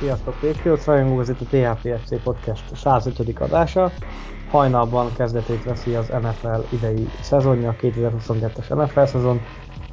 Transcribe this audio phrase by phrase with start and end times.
[0.00, 3.40] Sziasztok, Patriots rajongók, ez itt a THPFC Podcast 105.
[3.40, 3.90] adása.
[4.50, 9.40] Hajnalban kezdetét veszi az NFL idei szezonja, 2022-es NFL szezon,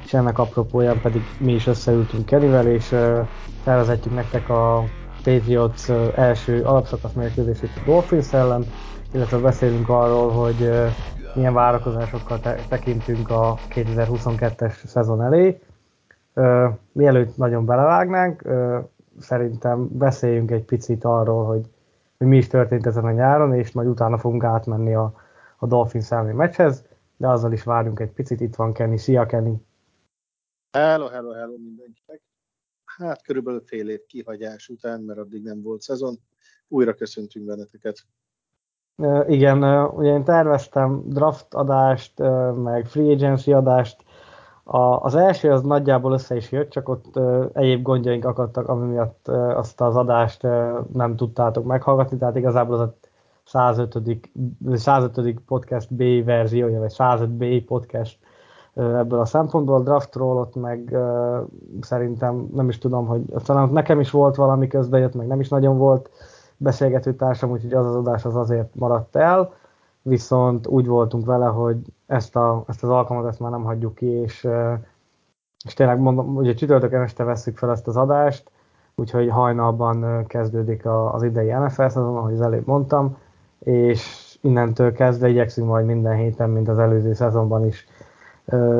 [0.04, 3.26] és ennek apropóján pedig mi is összeültünk Kennyvel, és uh,
[3.62, 4.84] felvezetjük nektek a
[5.24, 8.64] Patriots első alapszakasz mérkőzését a Dolphins ellen,
[9.12, 10.86] illetve beszélünk arról, hogy uh,
[11.34, 15.60] milyen várakozásokkal te- tekintünk a 2022-es szezon elé.
[16.34, 18.78] Uh, mielőtt nagyon belevágnánk, uh,
[19.20, 21.66] szerintem beszéljünk egy picit arról, hogy,
[22.18, 25.14] hogy mi is történt ezen a nyáron, és majd utána fogunk átmenni a,
[25.56, 28.40] a Dolphins elleni meccshez, de azzal is várjunk egy picit.
[28.40, 28.96] Itt van Kenny.
[28.96, 29.54] Szia, Kenny!
[30.72, 32.22] Hello, hello, hello mindenkinek!
[32.84, 36.16] Hát körülbelül fél év kihagyás után, mert addig nem volt szezon,
[36.68, 38.06] újra köszöntünk benneteket.
[39.26, 42.18] Igen, ugye én terveztem draft adást,
[42.54, 44.04] meg free agency adást,
[44.70, 48.86] a, az első az nagyjából össze is jött, csak ott uh, egyéb gondjaink akadtak, ami
[48.86, 52.94] miatt uh, azt az adást uh, nem tudtátok meghallgatni, tehát igazából az a
[53.44, 54.30] 105.
[54.72, 55.40] 105.
[55.46, 58.18] podcast B verziója, vagy 105B podcast
[58.74, 59.74] ebből a szempontból.
[59.74, 61.36] A draftról ott meg uh,
[61.80, 65.48] szerintem nem is tudom, hogy talán nekem is volt valami közben jött, meg nem is
[65.48, 66.10] nagyon volt
[66.56, 69.52] beszélgető társam, úgyhogy az az adás az azért maradt el
[70.02, 74.06] viszont úgy voltunk vele, hogy ezt, a, ezt az alkalmat ezt már nem hagyjuk ki,
[74.06, 74.48] és,
[75.64, 78.50] és tényleg mondom, ugye csütörtökön este veszük fel ezt az adást,
[78.94, 83.16] úgyhogy hajnalban kezdődik az idei NFL szezon, ahogy az előbb mondtam,
[83.58, 87.86] és innentől kezdve igyekszünk majd minden héten, mint az előző szezonban is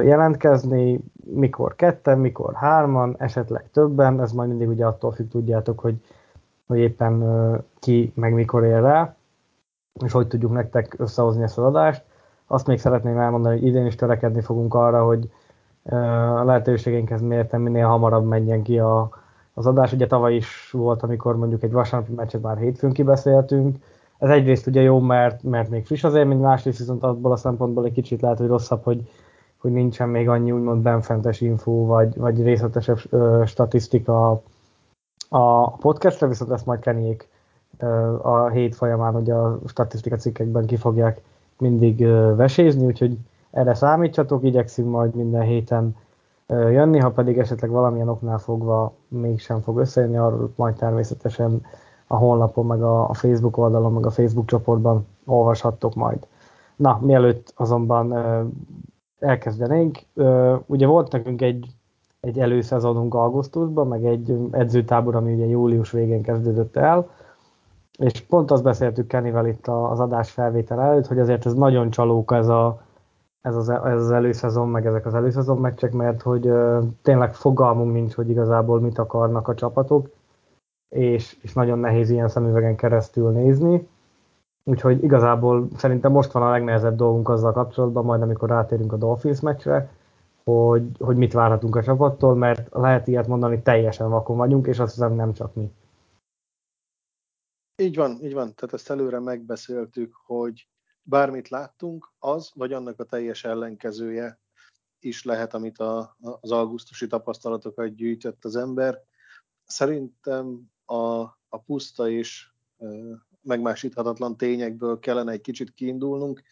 [0.02, 6.04] jelentkezni, mikor ketten, mikor hárman, esetleg többen, ez majd mindig ugye attól függ, tudjátok, hogy,
[6.66, 7.24] hogy éppen
[7.78, 9.16] ki meg mikor ér rá
[10.04, 12.04] és hogy tudjuk nektek összehozni ezt az adást.
[12.46, 15.30] Azt még szeretném elmondani, hogy idén is törekedni fogunk arra, hogy
[16.38, 19.10] a lehetőségeinkhez mérten minél hamarabb menjen ki a,
[19.54, 19.92] az adás.
[19.92, 23.76] Ugye tavaly is volt, amikor mondjuk egy vasárnapi meccset már hétfőn kibeszéltünk.
[24.18, 27.84] Ez egyrészt ugye jó, mert, mert még friss az élmény, másrészt viszont abból a szempontból
[27.84, 29.10] egy kicsit lehet, hogy rosszabb, hogy,
[29.56, 34.42] hogy nincsen még annyi úgymond benfentes info, vagy, vagy részletesebb ö, statisztika
[35.28, 37.28] a podcastre, viszont ezt majd Kenyék
[38.22, 41.20] a hét folyamán hogy a statisztika cikkekben ki fogják
[41.58, 42.06] mindig
[42.36, 43.18] vesézni, úgyhogy
[43.50, 45.96] erre számítsatok, igyekszünk majd minden héten
[46.48, 51.60] jönni, ha pedig esetleg valamilyen oknál fogva mégsem fog összejönni, arról majd természetesen
[52.06, 56.26] a honlapon, meg a Facebook oldalon, meg a Facebook csoportban olvashattok majd.
[56.76, 58.14] Na, mielőtt azonban
[59.18, 59.98] elkezdenénk,
[60.66, 61.66] ugye volt nekünk egy,
[62.20, 67.08] egy előszezonunk augusztusban, meg egy edzőtábor, ami ugye július végén kezdődött el,
[67.98, 72.32] és pont azt beszéltük Kennyvel itt az adás felvétel előtt, hogy azért ez nagyon csalók
[72.32, 72.80] ez, a,
[73.40, 77.92] ez, az, ez az előszezon, meg ezek az előszezon meccsek, mert hogy ö, tényleg fogalmunk
[77.92, 80.10] nincs, hogy igazából mit akarnak a csapatok,
[80.88, 83.88] és, és nagyon nehéz ilyen szemüvegen keresztül nézni.
[84.64, 89.40] Úgyhogy igazából szerintem most van a legnehezebb dolgunk azzal kapcsolatban, majd amikor rátérünk a Dolphins
[89.40, 89.90] meccsre,
[90.44, 94.94] hogy, hogy mit várhatunk a csapattól, mert lehet ilyet mondani, teljesen vakon vagyunk, és azt
[94.94, 95.72] hiszem nem csak mi.
[97.80, 98.54] Így van, így van.
[98.54, 100.68] Tehát ezt előre megbeszéltük, hogy
[101.02, 104.40] bármit láttunk, az, vagy annak a teljes ellenkezője
[104.98, 109.02] is lehet, amit a, az augusztusi tapasztalatokat gyűjtött az ember.
[109.64, 112.50] Szerintem a, a puszta és
[113.42, 116.42] megmásíthatatlan tényekből kellene egy kicsit kiindulnunk,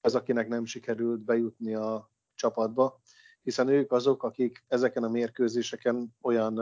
[0.00, 3.00] az, akinek nem sikerült bejutni a csapatba,
[3.42, 6.54] hiszen ők azok, akik ezeken a mérkőzéseken olyan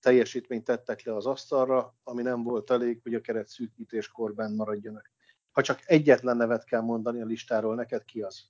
[0.00, 5.10] teljesítményt tettek le az asztalra, ami nem volt elég, hogy a keret szűkítéskor benn maradjanak.
[5.52, 8.44] Ha csak egyetlen nevet kell mondani a listáról, neked ki az?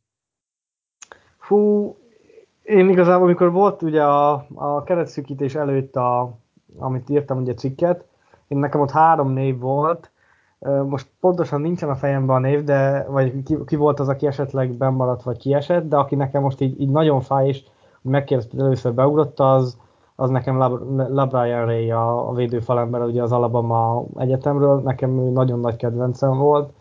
[1.38, 1.96] Fú,
[2.62, 6.38] én igazából, amikor volt ugye a, a keretszűkítés előtt, a,
[6.76, 8.04] amit írtam ugye cikket,
[8.48, 10.10] én nekem ott három név volt,
[10.86, 14.70] most pontosan nincsen a fejemben a név, de vagy ki, ki volt az, aki esetleg
[14.70, 17.62] bemaradt, vagy kiesett, de aki nekem most így, így nagyon fáj, és
[18.02, 19.78] megkérdezte, először beugrott, az,
[20.20, 20.58] az nekem
[20.96, 26.72] LaBrian Ray a, a védőfalember ugye az Alabama egyetemről, nekem ő nagyon nagy kedvencem volt,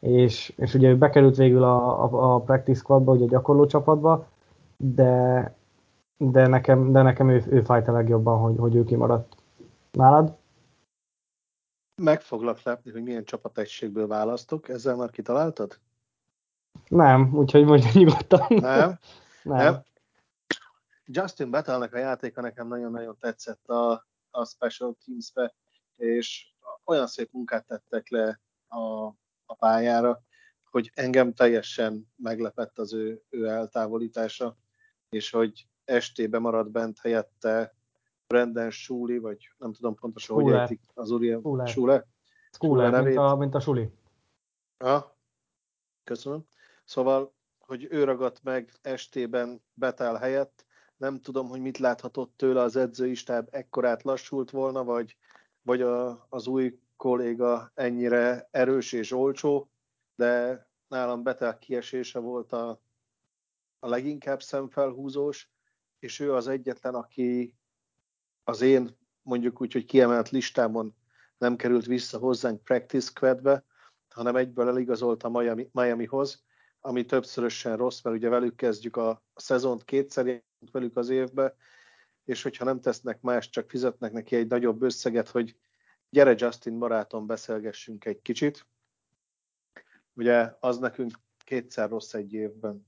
[0.00, 4.26] és, és ugye ő bekerült végül a, a, a practice squadba, ugye a gyakorló csapatba,
[4.76, 5.54] de
[6.30, 9.36] de nekem, de nekem ő, ő fájt a legjobban, hogy, hogy ő kimaradt.
[9.90, 10.36] Nálad?
[12.02, 14.68] Meg foglak lepni, hogy milyen csapategységből választok.
[14.68, 15.78] Ezzel már kitaláltad?
[16.88, 18.46] Nem, úgyhogy mondja nyugodtan.
[18.48, 18.98] Nem?
[19.42, 19.56] Nem.
[19.56, 19.82] Nem.
[21.06, 25.54] Justin Bettelnek a játéka nekem nagyon-nagyon tetszett a, a Special Teams-be,
[25.96, 26.46] és
[26.84, 29.06] olyan szép munkát tettek le a,
[29.46, 30.22] a pályára,
[30.70, 34.56] hogy engem teljesen meglepett az ő, ő eltávolítása,
[35.08, 37.74] és hogy estébe maradt bent helyette
[38.26, 40.52] Brandon Suli, vagy nem tudom pontosan, Schule.
[40.52, 41.08] hogy ejtik az.
[41.64, 42.06] Schule?
[42.52, 43.06] Schule, nevét.
[43.06, 43.90] mint a, mint a Suli.
[44.78, 45.16] Ha,
[46.04, 46.46] köszönöm.
[46.84, 50.64] Szóval, hogy ő ragadt meg estében Betel helyett,
[51.02, 55.16] nem tudom, hogy mit láthatott tőle az edzői stáb, ekkorát lassult volna, vagy,
[55.62, 59.70] vagy a, az új kolléga ennyire erős és olcsó,
[60.14, 62.80] de nálam Betel kiesése volt a,
[63.78, 65.50] a leginkább szemfelhúzós,
[65.98, 67.56] és ő az egyetlen, aki
[68.44, 70.94] az én mondjuk úgy, hogy kiemelt listámon
[71.38, 73.64] nem került vissza hozzánk practice squadbe,
[74.08, 76.44] hanem egyből eligazolt a Miami, Miamihoz,
[76.80, 81.56] ami többszörösen rossz, mert ugye velük kezdjük a szezont kétszer velük az évbe,
[82.24, 85.56] és hogyha nem tesznek más, csak fizetnek neki egy nagyobb összeget, hogy
[86.10, 88.66] gyere Justin barátom, beszélgessünk egy kicsit.
[90.14, 91.12] Ugye az nekünk
[91.44, 92.86] kétszer rossz egy évben.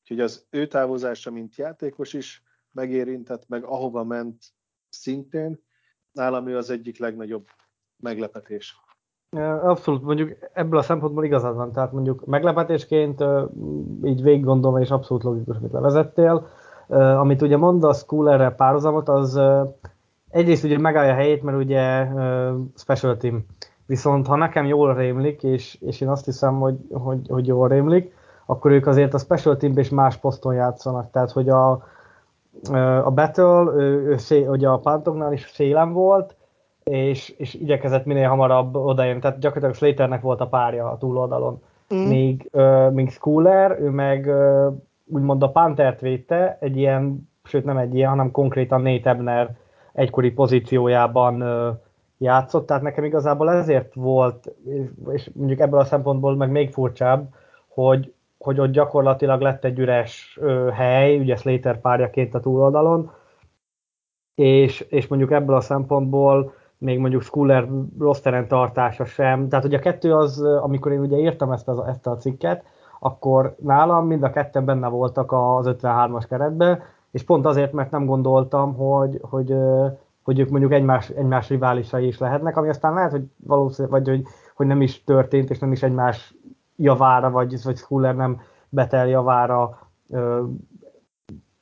[0.00, 4.44] Úgyhogy az ő távozása, mint játékos is megérintett, meg ahova ment
[4.88, 5.62] szintén,
[6.12, 7.48] nálam ő az egyik legnagyobb
[7.96, 8.76] meglepetés.
[9.62, 13.24] Abszolút, mondjuk ebből a szempontból igazad van, tehát mondjuk meglepetésként
[14.04, 16.46] így végig gondolva és abszolút logikus, amit levezettél.
[17.18, 19.40] Amit ugye mondasz Coolerre párhuzamot, az
[20.30, 22.06] egyrészt ugye megállja a helyét, mert ugye
[22.76, 23.44] special team.
[23.86, 28.14] Viszont ha nekem jól rémlik, és, és én azt hiszem, hogy, hogy, hogy jól rémlik,
[28.46, 31.10] akkor ők azért a special team is más poszton játszanak.
[31.10, 31.70] Tehát, hogy a,
[33.04, 36.36] a Battle, ő, ő, ugye a Pantoknál is szélem volt,
[36.84, 39.20] és, és igyekezett minél hamarabb odajönni.
[39.20, 41.62] Tehát gyakorlatilag Slaternek volt a párja a túloldalon.
[41.94, 41.98] Mm.
[41.98, 44.74] Míg, uh, míg Schooler, ő meg uh,
[45.06, 49.56] úgymond a Panthert védte, egy ilyen, sőt nem egy ilyen, hanem konkrétan Nate Ebner
[49.92, 51.74] egykori pozíciójában uh,
[52.18, 57.28] játszott, tehát nekem igazából ezért volt, és, és mondjuk ebből a szempontból meg még furcsább,
[57.68, 63.12] hogy, hogy ott gyakorlatilag lett egy üres ö, hely, ugye Slater párjaként a túloldalon,
[64.34, 67.68] és, és mondjuk ebből a szempontból még mondjuk Schuller
[67.98, 69.48] rosteren tartása sem.
[69.48, 72.64] Tehát ugye a kettő az, amikor én ugye írtam ezt, a, ezt a cikket,
[72.98, 78.06] akkor nálam mind a ketten benne voltak az 53-as keretben, és pont azért, mert nem
[78.06, 79.54] gondoltam, hogy, hogy,
[80.22, 84.26] hogy ők mondjuk egymás, egymás riválisai is lehetnek, ami aztán lehet, hogy valószínűleg, vagy hogy,
[84.54, 86.34] hogy nem is történt, és nem is egymás
[86.76, 89.78] javára, vagy, vagy Schuller nem Betel javára
[90.10, 90.42] ö,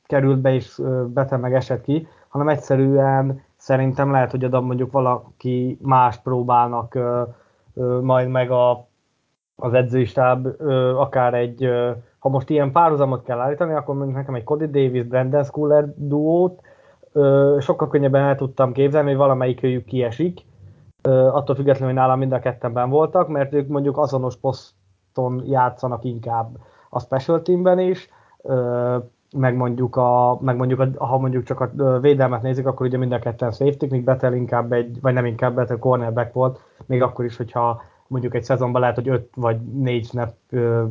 [0.06, 5.78] került be, és Betel meg esett ki, hanem egyszerűen szerintem lehet, hogy oda mondjuk valaki
[5.82, 7.22] más próbálnak ö,
[7.74, 8.86] ö, majd meg a,
[9.56, 14.34] az edzőistáb, ö, akár egy, ö, ha most ilyen párhuzamot kell állítani, akkor mondjuk nekem
[14.34, 16.60] egy Cody Davis, Brandon Schooler duót
[17.12, 20.40] ö, sokkal könnyebben el tudtam képzelni, hogy valamelyik őjük kiesik,
[21.02, 26.04] ö, attól függetlenül, hogy nálam mind a kettenben voltak, mert ők mondjuk azonos poszton játszanak
[26.04, 26.56] inkább
[26.88, 28.08] a special teamben is,
[28.42, 28.96] ö,
[29.36, 33.12] meg mondjuk, a, meg mondjuk a, ha mondjuk csak a védelmet nézik, akkor ugye mind
[33.12, 37.24] a ketten safety míg Betel inkább egy, vagy nem inkább Betel cornerback volt, még akkor
[37.24, 40.34] is, hogyha mondjuk egy szezonban lehet, hogy öt vagy négy snap,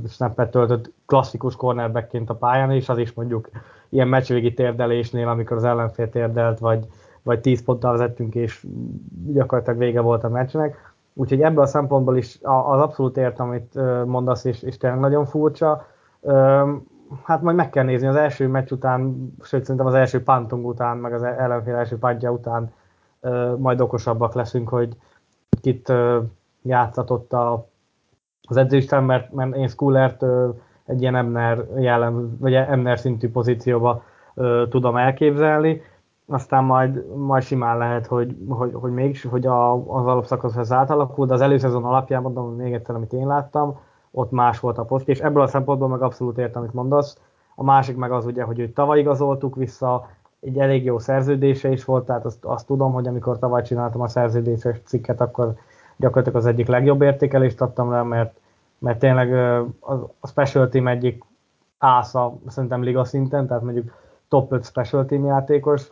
[0.10, 3.50] snappet töltött klasszikus cornerbackként a pályán, és az is mondjuk
[3.90, 6.86] ilyen meccsvégi térdelésnél, amikor az ellenfél térdelt, vagy,
[7.24, 8.66] vagy 10 ponttal vezettünk, és
[9.28, 10.94] gyakorlatilag vége volt a meccsnek.
[11.14, 15.88] Úgyhogy ebből a szempontból is az abszolút értem, amit mondasz, és, és tényleg nagyon furcsa
[17.24, 20.98] hát majd meg kell nézni az első meccs után, sőt szerintem az első pantunk után,
[20.98, 22.74] meg az ellenfél első pantja után
[23.22, 24.96] uh, majd okosabbak leszünk, hogy
[25.62, 26.24] kit uh,
[26.62, 27.68] játszatott a,
[28.42, 29.70] az edzésten, mert, mert én
[30.22, 34.04] uh, egy ilyen Emner jellem, vagy Emner szintű pozícióba
[34.36, 35.82] uh, tudom elképzelni,
[36.28, 41.26] aztán majd, majd simán lehet, hogy, hogy, hogy mégis, hogy a, az alapszakasz ez átalakul,
[41.26, 43.80] de az előszezon alapján mondom még egyszer, amit én láttam,
[44.12, 47.18] ott más volt a poszt, és ebből a szempontból meg abszolút értem, amit mondasz.
[47.56, 51.86] A másik meg az ugye, hogy őt tavaly igazoltuk vissza, egy elég jó szerződése is
[51.86, 55.54] volt, tehát azt, azt tudom, hogy amikor tavaly csináltam a szerződéses cikket, akkor
[55.96, 58.40] gyakorlatilag az egyik legjobb értékelést adtam rá, mert,
[58.78, 59.34] mert tényleg
[60.20, 61.24] a special team egyik
[61.78, 63.94] ásza szerintem liga szinten, tehát mondjuk
[64.28, 65.92] top 5 special team játékos.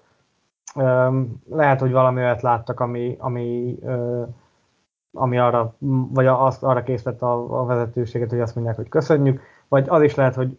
[1.49, 3.79] Lehet, hogy valami olyat láttak, ami, ami
[5.11, 5.75] ami arra,
[6.13, 10.15] vagy azt arra készített a, a vezetőséget, hogy azt mondják, hogy köszönjük, vagy az is
[10.15, 10.57] lehet, hogy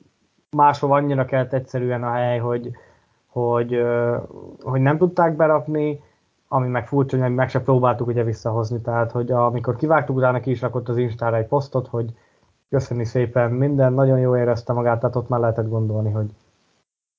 [0.51, 2.71] máshol annyira kelt egyszerűen a hely, hogy,
[3.27, 3.83] hogy,
[4.61, 6.03] hogy nem tudták berakni,
[6.49, 10.51] ami meg furcsa, hogy meg se próbáltuk ugye visszahozni, tehát hogy amikor kivágtuk, utána ki
[10.51, 12.15] is rakott az Instára egy posztot, hogy
[12.69, 16.31] köszöni szépen minden, nagyon jó érezte magát, tehát ott már lehetett gondolni, hogy,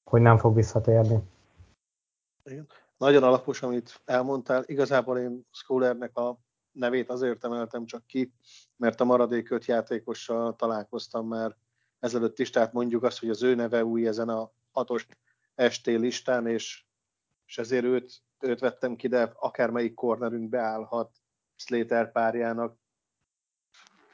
[0.03, 1.19] hogy nem fog visszatérni.
[2.43, 2.67] Igen.
[2.98, 4.63] Nagyon alapos, amit elmondtál.
[4.65, 6.38] Igazából én Schoolernek a
[6.79, 8.33] nevét azért emeltem csak ki,
[8.75, 11.55] mert a maradék öt játékossal találkoztam már
[12.00, 15.07] ezelőtt is, tehát mondjuk azt, hogy az ő neve új ezen a hatos
[15.69, 16.83] ST listán, és,
[17.45, 21.12] és ezért őt, őt vettem ki, de akármelyik kornerünk beállhat
[21.55, 22.77] Slater párjának.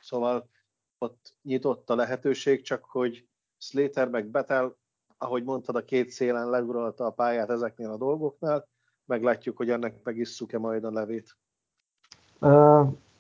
[0.02, 0.50] Szóval
[0.98, 4.78] ott nyitott a lehetőség, csak hogy Slater meg Betel,
[5.18, 8.68] ahogy mondtad, a két szélen leuralta a pályát ezeknél a dolgoknál,
[9.06, 11.38] meglátjuk, hogy ennek megisszuk-e majd a levét.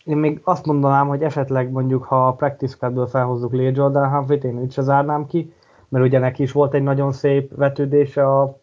[0.04, 4.44] Én még azt mondanám, hogy esetleg mondjuk, ha a practice squadből felhozzuk Lee Jordan Humphrey-t,
[4.44, 5.54] én se zárnám ki,
[5.90, 8.60] mert ugye neki is volt egy nagyon szép vetődése a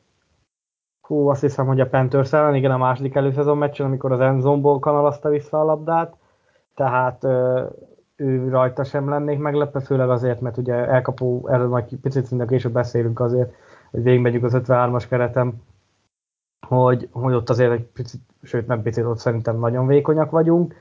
[1.01, 4.79] hú, azt hiszem, hogy a Panthers ellen, igen, a második előszezon meccsen, amikor az Enzomból
[4.79, 6.17] kanalazta vissza a labdát,
[6.75, 7.25] tehát
[8.17, 12.73] ő rajta sem lennék meglepve, főleg azért, mert ugye elkapó, erről majd picit szinte később
[12.73, 13.55] beszélünk azért,
[13.91, 15.55] hogy végigmegyünk az 53-as keretem,
[16.67, 20.75] hogy, hogy ott azért egy picit, sőt nem picit, ott szerintem nagyon vékonyak vagyunk.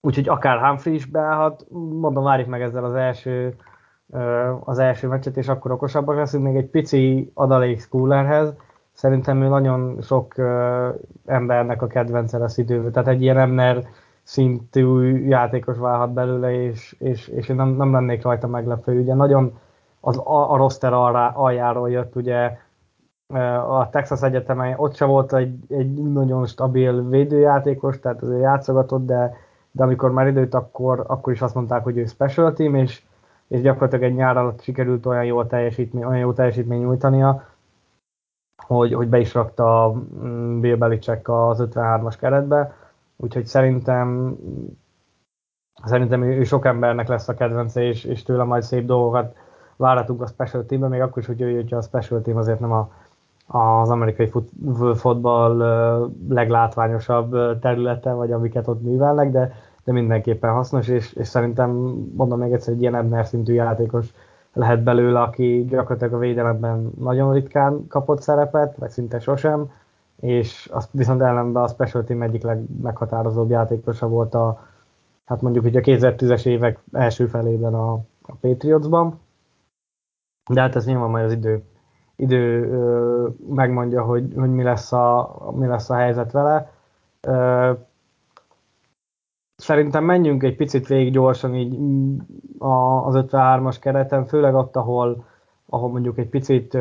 [0.00, 1.66] Úgyhogy akár Humphrey is beállhat,
[2.00, 3.56] mondom, várjuk meg ezzel az első,
[4.64, 6.44] az első meccset, és akkor okosabbak leszünk.
[6.44, 8.54] Még egy pici adalék Schoolerhez,
[8.92, 10.34] szerintem ő nagyon sok
[11.26, 13.86] embernek a kedvence lesz idővel, tehát egy ilyen ember
[14.22, 19.00] szintű játékos válhat belőle, és, és, és én nem, nem lennék rajta meglepő.
[19.00, 19.58] Ugye nagyon
[20.00, 22.58] az, a, a roster aljáról jött, ugye
[23.68, 29.36] a Texas Egyetemen ott sem volt egy, egy nagyon stabil védőjátékos, tehát azért játszogatott, de,
[29.70, 33.02] de amikor már időt, akkor, akkor is azt mondták, hogy ő special team, és,
[33.48, 37.44] és gyakorlatilag egy nyár alatt sikerült olyan jó teljesítmény, olyan jó teljesítmény nyújtania,
[38.66, 39.92] hogy, hogy be is rakta
[40.24, 42.76] mm, Bill Belichick az 53-as keretbe,
[43.16, 44.36] úgyhogy szerintem
[45.84, 49.36] szerintem ő sok embernek lesz a kedvence, és, és tőle majd szép dolgokat
[49.76, 52.72] várhatunk a special teamben, még akkor is, hogy ő, hogyha a special team azért nem
[52.72, 52.92] a,
[53.46, 54.30] az amerikai
[54.94, 55.56] fotball
[56.28, 59.52] leglátványosabb területe, vagy amiket ott művelnek, de,
[59.84, 61.70] de mindenképpen hasznos, és, és szerintem
[62.16, 64.14] mondom még egyszer, egy ilyen Ebner szintű játékos
[64.52, 69.70] lehet belőle, aki gyakorlatilag a védelemben nagyon ritkán kapott szerepet, vagy szinte sosem,
[70.20, 74.60] és azt viszont ellenben a Special Team egyik legmeghatározóbb játékosa volt a,
[75.24, 79.20] hát mondjuk hogy a 2010-es évek első felében a, a Patriotsban.
[80.50, 81.62] De hát ez nyilván majd az idő
[82.16, 82.68] idő
[83.48, 86.70] megmondja, hogy, hogy mi, lesz a, mi lesz a helyzet vele.
[87.20, 87.72] Ö,
[89.56, 91.78] szerintem menjünk egy picit végig gyorsan így
[92.58, 95.24] az 53-as kereten, főleg ott, ahol,
[95.68, 96.78] ahol mondjuk egy picit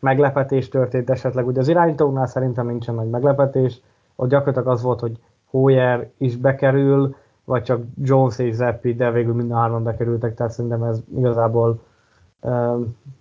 [0.00, 1.46] meglepetés történt esetleg.
[1.46, 3.80] Ugye az irányítóknál szerintem nincsen nagy meglepetés,
[4.16, 5.18] ott gyakorlatilag az volt, hogy
[5.50, 10.52] Hoyer is bekerül, vagy csak Jones és Zeppi, de végül mind a hárman bekerültek, tehát
[10.52, 11.80] szerintem ez igazából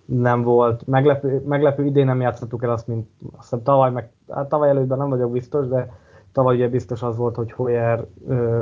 [0.05, 0.87] nem volt.
[0.87, 5.09] Meglepő, meglepő idén nem játszottuk el azt, mint azt tavaly, meg, hát tavaly előttben nem
[5.09, 5.93] vagyok biztos, de
[6.31, 8.61] tavaly ugye biztos az volt, hogy Hoyer ö,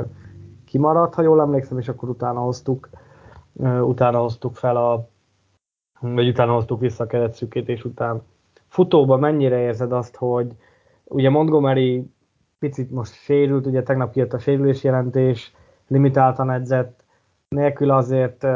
[0.64, 2.88] kimaradt, ha jól emlékszem, és akkor utána hoztuk,
[3.56, 5.08] ö, utána hoztuk fel a,
[6.00, 8.22] vagy utána hoztuk vissza a keretszűkítés után.
[8.68, 10.52] Futóban mennyire érzed azt, hogy
[11.04, 12.10] ugye Montgomery
[12.58, 15.54] picit most sérült, ugye tegnap kijött a sérülés jelentés,
[15.86, 17.04] limitáltan edzett,
[17.48, 18.46] nélkül azért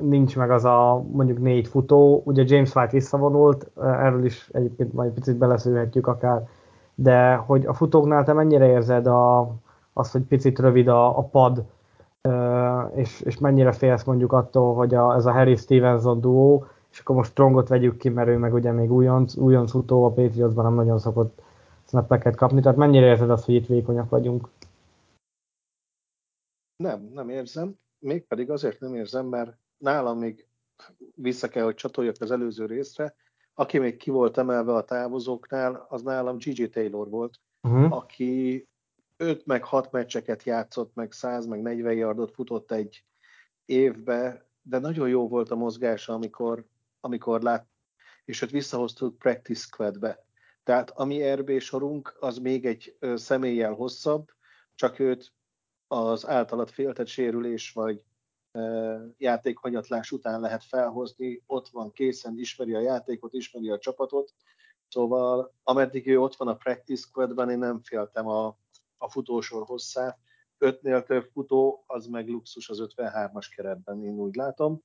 [0.00, 5.12] nincs meg az a mondjuk négy futó, ugye James White visszavonult, erről is egyébként majd
[5.12, 6.48] picit beleszülhetjük akár,
[6.94, 9.54] de hogy a futóknál te mennyire érzed a,
[9.92, 11.64] azt, hogy picit rövid a, a pad,
[12.94, 17.16] és, és mennyire félsz mondjuk attól, hogy a, ez a Harry Stevenson duó, és akkor
[17.16, 20.74] most Strongot vegyük ki, mert ő meg ugye még újonc, újonc futó, a Patriotsban nem
[20.74, 21.42] nagyon szokott
[21.84, 24.48] snappeket kapni, tehát mennyire érzed azt, hogy itt vékonyak vagyunk?
[26.76, 27.78] Nem, nem érzem.
[27.98, 30.46] Mégpedig azért nem érzem, mert nálam még
[31.14, 33.14] vissza kell, hogy csatoljak az előző részre,
[33.54, 37.92] aki még ki volt emelve a távozóknál, az nálam Gigi Taylor volt, uh-huh.
[37.92, 38.68] aki
[39.16, 43.04] 5 meg 6 meccseket játszott, meg 100 meg 40 yardot futott egy
[43.64, 46.64] évbe, de nagyon jó volt a mozgása, amikor,
[47.00, 47.66] amikor lát,
[48.24, 50.24] és őt visszahoztuk practice squadbe.
[50.64, 54.30] Tehát ami RB sorunk, az még egy személlyel hosszabb,
[54.74, 55.32] csak őt
[55.88, 58.02] az általat féltett sérülés vagy
[59.18, 64.34] játékhanyatlás után lehet felhozni, ott van készen, ismeri a játékot, ismeri a csapatot,
[64.88, 68.56] szóval ameddig ő ott van a practice squadban, én nem féltem a,
[68.96, 70.18] a futósor hosszát.
[70.58, 74.82] Ötnél több futó, az meg luxus az 53-as keretben, én úgy látom.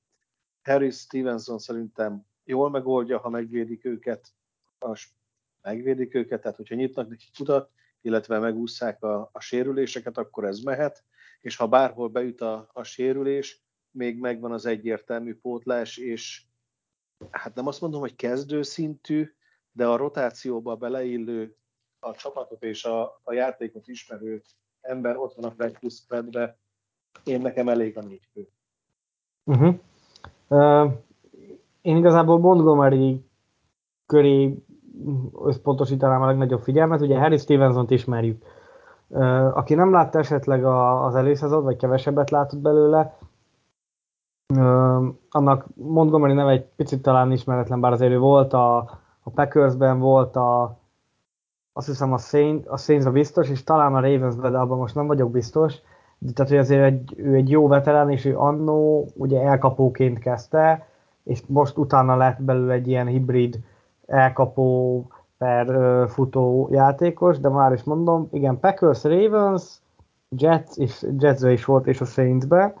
[0.62, 4.32] Harry Stevenson szerintem jól megoldja, ha megvédik őket,
[4.78, 5.02] az
[5.62, 7.70] megvédik őket, tehát hogyha nyitnak neki kutat,
[8.00, 11.04] illetve megúszszák a, a sérüléseket, akkor ez mehet,
[11.40, 16.42] és ha bárhol beüt a, a sérülés, még megvan az egyértelmű pótlás, és
[17.30, 19.34] hát nem azt mondom, hogy kezdőszintű,
[19.72, 21.56] de a rotációba beleillő
[22.00, 24.42] a csapatot és a, a játékot ismerő
[24.80, 26.58] ember ott van a squadbe,
[27.24, 28.48] én nekem elég a négy fő.
[29.44, 29.74] Uh-huh.
[30.48, 30.92] Uh,
[31.80, 33.24] én igazából Montgomery
[34.06, 34.54] köré
[35.44, 37.00] összpontosítanám a legnagyobb figyelmet.
[37.00, 38.44] Ugye Harry Stevenson-t ismerjük.
[39.52, 43.18] Aki nem látta esetleg a, az előszezon, vagy kevesebbet látott belőle,
[45.30, 48.76] annak Montgomery neve egy picit talán ismeretlen, bár azért ő volt a,
[49.22, 50.78] a Packersben, volt a
[51.78, 55.06] azt hiszem a, Saint, a Saints biztos, és talán a Ravensben, de abban most nem
[55.06, 55.74] vagyok biztos.
[56.18, 60.86] De tehát, hogy azért egy, ő egy jó veterán, és ő annó ugye elkapóként kezdte,
[61.24, 63.60] és most utána lett belőle egy ilyen hibrid
[64.06, 65.06] elkapó
[65.38, 69.80] per uh, futó játékos, de már is mondom, igen, Packers, Ravens,
[70.28, 72.74] Jets, és Jetsbe is volt, és a Saintsbe.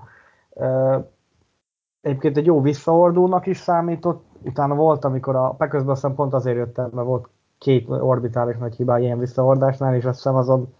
[2.00, 6.90] Egyébként egy jó visszaordónak is számított, utána volt, amikor a Packersben aztán pont azért jöttem,
[6.92, 10.74] mert volt két orbitális nagy hibája ilyen visszaordásnál, és azt hiszem azon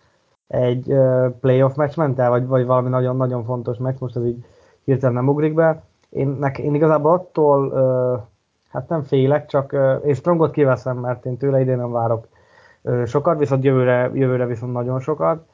[0.46, 0.94] egy
[1.40, 4.44] playoff meccs ment el, vagy, vagy valami nagyon-nagyon fontos meccs, most ez így
[4.84, 5.82] hirtelen nem ugrik be.
[6.08, 7.72] Én, nek, én igazából attól,
[8.68, 12.28] hát nem félek, csak én Strongot kiveszem, mert én tőle idén nem várok
[13.04, 15.46] sokat, viszont jövőre, jövőre viszont nagyon sokat.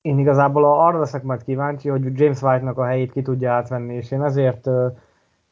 [0.00, 4.10] Én igazából arra leszek majd kíváncsi, hogy James White-nak a helyét ki tudja átvenni, és
[4.10, 4.68] én ezért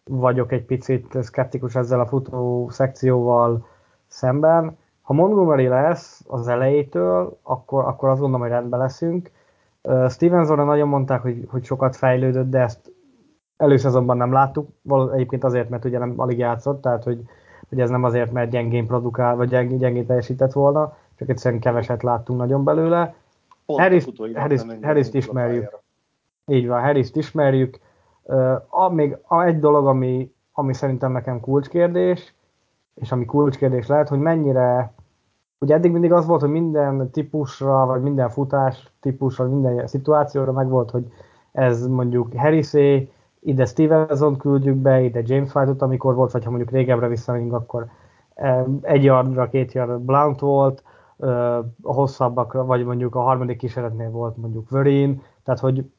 [0.05, 3.67] vagyok egy picit szkeptikus ezzel a futó szekcióval
[4.07, 4.77] szemben.
[5.03, 9.31] Ha Montgomery lesz az elejétől, akkor, akkor azt gondolom, hogy rendben leszünk.
[10.09, 12.93] Stevensonra nagyon mondták, hogy, hogy sokat fejlődött, de ezt
[13.59, 14.69] előszezonban nem láttuk,
[15.13, 17.21] egyébként azért, mert ugye nem alig játszott, tehát hogy,
[17.69, 22.03] hogy ez nem azért, mert gyengén produkál, vagy gyengén, gyengén teljesített volna, csak egyszerűen keveset
[22.03, 23.15] láttunk nagyon belőle.
[24.83, 25.81] Harris-t ismerjük.
[26.47, 27.79] Így van, Harris-t ismerjük.
[28.23, 29.17] Uh, a, még
[29.47, 32.35] egy dolog, ami, ami szerintem nekem kulcskérdés,
[32.95, 34.93] és ami kulcskérdés lehet, hogy mennyire,
[35.59, 40.69] ugye eddig mindig az volt, hogy minden típusra, vagy minden futás típusra, minden szituációra meg
[40.69, 41.13] volt, hogy
[41.53, 43.11] ez mondjuk Harrisé,
[43.49, 47.87] ide Stevenson küldjük be, ide James White-ot, amikor volt, vagy ha mondjuk régebbre visszamegyünk, akkor
[48.81, 50.83] egy yardra, két yard Blount volt,
[51.83, 55.91] a hosszabbakra, vagy mondjuk a harmadik kísérletnél volt mondjuk Vörin, tehát hogy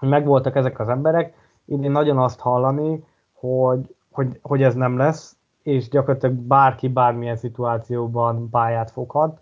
[0.00, 1.34] megvoltak ezek az emberek.
[1.64, 8.50] Idén nagyon azt hallani, hogy, hogy, hogy ez nem lesz, és gyakorlatilag bárki bármilyen szituációban
[8.50, 9.40] pályát foghat.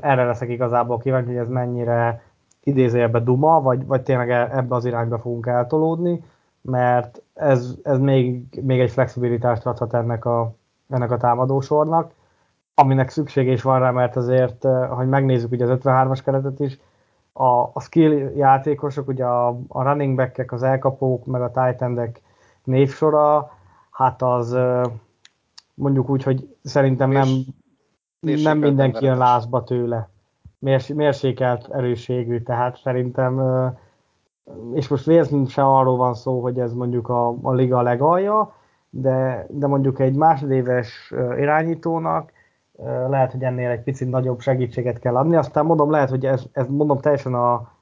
[0.00, 2.22] Erre leszek igazából kíváncsi, hogy ez mennyire
[2.60, 6.24] idézőjelben duma, vagy, vagy tényleg e, ebbe az irányba fogunk eltolódni,
[6.60, 10.54] mert ez, ez még, még egy flexibilitást adhat ennek a,
[10.88, 12.12] ennek a támadósornak,
[12.74, 16.78] aminek szüksége is van rá, mert azért, hogy megnézzük ugye az 53-as keretet is,
[17.32, 22.22] a, a skill játékosok, ugye a, a running back az elkapók, meg a tight endek
[22.64, 23.52] névsora,
[23.90, 24.56] hát az
[25.74, 27.28] mondjuk úgy, hogy szerintem nem,
[28.20, 30.08] nem mindenki jön lázba tőle.
[30.58, 33.40] Mérs, mérsékelt erőségű, tehát szerintem,
[34.74, 38.52] és most véletlenül se arról van szó, hogy ez mondjuk a, a liga legalja,
[38.90, 42.32] de, de mondjuk egy másodéves irányítónak
[43.08, 45.36] lehet, hogy ennél egy picit nagyobb segítséget kell adni.
[45.36, 47.72] Aztán mondom, lehet, hogy ez, ez mondom teljesen a,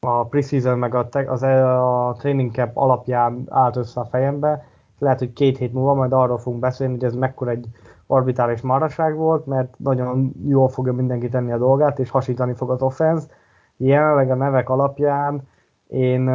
[0.00, 4.64] a preseason meg a, az, a training cap alapján állt össze a fejembe,
[4.98, 7.66] lehet, hogy két hét múlva majd arról fogunk beszélni, hogy ez mekkora egy
[8.06, 12.82] orbitális maraság volt, mert nagyon jól fogja mindenki tenni a dolgát, és hasítani fog az
[12.82, 13.26] offense.
[13.76, 15.42] Jelenleg a nevek alapján
[15.92, 16.28] én,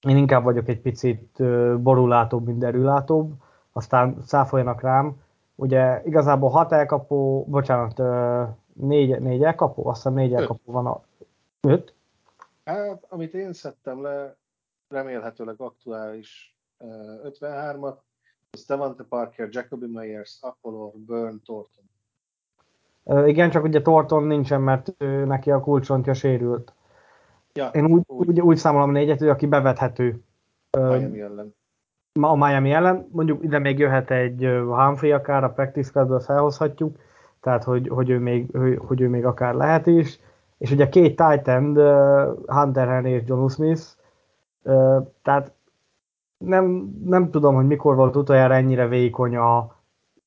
[0.00, 1.42] én inkább vagyok egy picit
[1.82, 3.32] borulátóbb, mint derülátóbb,
[3.72, 5.22] aztán száfoljanak rám.
[5.54, 8.02] Ugye igazából hat elkapó, bocsánat,
[8.72, 11.00] négy, négy elkapó, azt hiszem négy elkapó van a...
[11.60, 11.94] Öt?
[12.64, 14.36] Hát, amit én szedtem le,
[14.88, 16.56] remélhetőleg aktuális
[17.24, 17.96] 53-at,
[18.58, 21.84] Stevante Parker, Jacoby Meyers, Apollo, Burn, Thornton.
[23.28, 24.94] Igen, csak ugye Thornton nincsen, mert
[25.26, 26.72] neki a kulcsontja sérült.
[27.54, 28.40] Ja, Én úgy, úgy.
[28.40, 30.22] úgy számolom négyet, hogy aki bevethető.
[30.70, 31.54] Miami ellen.
[32.20, 36.96] A Miami ellen, mondjuk ide még jöhet egy Humphrey akár, a practice felhozhatjuk,
[37.40, 40.20] tehát hogy, hogy, ő még, hogy ő még akár lehet is.
[40.58, 41.76] És ugye két tight end,
[42.46, 43.82] Hunter Henry és John Smith,
[45.22, 45.52] tehát
[46.38, 49.76] nem, nem tudom, hogy mikor volt utoljára ennyire vékony a,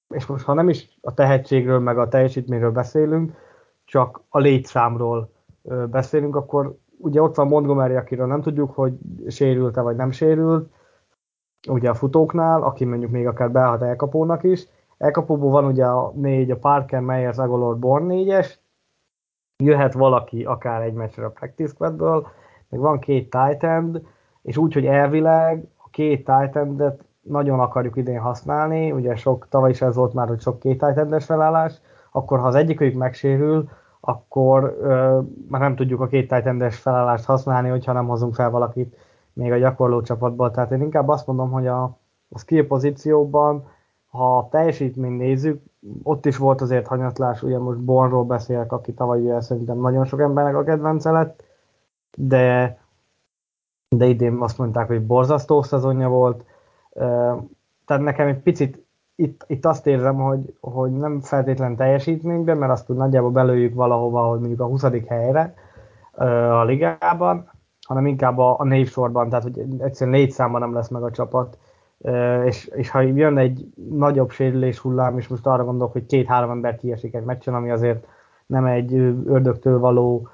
[0.09, 3.33] és most ha nem is a tehetségről, meg a teljesítményről beszélünk,
[3.85, 5.31] csak a létszámról
[5.89, 8.93] beszélünk, akkor ugye ott van Montgomery, akiről nem tudjuk, hogy
[9.27, 10.69] sérült-e vagy nem sérült,
[11.67, 14.67] ugye a futóknál, aki mondjuk még akár beállhat elkapónak is.
[14.97, 18.59] Elkapóból van ugye a négy, a Parker, Meyers, Agolor, Born négyes,
[19.63, 22.27] jöhet valaki akár egy meccsre a practice squadből,
[22.69, 24.01] meg van két tight end,
[24.41, 29.69] és úgy, hogy elvileg a két tight endet nagyon akarjuk idén használni, ugye sok, tavaly
[29.69, 33.69] is ez volt már, hogy sok két tight felállás, akkor ha az egyikük megsérül,
[34.01, 38.97] akkor ö, már nem tudjuk a két tight felállást használni, hogyha nem hozunk fel valakit
[39.33, 40.51] még a gyakorló csapatból.
[40.51, 41.83] Tehát én inkább azt mondom, hogy a,
[42.29, 43.67] a skill pozícióban,
[44.09, 45.63] ha a teljesítményt nézzük,
[46.03, 50.55] ott is volt azért hanyatlás, ugye most Bornról beszélek, aki tavaly szerintem nagyon sok embernek
[50.55, 51.43] a kedvence lett,
[52.17, 52.77] de,
[53.89, 56.45] de idén azt mondták, hogy borzasztó szezonja volt,
[57.85, 58.80] tehát nekem egy picit
[59.21, 64.21] itt, itt azt érzem, hogy, hogy nem feltétlen teljesítményben, mert azt úgy nagyjából belőjük valahova,
[64.21, 64.85] hogy mondjuk a 20.
[65.07, 65.53] helyre
[66.51, 67.49] a ligában,
[67.87, 71.57] hanem inkább a, a névsorban, tehát hogy egyszerűen négy számban nem lesz meg a csapat.
[72.45, 76.75] És, és ha jön egy nagyobb sérülés hullám, és most arra gondolok, hogy két-három ember
[76.75, 78.07] kiesik egy meccsen, ami azért
[78.45, 78.93] nem egy
[79.25, 80.27] ördögtől való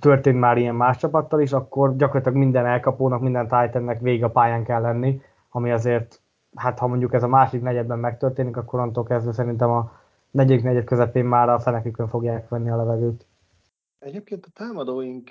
[0.00, 4.64] történt már ilyen más csapattal is, akkor gyakorlatilag minden elkapónak, minden Titannek végig a pályán
[4.64, 6.20] kell lenni, ami azért,
[6.56, 9.92] hát ha mondjuk ez a másik negyedben megtörténik, akkor onnantól kezdve szerintem a
[10.30, 13.26] negyedik negyed közepén már a fenekükön fogják venni a levegőt.
[13.98, 15.30] Egyébként a támadóink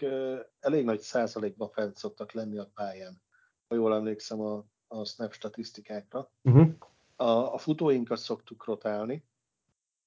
[0.60, 3.22] elég nagy százalékban fent szoktak lenni a pályán,
[3.68, 6.30] ha jól emlékszem a, a snap statisztikákra.
[6.44, 6.68] Uh-huh.
[7.16, 9.24] A, a futóinkat szoktuk rotálni.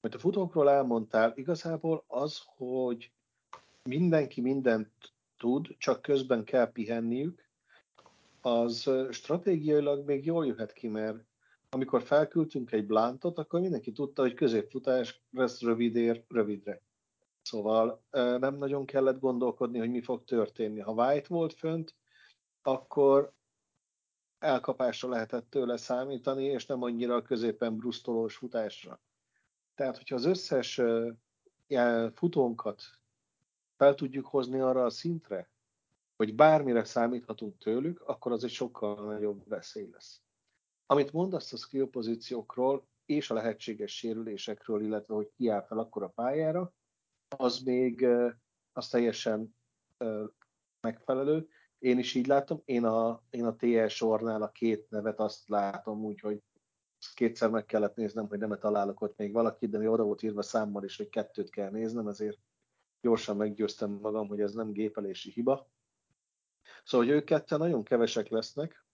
[0.00, 3.12] Mert a futókról elmondtál, igazából az, hogy
[3.82, 4.90] mindenki mindent
[5.36, 7.49] tud, csak közben kell pihenniük,
[8.40, 11.24] az stratégiailag még jól jöhet ki, mert
[11.70, 16.82] amikor felküldtünk egy blántot, akkor mindenki tudta, hogy középfutás lesz rövidér rövidre.
[17.42, 20.80] Szóval nem nagyon kellett gondolkodni, hogy mi fog történni.
[20.80, 21.94] Ha White volt fönt,
[22.62, 23.32] akkor
[24.38, 29.00] elkapásra lehetett tőle számítani, és nem annyira a középen brusztolós futásra.
[29.74, 30.80] Tehát, hogyha az összes
[32.14, 32.82] futónkat
[33.76, 35.50] fel tudjuk hozni arra a szintre,
[36.20, 40.22] hogy bármire számíthatunk tőlük, akkor az egy sokkal nagyobb veszély lesz.
[40.86, 46.02] Amit mondasz a skill pozíciókról és a lehetséges sérülésekről, illetve hogy ki áll fel akkor
[46.02, 46.74] a pályára,
[47.36, 48.06] az még
[48.72, 49.56] az teljesen
[50.80, 51.48] megfelelő.
[51.78, 56.04] Én is így látom, én a, én a TL sornál a két nevet azt látom
[56.04, 56.42] úgy, hogy
[57.14, 60.42] kétszer meg kellett néznem, hogy nem találok ott még valakit, de mi oda volt írva
[60.42, 62.38] számmal is, hogy kettőt kell néznem, ezért
[63.00, 65.68] gyorsan meggyőztem magam, hogy ez nem gépelési hiba.
[66.84, 68.84] Szóval, hogy ők ketten nagyon kevesek lesznek.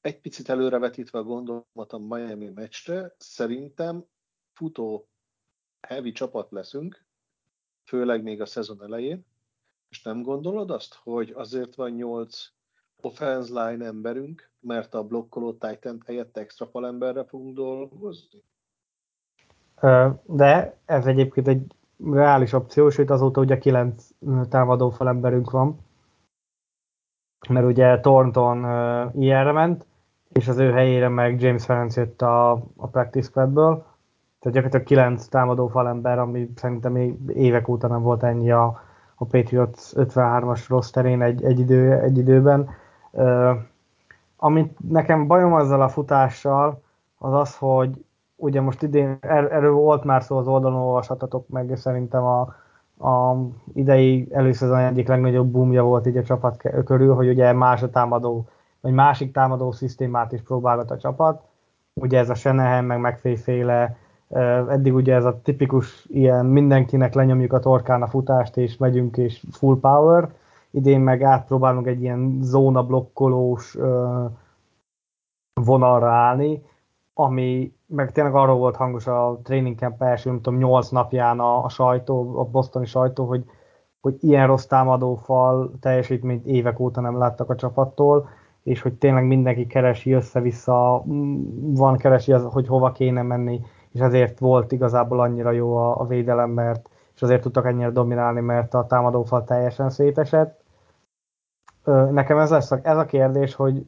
[0.00, 4.04] Egy picit előrevetítve a gondolatot a Miami meccsre, szerintem
[4.52, 5.08] futó
[5.80, 7.04] heavy csapat leszünk,
[7.84, 9.26] főleg még a szezon elején,
[9.88, 12.46] és nem gondolod azt, hogy azért van nyolc
[12.96, 18.42] offense line emberünk, mert a blokkoló Titan helyett extra falemberre fogunk dolgozni?
[20.24, 24.08] De ez egyébként egy reális opció, sőt azóta ugye kilenc
[24.48, 25.78] támadó falemberünk van,
[27.52, 29.86] mert ugye Thornton uh, IR-re ment,
[30.32, 33.74] és az ő helyére meg James Ferenc jött a, a practice squadből,
[34.40, 36.96] tehát gyakorlatilag kilenc támadó falember, ami szerintem
[37.28, 38.80] évek óta nem volt ennyi a,
[39.14, 42.70] a Patriots 53-as rossz terén egy, egy, idő, egy időben.
[43.10, 43.50] Uh,
[44.36, 46.82] amit nekem bajom azzal a futással,
[47.18, 48.04] az az, hogy
[48.36, 52.54] ugye most idén, er, erről volt már szó az oldalon, olvashatatok meg, szerintem a,
[53.02, 53.36] a
[53.74, 58.46] idei előszezon egyik legnagyobb boomja volt így a csapat körül, hogy ugye más a támadó,
[58.80, 61.42] vagy másik támadó szisztémát is próbálgat a csapat.
[61.94, 63.96] Ugye ez a Shanahan, meg megféle,
[64.68, 69.44] eddig ugye ez a tipikus ilyen mindenkinek lenyomjuk a torkán a futást, és megyünk, és
[69.50, 70.32] full power.
[70.70, 73.76] Idén meg átpróbálunk egy ilyen zóna blokkolós
[75.60, 76.62] vonalra állni,
[77.22, 81.64] ami meg tényleg arról volt hangos a training camp első, nem tudom, 8 napján a,
[81.64, 83.44] a sajtó, a bostoni sajtó, hogy,
[84.00, 88.28] hogy ilyen rossz támadófal teljesítményt évek óta nem láttak a csapattól,
[88.62, 91.04] és hogy tényleg mindenki keresi össze-vissza,
[91.60, 96.06] van keresi, az, hogy hova kéne menni, és ezért volt igazából annyira jó a, a
[96.06, 100.60] védelem, mert és azért tudtak ennyire dominálni, mert a támadófal teljesen szétesett.
[102.10, 103.86] Nekem ez, lesz, ez a kérdés, hogy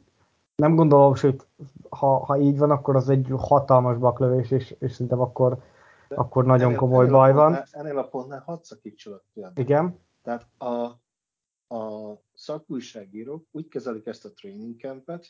[0.55, 1.47] nem gondolom, sőt,
[1.89, 5.63] ha, ha így van, akkor az egy hatalmas baklövés, és, és szerintem akkor,
[6.07, 7.53] De akkor nagyon ennél, komoly ennél baj van.
[7.53, 9.23] Pontnál, ennél a pontnál hadd szakítsalak
[9.55, 9.99] Igen.
[10.21, 10.83] Tehát a,
[11.75, 15.27] a szakújságírók úgy kezelik ezt a training campet,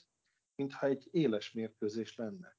[0.55, 2.57] mintha egy éles mérkőzés lenne.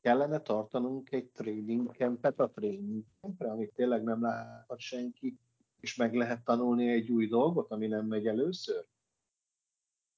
[0.00, 5.38] Kellene tartanunk egy training campet a training campre, amit tényleg nem láthat senki,
[5.80, 8.86] és meg lehet tanulni egy új dolgot, ami nem megy először?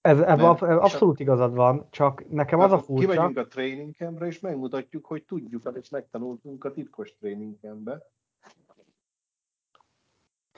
[0.01, 3.11] Ez, ez Mert, abszolút igazad van, csak nekem az a furcsa...
[3.11, 8.07] Kimegyünk a training campre, és megmutatjuk, hogy tudjuk, és megtanultunk a titkos training campbe.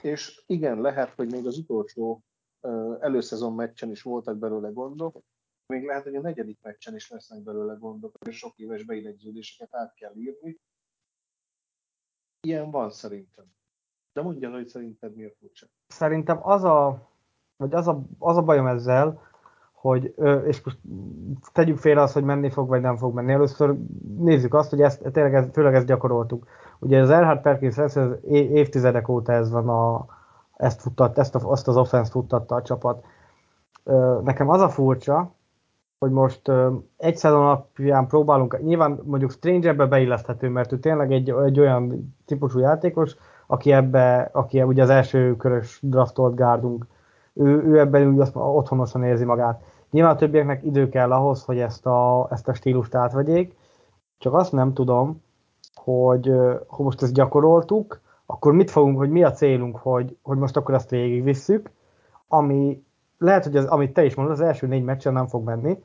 [0.01, 2.23] És igen, lehet, hogy még az utolsó
[2.99, 5.23] előszezon meccsen is voltak belőle gondok,
[5.71, 9.93] még lehet, hogy a negyedik meccsen is lesznek belőle gondok, és sok éves beidegződéseket át
[9.93, 10.59] kell írni.
[12.41, 13.45] Ilyen van szerintem.
[14.13, 15.67] De mondja, hogy szerinted mi a furcsa?
[15.87, 17.09] Szerintem az a,
[17.55, 19.30] vagy az a, az a bajom ezzel,
[19.81, 20.13] hogy,
[20.45, 20.77] és most
[21.53, 23.31] tegyük félre azt, hogy menni fog, vagy nem fog menni.
[23.31, 23.75] Először
[24.17, 26.47] nézzük azt, hogy ezt, tényleg ez, főleg ezt gyakoroltuk.
[26.79, 30.05] Ugye az Erhard Perkins rendszer évtizedek óta ez van a,
[30.57, 33.03] ezt futtat, ezt a, azt az offense futtatta a csapat.
[34.23, 35.31] Nekem az a furcsa,
[35.99, 36.51] hogy most
[36.97, 42.59] egy szezon alapján próbálunk, nyilván mondjuk Strangerbe beilleszthető, mert ő tényleg egy, egy olyan típusú
[42.59, 43.15] játékos,
[43.47, 46.85] aki ebbe, aki ugye az első körös draftolt gárdunk,
[47.33, 49.63] ő, ő ebben úgy azt otthonosan érzi magát.
[49.91, 53.55] Nyilván a többieknek idő kell ahhoz, hogy ezt a, ezt a stílust átvegyék,
[54.17, 55.21] csak azt nem tudom,
[55.73, 56.31] hogy,
[56.67, 60.75] hogy most ezt gyakoroltuk, akkor mit fogunk, hogy mi a célunk, hogy, hogy most akkor
[60.75, 61.71] ezt végigvisszük,
[62.27, 62.83] ami
[63.17, 65.83] lehet, hogy az, amit te is mondod, az első négy meccsen nem fog menni,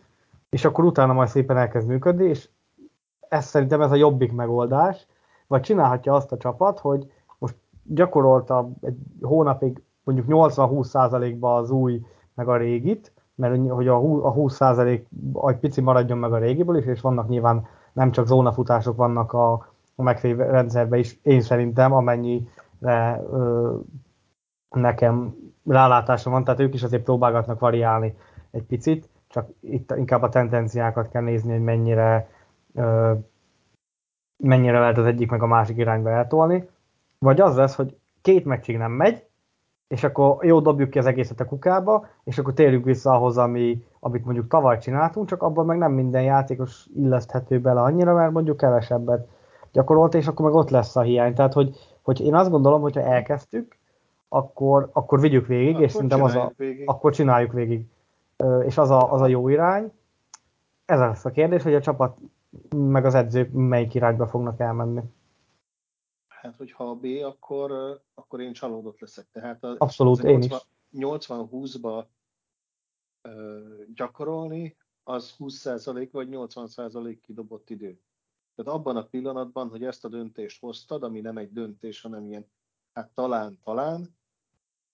[0.48, 2.48] és akkor utána majd szépen elkezd működni, és
[3.28, 5.06] ez szerintem ez a jobbik megoldás,
[5.46, 12.00] vagy csinálhatja azt a csapat, hogy most gyakorolta egy hónapig mondjuk 80-20%-ba az új,
[12.34, 15.02] meg a régit, mert hogy a 20%
[15.46, 19.52] egy pici maradjon meg a régiből is, és vannak nyilván nem csak zónafutások vannak a,
[19.94, 23.74] a megfelelő rendszerben is, én szerintem, amennyire ö,
[24.70, 25.34] nekem
[25.66, 28.16] rálátásom van, tehát ők is azért próbálgatnak variálni
[28.50, 32.28] egy picit, csak itt inkább a tendenciákat kell nézni, hogy mennyire,
[32.74, 33.12] ö,
[34.36, 36.68] mennyire lehet az egyik meg a másik irányba eltolni.
[37.18, 39.25] Vagy az lesz, hogy két meccsig nem megy,
[39.88, 43.85] és akkor jó, dobjuk ki az egészet a kukába, és akkor térjünk vissza ahhoz, ami,
[44.01, 48.57] amit mondjuk tavaly csináltunk, csak abban meg nem minden játékos illeszthető bele annyira, mert mondjuk
[48.57, 49.29] kevesebbet
[49.72, 51.35] gyakorolt, és akkor meg ott lesz a hiány.
[51.35, 53.79] Tehát, hogy, hogy én azt gondolom, hogyha elkezdtük,
[54.29, 56.88] akkor, akkor vigyük végig, akkor és szerintem az a, végig.
[56.88, 57.87] akkor csináljuk végig
[58.64, 59.92] és az a, az a jó irány.
[60.85, 62.16] Ez az a kérdés, hogy a csapat
[62.77, 65.01] meg az edzők melyik irányba fognak elmenni.
[66.46, 69.30] Hát, hogyha a B, akkor, akkor én csalódott leszek.
[69.30, 71.26] Tehát az, Abszolút, az én 80, is.
[71.26, 72.06] 80-20-ba
[73.94, 78.00] gyakorolni, az 20% vagy 80% kidobott idő.
[78.54, 82.46] Tehát abban a pillanatban, hogy ezt a döntést hoztad, ami nem egy döntés, hanem ilyen,
[82.92, 84.16] hát talán, talán,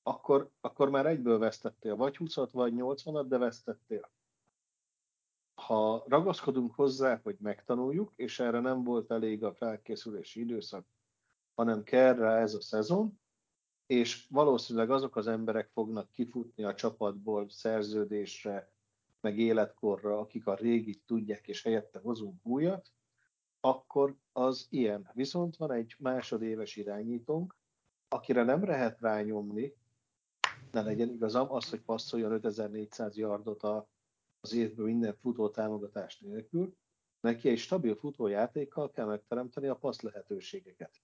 [0.02, 4.10] akkor, akkor már egyből vesztettél, vagy 20 vagy 80-at, de vesztettél.
[5.54, 10.86] Ha ragaszkodunk hozzá, hogy megtanuljuk, és erre nem volt elég a felkészülési időszak,
[11.54, 13.20] hanem kell rá ez a szezon,
[13.86, 18.72] és valószínűleg azok az emberek fognak kifutni a csapatból szerződésre,
[19.20, 22.92] meg életkorra, akik a régit tudják, és helyette hozunk újat,
[23.60, 25.10] akkor az ilyen.
[25.12, 27.56] Viszont van egy másodéves irányítónk,
[28.08, 29.76] akire nem lehet rányomni,
[30.70, 33.88] ne legyen igazam, az, hogy passzoljon 5400 yardot a,
[34.40, 36.76] az évből minden futó támogatás nélkül,
[37.20, 41.02] neki egy stabil futójátékkal kell megteremteni a passz lehetőségeket.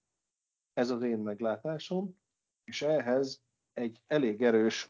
[0.79, 2.17] Ez az én meglátásom,
[2.65, 4.89] és ehhez egy elég erős,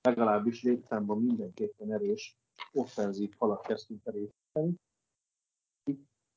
[0.00, 2.38] legalábbis létszámban mindenképpen erős
[2.72, 4.74] offenzív falat kezdtünk elépíteni.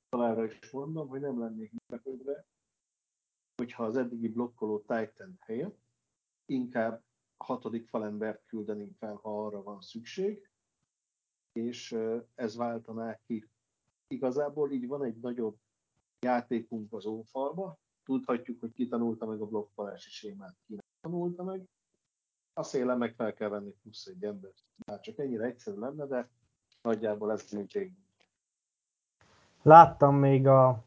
[0.10, 2.46] Találra is mondom, hogy nem lennék meglepődve,
[3.56, 5.80] hogyha az eddigi blokkoló Titan helyett
[6.46, 7.04] inkább
[7.38, 10.50] hatodik falembert küldenénk fel, ha arra van szükség,
[11.52, 11.98] és
[12.36, 13.50] ez váltaná ki.
[14.08, 15.58] Igazából így van egy nagyobb
[16.20, 21.64] játékunk az ófalba, tudhatjuk, hogy ki tanulta meg a blokkolási sémát, ki tanulta meg.
[22.54, 24.64] A szélen meg fel kell venni plusz egy embert.
[24.88, 26.30] Hát csak ennyire egyszerű lenne, de
[26.82, 27.92] nagyjából ez mindig.
[29.62, 30.86] Láttam még a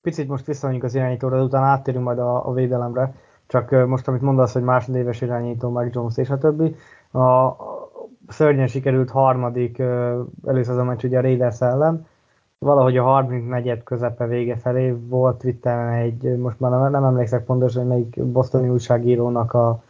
[0.00, 3.14] picit most visszamegyünk az irányítóra, de utána áttérünk majd a, a védelemre.
[3.46, 6.76] Csak most, amit mondasz, hogy másodéves irányító, meg Jones és a többi,
[7.10, 7.90] a, a
[8.28, 9.78] szörnyen sikerült harmadik
[10.44, 12.06] előszezon meccs ugye a Raiders ellen,
[12.58, 17.80] valahogy a 34 közepe vége felé volt Twitteren egy, most már nem, nem emlékszek pontosan,
[17.80, 19.82] hogy melyik bosztoni újságírónak a,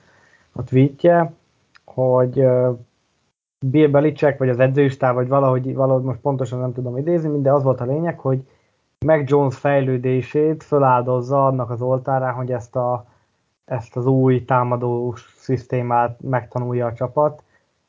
[0.52, 1.32] a tweetje,
[1.84, 2.46] hogy
[3.66, 7.62] Bill Belichick, vagy az edzőistár, vagy valahogy, valahogy most pontosan nem tudom idézni, de az
[7.62, 8.48] volt a lényeg, hogy
[9.06, 13.06] Mac Jones fejlődését föláldozza annak az oltárán, hogy ezt a
[13.68, 17.42] ezt az új támadó szisztémát megtanulja a csapat.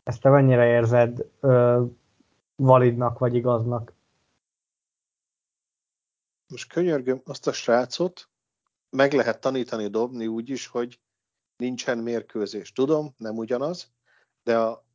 [0.03, 1.81] Ezt te mennyire érzed ö,
[2.55, 3.93] validnak vagy igaznak?
[6.49, 8.29] Most könyörgöm, azt a srácot
[8.89, 10.99] meg lehet tanítani dobni úgy is, hogy
[11.57, 12.71] nincsen mérkőzés.
[12.71, 13.91] Tudom, nem ugyanaz,
[14.43, 14.85] de a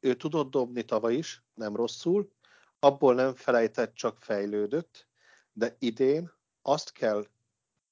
[0.00, 2.32] ő tudott dobni tavaly is, nem rosszul,
[2.78, 5.08] abból nem felejtett, csak fejlődött,
[5.52, 7.26] de idén azt kell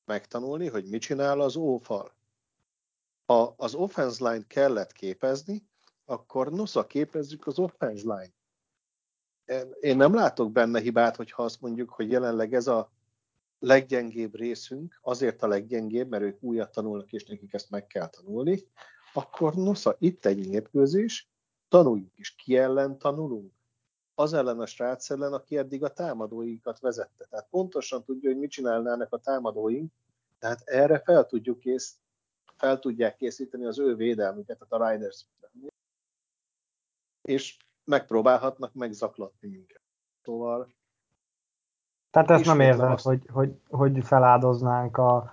[0.04, 2.14] megtanulni, hogy mit csinál az ófal.
[3.26, 5.68] Ha az offense line kellett képezni,
[6.04, 8.32] akkor nosza képezzük az offense line.
[9.80, 12.92] Én nem látok benne hibát, hogyha azt mondjuk, hogy jelenleg ez a
[13.60, 18.62] leggyengébb részünk, azért a leggyengébb, mert ők újat tanulnak, és nekik ezt meg kell tanulni,
[19.12, 21.28] akkor nosza, itt egy népközés,
[21.68, 23.52] tanuljunk is, ki ellen tanulunk?
[24.14, 27.24] Az ellen a srác ellen, aki eddig a támadóinkat vezette.
[27.24, 29.92] Tehát pontosan tudja, hogy mit csinálnának a támadóink,
[30.38, 31.96] tehát erre fel tudjuk kész,
[32.56, 35.26] fel tudják készíteni az ő védelmüket, tehát a Riders
[37.22, 39.82] és megpróbálhatnak megzaklatni minket.
[40.22, 40.74] Szóval
[42.10, 43.04] tehát ezt nem érzem, azt...
[43.04, 45.32] hogy, hogy, hogy feláldoznánk a,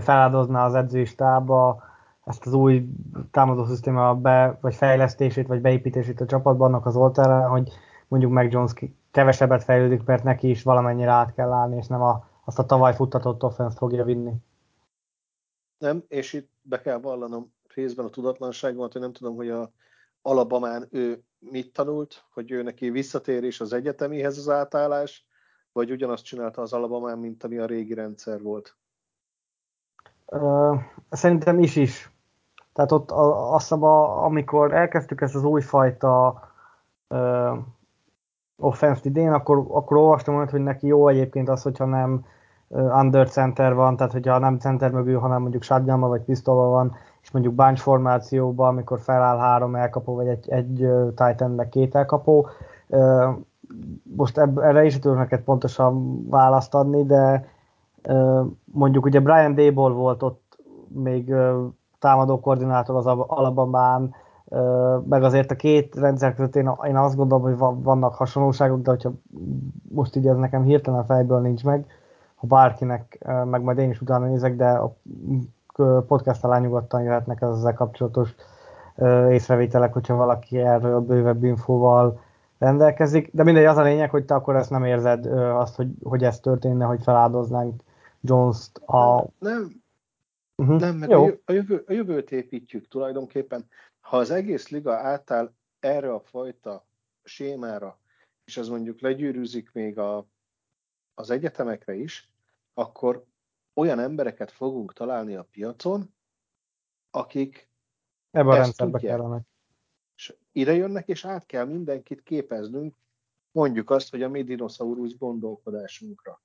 [0.00, 1.82] feláldozná az edzőistába
[2.24, 2.88] ezt az új
[3.30, 7.72] támadó szisztéma be, vagy fejlesztését, vagy beépítését a csapatban annak az oltára, hogy
[8.08, 8.72] mondjuk meg Jones
[9.10, 12.94] kevesebbet fejlődik, mert neki is valamennyire át kell állni, és nem a, azt a tavaly
[12.94, 14.32] futtatott offense fogja vinni.
[15.78, 19.72] Nem, és itt be kell vallanom részben a tudatlanságomat, hogy nem tudom, hogy a
[20.22, 25.26] Alabamán ő mit tanult, hogy ő neki visszatérés az egyetemihez az átállás,
[25.72, 28.76] vagy ugyanazt csinálta az Alabamán, mint ami a régi rendszer volt?
[30.26, 30.78] Uh,
[31.10, 32.12] szerintem is is.
[32.72, 36.40] Tehát ott azt hiszem, amikor elkezdtük ezt az újfajta
[37.08, 37.58] uh,
[38.56, 42.24] offense idén, akkor, akkor olvastam hogy neki jó egyébként az, hogyha nem
[42.68, 46.96] uh, under center van, tehát hogyha nem center mögül, hanem mondjuk shotgunba vagy pisztolva van,
[47.22, 51.94] és mondjuk bunch formációban, amikor feláll három elkapó, vagy egy, egy uh, titan meg két
[51.94, 52.48] elkapó,
[52.86, 53.34] uh,
[54.16, 57.46] most ebb, erre is tudok neked pontosan választ adni, de
[58.64, 60.58] mondjuk ugye Brian Dable volt ott
[60.88, 61.34] még
[61.98, 64.14] támadó koordinátor az Alabamán,
[65.08, 69.10] meg azért a két rendszer között én, én azt gondolom, hogy vannak hasonlóságok, de hogyha
[69.88, 71.86] most így ez nekem hirtelen fejből nincs meg,
[72.34, 74.94] ha bárkinek, meg majd én is utána nézek, de a
[76.06, 78.34] podcast alá nyugodtan jöhetnek ezzel kapcsolatos
[79.30, 82.20] észrevételek, hogyha valaki erről bővebb infóval
[82.62, 86.24] rendelkezik, de mindegy, az a lényeg, hogy te akkor ezt nem érzed azt, hogy, hogy
[86.24, 87.82] ez történne, hogy feláldoznánk
[88.20, 89.26] Jones-t a...
[89.38, 89.82] Nem,
[90.56, 90.80] uh-huh.
[90.80, 91.26] nem mert Jó.
[91.44, 93.68] A, jövő, a jövőt építjük tulajdonképpen.
[94.00, 96.86] Ha az egész liga átáll erre a fajta
[97.22, 97.98] sémára,
[98.44, 100.26] és az mondjuk legyűrűzik még a,
[101.14, 102.30] az egyetemekre is,
[102.74, 103.24] akkor
[103.74, 106.14] olyan embereket fogunk találni a piacon,
[107.10, 107.68] akik
[108.30, 109.51] Ebben a rendszerbe kellene és
[110.52, 112.96] ide jönnek, és át kell mindenkit képeznünk,
[113.50, 116.42] mondjuk azt, hogy a mi dinoszaurusz gondolkodásunkra.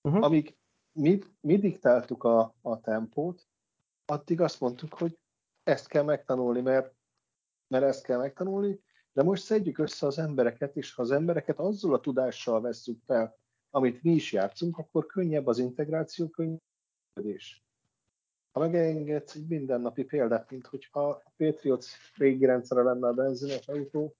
[0.00, 0.24] Uh-huh.
[0.24, 0.56] Amíg
[0.92, 3.46] mi, mi diktáltuk a, a tempót,
[4.04, 5.18] addig azt mondtuk, hogy
[5.62, 6.94] ezt kell megtanulni, mert,
[7.66, 8.80] mert ezt kell megtanulni,
[9.12, 13.38] de most szedjük össze az embereket, és ha az embereket azzal a tudással vesszük fel,
[13.70, 16.60] amit mi is játszunk, akkor könnyebb az integráció, könnyebb
[18.52, 21.86] ha megengedsz egy mindennapi példát, mint hogyha a Patriots
[22.16, 24.14] régi rendszere lenne a benzines autó,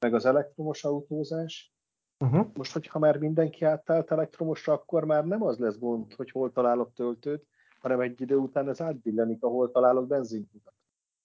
[0.00, 1.74] meg az elektromos autózás,
[2.18, 2.46] uh-huh.
[2.54, 6.92] most, hogyha már mindenki átállt elektromosra, akkor már nem az lesz gond, hogy hol találok
[6.94, 7.46] töltőt,
[7.80, 10.74] hanem egy idő után ez átbillenik, ahol találok benzinkutat.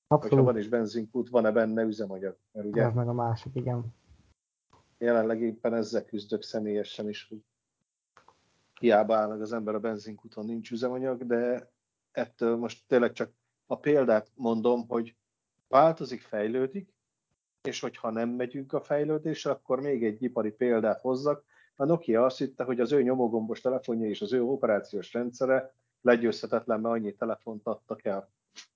[0.07, 0.33] Abszolút.
[0.33, 2.37] Hogyha van is benzinkút, van-e benne üzemanyag?
[2.51, 3.85] Mert ugye, ez meg a másik, igen.
[4.97, 7.43] Jelenleg éppen ezzel küzdök személyesen is, hogy
[8.79, 11.69] hiába áll meg az ember a benzinkúton, nincs üzemanyag, de
[12.17, 13.31] ettől most tényleg csak
[13.65, 15.15] a példát mondom, hogy
[15.67, 16.93] változik, fejlődik,
[17.61, 21.43] és hogyha nem megyünk a fejlődésre, akkor még egy ipari példát hozzak.
[21.75, 26.79] A Nokia azt hitte, hogy az ő nyomogombos telefonja és az ő operációs rendszere legyőzhetetlen,
[26.79, 28.29] mert annyi telefont adtak el.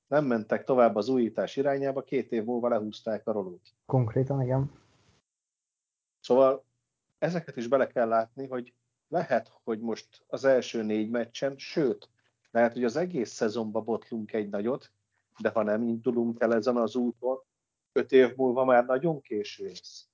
[0.08, 3.74] Nem mentek tovább az újítás irányába, két év múlva lehúzták a rolót.
[3.86, 4.72] Konkrétan, igen.
[6.20, 6.64] Szóval
[7.18, 8.74] ezeket is bele kell látni, hogy
[9.08, 12.10] lehet, hogy most az első négy meccsen, sőt,
[12.52, 14.92] lehet, hogy az egész szezonban botlunk egy nagyot,
[15.40, 17.38] de ha nem indulunk el ezen az úton,
[17.92, 20.08] öt év múlva már nagyon késő lesz.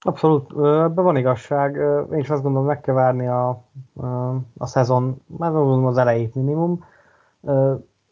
[0.00, 1.74] Abszolút, ebben van igazság.
[2.12, 3.48] Én is azt gondolom, meg kell várni a,
[4.56, 6.84] a, szezon, már gondolom az elejét minimum,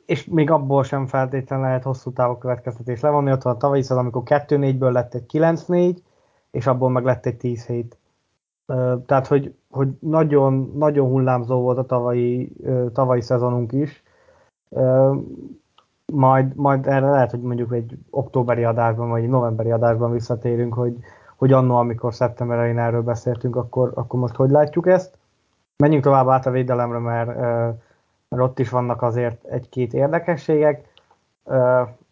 [0.06, 3.32] és még abból sem feltétlenül lehet hosszú távú következtetés levonni.
[3.32, 5.96] Ott van a tavalyi szezon, amikor 2-4-ből lett egy 9-4,
[6.50, 7.98] és abból meg lett egy 10 7
[9.06, 12.52] tehát, hogy, hogy nagyon, nagyon hullámzó volt a tavalyi,
[12.92, 14.02] tavalyi szezonunk is.
[16.12, 20.96] Majd, majd erre lehet, hogy mondjuk egy októberi adásban, vagy egy novemberi adásban visszatérünk, hogy,
[21.36, 25.18] hogy annó, amikor szeptember elején erről beszéltünk, akkor, akkor most hogy látjuk ezt.
[25.76, 27.36] Menjünk tovább át a védelemre, mert,
[28.28, 30.88] mert ott is vannak azért egy-két érdekességek.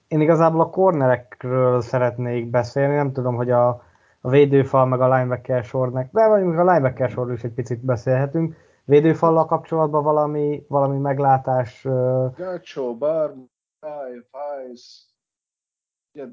[0.09, 3.83] Én igazából a cornerekről szeretnék beszélni, nem tudom, hogy a,
[4.25, 8.57] a védőfal meg a linebacker sornak, de vagy a linebacker sorról is egy picit beszélhetünk.
[8.85, 11.83] Védőfallal kapcsolatban valami, valami meglátás?
[12.37, 13.35] Gacho, Bar,
[14.31, 15.07] Fives,
[16.13, 16.27] ugye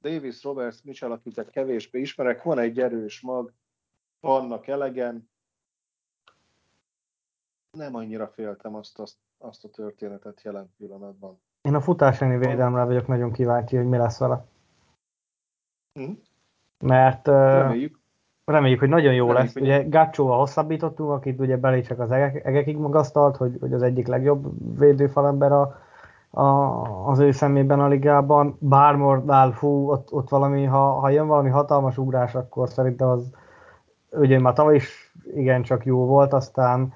[0.00, 3.52] Davis, Roberts, Mitchell, akiket kevésbé ismerek, van egy erős mag,
[4.20, 5.28] vannak elegen.
[7.70, 11.40] Nem annyira féltem azt, azt, azt a történetet jelen pillanatban.
[11.62, 14.46] Én a futás védelmre vagyok nagyon kíváncsi, hogy mi lesz vele.
[15.92, 16.12] Hm?
[16.86, 17.98] Mert reméljük.
[18.44, 19.62] reméljük, hogy nagyon jó reméljük, lesz.
[19.62, 24.46] Ugye Gácsóval hosszabbítottunk, akit ugye csak az egekig magasztalt, hogy, hogy az egyik legjobb
[24.78, 25.78] védőfalember a,
[26.30, 26.44] a,
[27.08, 28.56] az ő szemében a ligában.
[28.58, 33.30] Bármordál, fú, ott, ott valami, ha, ha jön valami hatalmas ugrás, akkor szerintem az
[34.10, 36.92] ugye már tavaly is igencsak jó volt, aztán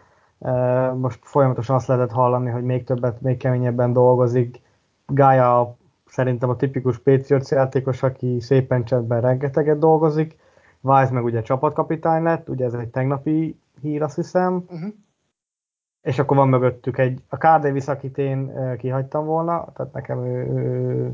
[0.94, 4.60] most folyamatosan azt lehetett hallani, hogy még többet, még keményebben dolgozik.
[5.06, 5.76] Gája
[6.18, 10.36] szerintem a tipikus Patriots játékos, aki szépen csendben rengeteget dolgozik.
[10.80, 14.54] Wise meg ugye csapatkapitány lett, ugye ez egy tegnapi hír, azt hiszem.
[14.54, 14.88] Uh-huh.
[16.02, 20.46] És akkor van mögöttük egy, a Carl Davis, akit én kihagytam volna, tehát nekem ő,
[20.46, 21.12] ő,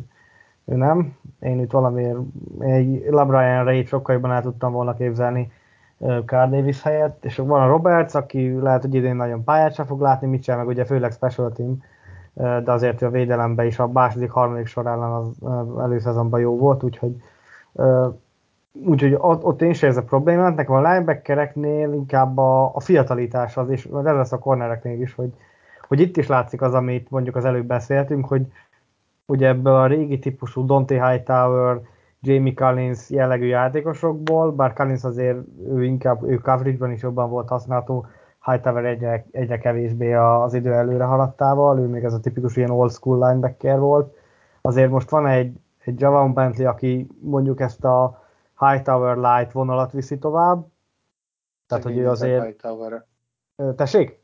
[0.65, 1.17] ő nem.
[1.41, 2.19] Én itt valamiért
[2.59, 5.53] egy LeBron Ray sokkal jobban el tudtam volna képzelni
[6.27, 10.01] Carl Davis helyett, és van a Roberts, aki lehet, hogy idén nagyon pályát sem fog
[10.01, 11.83] látni, Mitchell meg ugye főleg special team,
[12.35, 15.29] de azért a védelemben is a második, harmadik sor ellen az
[15.81, 17.17] előszezonban jó volt, úgyhogy
[18.83, 23.69] úgyhogy ott, ott én is érzek problémát, nekem a linebackereknél inkább a, a fiatalitás az,
[23.69, 25.33] és ez lesz a cornereknél is, hogy,
[25.89, 28.43] hogy itt is látszik az, amit mondjuk az előbb beszéltünk, hogy
[29.27, 31.81] ugye ebből a régi típusú Dante Hightower,
[32.21, 38.07] Jamie Collins jellegű játékosokból, bár Collins azért ő inkább, ő coverage-ban is jobban volt használható,
[38.45, 42.93] Hightower egyre, egyre kevésbé az idő előre haladtával, ő még ez a tipikus ilyen old
[42.93, 44.17] school linebacker volt.
[44.61, 48.23] Azért most van egy, egy Javon Bentley, aki mondjuk ezt a
[48.59, 50.67] Hightower light vonalat viszi tovább.
[51.67, 52.45] Tehát, Szegény hogy ő azért...
[52.45, 53.05] Hightower.
[53.77, 54.23] Tessék?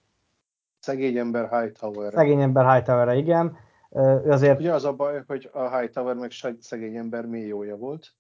[0.79, 2.13] Szegény ember Hightower.
[2.13, 3.57] Szegény ember Hightower, igen
[3.95, 4.59] ő azért...
[4.59, 8.15] Ugye az a baj, hogy a Hightower meg szegény ember mély jója volt.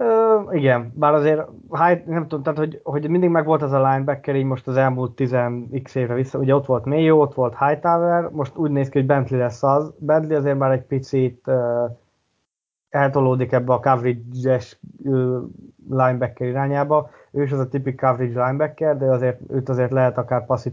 [0.00, 3.90] Ö, igen, bár azért High, nem tudom, tehát hogy, hogy mindig meg volt az a
[3.90, 8.28] linebacker, így most az elmúlt 10x évre vissza, ugye ott volt Mayo, ott volt Hightower,
[8.30, 9.94] most úgy néz ki, hogy Bentley lesz az.
[9.98, 11.90] Bentley azért már egy picit uh,
[12.88, 14.80] eltolódik ebbe a coverage-es
[15.88, 17.10] linebacker irányába.
[17.32, 20.66] Ő is az a tipik coverage linebacker, de azért őt azért lehet akár passz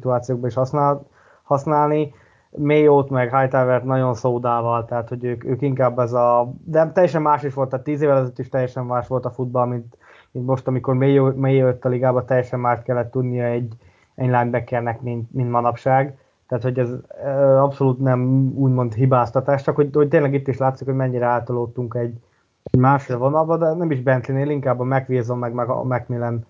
[0.44, 1.08] is használ,
[1.44, 2.14] használni.
[2.58, 6.54] Mayot meg Hightower nagyon szódával, tehát hogy ők, ők inkább ez a...
[6.64, 9.66] De teljesen más is volt, tehát tíz évvel ezelőtt is teljesen más volt a futball,
[9.68, 9.98] mint,
[10.32, 13.74] mint most, amikor Mayo, Mayo jött a ligába, teljesen más kellett tudnia egy,
[14.16, 16.18] egy linebackernek, mint, mint manapság.
[16.48, 16.90] Tehát, hogy ez
[17.58, 22.18] abszolút nem úgymond hibáztatás, csak hogy, hogy tényleg itt is látszik, hogy mennyire átolódtunk egy,
[22.64, 26.46] egy másra vonalba, de nem is Bentley-nél, inkább a McWilson meg, meg a Macmillan.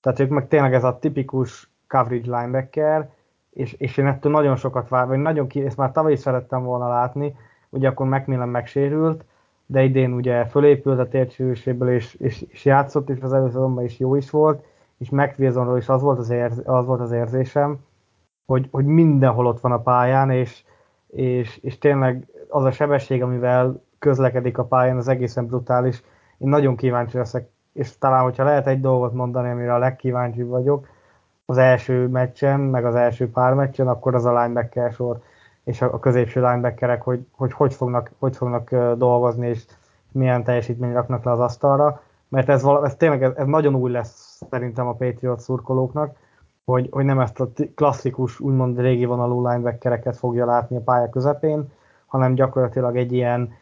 [0.00, 3.10] Tehát ők meg tényleg ez a tipikus coverage linebacker,
[3.58, 6.62] és, és én ettől nagyon sokat vár, vagy nagyon ki, ezt már tavaly is szerettem
[6.62, 7.36] volna látni,
[7.68, 9.24] ugye akkor Macmillan megsérült,
[9.66, 14.14] de idén ugye fölépült a térdsérüléséből, és, és, és, játszott, és az először is jó
[14.14, 14.64] is volt,
[14.98, 17.78] és McWilsonról is az volt az, érz, az, volt az érzésem,
[18.46, 20.64] hogy, hogy mindenhol ott van a pályán, és,
[21.06, 26.02] és, és tényleg az a sebesség, amivel közlekedik a pályán, az egészen brutális.
[26.38, 30.86] Én nagyon kíváncsi leszek, és talán, hogyha lehet egy dolgot mondani, amire a legkíváncsibb vagyok,
[31.50, 35.20] az első meccsen, meg az első pár meccsen, akkor az a linebacker sor
[35.64, 39.64] és a középső linebackerek, hogy hogy, hogy, fognak, hogy fognak dolgozni, és
[40.12, 43.90] milyen teljesítményt raknak le az asztalra, mert ez, vala, ez tényleg ez, ez nagyon új
[43.90, 46.16] lesz szerintem a Patriot szurkolóknak,
[46.64, 51.72] hogy, hogy nem ezt a klasszikus, úgymond régi vonalú linebackereket fogja látni a pálya közepén,
[52.06, 53.52] hanem gyakorlatilag egy ilyen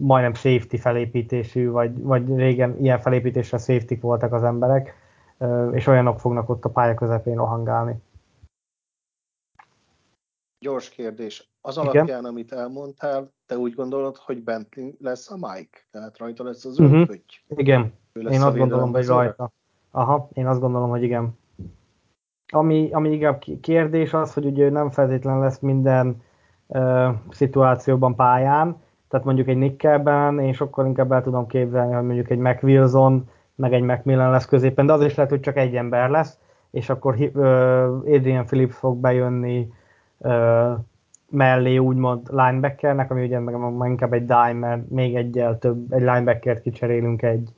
[0.00, 5.01] majdnem safety felépítésű, vagy, vagy régen ilyen felépítésre safety voltak az emberek,
[5.72, 8.02] és olyanok fognak ott a pálya közepén rohangálni.
[10.58, 11.50] Gyors kérdés.
[11.60, 11.88] Az Igen?
[11.88, 15.78] alapján, amit elmondtál, te úgy gondolod, hogy Bentley lesz a Mike?
[15.90, 17.00] Tehát rajta lesz az uh-huh.
[17.00, 17.44] ötögy?
[17.48, 19.52] Igen, én azt gondolom, hogy rajta.
[19.90, 21.38] Aha, én azt gondolom, hogy igen.
[22.52, 26.22] Ami, ami inkább kérdés az, hogy ugye nem feltétlen lesz minden
[26.66, 32.30] uh, szituációban pályán, tehát mondjuk egy Nickelben én sokkal inkább el tudom képzelni, hogy mondjuk
[32.30, 33.28] egy McWilson
[33.62, 36.38] meg egy Macmillan lesz középen, de az is lehet, hogy csak egy ember lesz,
[36.70, 37.14] és akkor
[38.04, 39.72] Adrian Phillips fog bejönni
[41.30, 46.00] mellé úgymond linebackernek, ami ugye meg, meg inkább egy dime, mert még egyel több, egy
[46.00, 47.52] linebackert kicserélünk egy,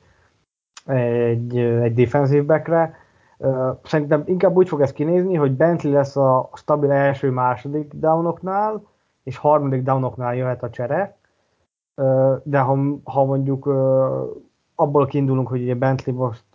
[0.85, 2.95] egy, egy defensive backre.
[3.83, 8.83] Szerintem inkább úgy fog ez kinézni, hogy Bentley lesz a stabil első-második downoknál,
[9.23, 11.17] és harmadik downoknál jöhet a csere,
[12.43, 13.69] de ha, ha mondjuk
[14.75, 16.45] abból kiindulunk, hogy ugye Bentley most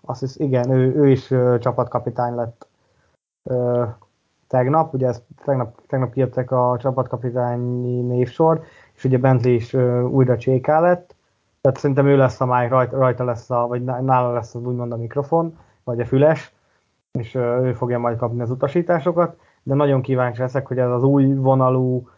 [0.00, 2.68] azt hisz, igen, ő, ő is csapatkapitány lett
[4.46, 8.62] tegnap, ugye ezt tegnap, tegnap írtak a csapatkapitányi névsor,
[8.94, 9.74] és ugye Bentley is
[10.10, 11.14] újra cséká lett,
[11.60, 14.92] tehát szerintem ő lesz a máj, rajta, rajta lesz a, vagy nála lesz az úgymond
[14.92, 16.54] a mikrofon, vagy a füles,
[17.12, 21.34] és ő fogja majd kapni az utasításokat, de nagyon kíváncsi leszek, hogy ez az új
[21.34, 22.08] vonalú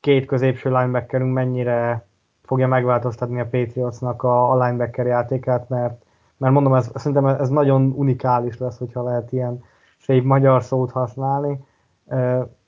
[0.00, 2.06] két középső linebackerünk mennyire
[2.42, 6.02] fogja megváltoztatni a Patriotsnak a, a linebacker játékát, mert,
[6.36, 9.64] mert mondom, ez, szerintem ez nagyon unikális lesz, hogyha lehet ilyen
[9.98, 11.64] szép magyar szót használni,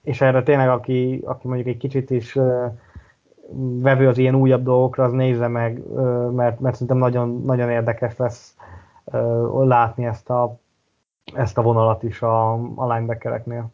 [0.02, 2.38] és erre tényleg, aki, aki mondjuk egy kicsit is
[3.80, 5.82] vevő az ilyen újabb dolgokra, az nézze meg,
[6.32, 8.56] mert, mert szerintem nagyon, nagyon érdekes lesz
[9.50, 10.58] látni ezt a,
[11.34, 13.72] ezt a vonalat is a, a linebackereknél.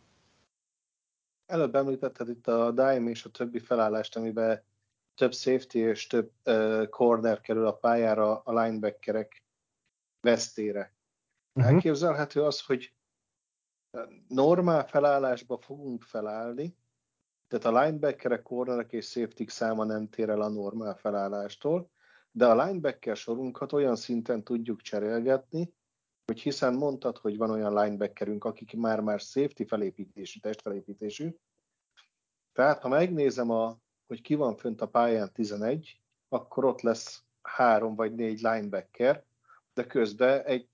[1.46, 4.62] Előbb említetted itt a dime és a többi felállást, amiben
[5.20, 9.44] több safety és több uh, corner kerül a pályára a linebackerek
[10.20, 10.94] vesztére.
[11.52, 11.72] Uh-huh.
[11.72, 12.94] Elképzelhető az, hogy
[14.28, 16.76] normál felállásba fogunk felállni,
[17.48, 21.90] tehát a linebackerek, cornerek és safety száma nem tér el a normál felállástól,
[22.30, 25.74] de a linebacker sorunkat olyan szinten tudjuk cserélgetni,
[26.24, 31.34] hogy hiszen mondtad, hogy van olyan linebackerünk, akik már már safety felépítésű, testfelépítésű.
[32.52, 33.78] Tehát ha megnézem, a,
[34.10, 39.22] hogy ki van fönt a pályán 11, akkor ott lesz három vagy négy linebacker,
[39.74, 40.68] de közben egy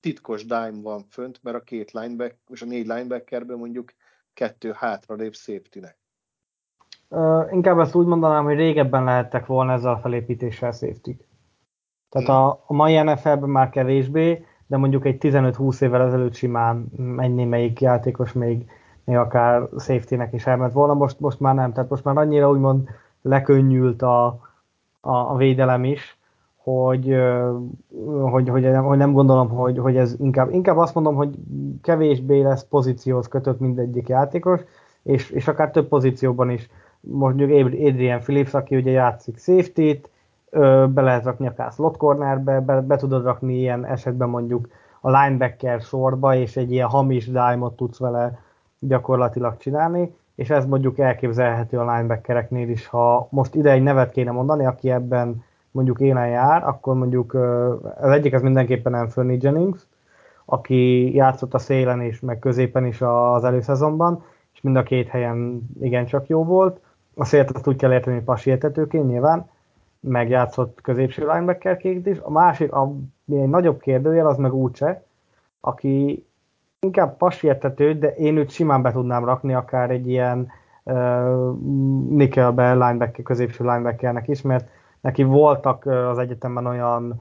[0.00, 3.92] titkos dime van fönt, mert a két linebacker, és a négy linebackerből mondjuk
[4.34, 5.98] kettő hátra lép safety-nek.
[7.08, 11.10] Uh, inkább ezt úgy mondanám, hogy régebben lehettek volna ezzel a felépítéssel safety.
[12.08, 17.34] Tehát a, a mai NFL-ben már kevésbé, de mondjuk egy 15-20 évvel ezelőtt simán egy
[17.34, 18.70] némelyik játékos még
[19.16, 21.72] akár safety-nek is elment volna, most, most már nem.
[21.72, 22.88] Tehát most már annyira úgymond
[23.22, 24.26] lekönnyült a,
[25.00, 26.18] a, a védelem is,
[26.56, 27.16] hogy,
[28.30, 31.34] hogy, hogy, hogy nem gondolom, hogy, hogy ez inkább, inkább azt mondom, hogy
[31.82, 34.60] kevésbé lesz pozícióhoz kötött mindegyik játékos,
[35.02, 36.70] és, és akár több pozícióban is.
[37.00, 40.10] Mondjuk Adrian Phillips, aki ugye játszik safety-t,
[40.88, 44.68] be lehet rakni akár slot cornerbe, be, be tudod rakni ilyen esetben mondjuk
[45.00, 48.38] a linebacker sorba, és egy ilyen hamis dime tudsz vele
[48.78, 54.30] gyakorlatilag csinálni, és ez mondjuk elképzelhető a linebackereknél is, ha most ide egy nevet kéne
[54.30, 57.34] mondani, aki ebben mondjuk élen jár, akkor mondjuk
[58.00, 59.86] az egyik az mindenképpen Anthony Jennings,
[60.44, 64.24] aki játszott a szélen is, meg középen is az előszezonban,
[64.54, 66.80] és mind a két helyen igencsak jó volt.
[67.14, 69.48] A szélt azt úgy kell érteni, hogy pasértetőként nyilván,
[70.00, 72.18] meg játszott középső linebackerként is.
[72.18, 75.04] A másik, ami egy nagyobb kérdőjel, az meg Úcse,
[75.60, 76.24] aki
[76.80, 80.50] inkább pasértető, de én őt simán be tudnám rakni akár egy ilyen
[80.82, 81.58] uh,
[82.08, 84.68] nickelbe linebacker, középső linebackernek is, mert
[85.00, 87.20] neki voltak az egyetemben olyan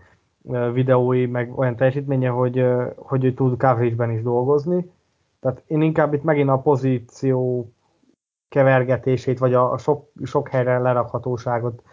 [0.74, 4.92] videói, meg olyan teljesítménye, hogy, hogy ő tud coverage-ben is dolgozni.
[5.40, 7.72] Tehát én inkább itt megint a pozíció
[8.50, 11.84] kevergetését, vagy a sok, sok helyre lerakhatóságot,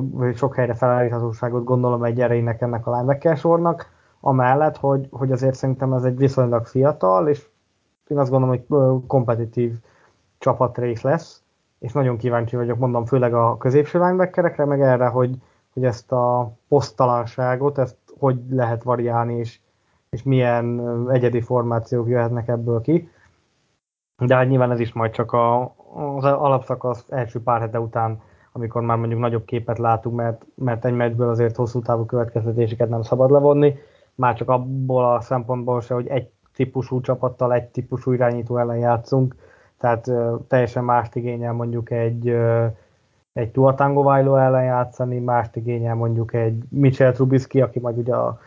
[0.00, 3.90] vagy sok helyre felállíthatóságot gondolom egy erejének ennek a linebacker sornak,
[4.24, 7.46] amellett, hogy, hogy azért szerintem ez egy viszonylag fiatal, és
[8.06, 9.74] én azt gondolom, hogy kompetitív
[10.38, 11.42] csapatrész lesz,
[11.78, 15.36] és nagyon kíváncsi vagyok, mondom, főleg a középső linebackerekre, meg erre, hogy,
[15.72, 19.58] hogy ezt a posztalanságot, ezt hogy lehet variálni, és,
[20.10, 23.10] és milyen egyedi formációk jöhetnek ebből ki.
[24.16, 25.74] De hát nyilván ez is majd csak a,
[26.16, 28.20] az alapszakasz első pár hete után,
[28.52, 33.02] amikor már mondjuk nagyobb képet látunk, mert, mert egy meccsből azért hosszú távú következtetéseket nem
[33.02, 33.74] szabad levonni,
[34.14, 39.34] már csak abból a szempontból se, hogy egy típusú csapattal, egy típusú irányító ellen játszunk,
[39.78, 42.66] tehát uh, teljesen mást igényel mondjuk egy, uh,
[43.32, 48.38] egy Tua Tagovailoa ellen játszani, mást igényel mondjuk egy Mitchell Trubisky, aki majd ugye a,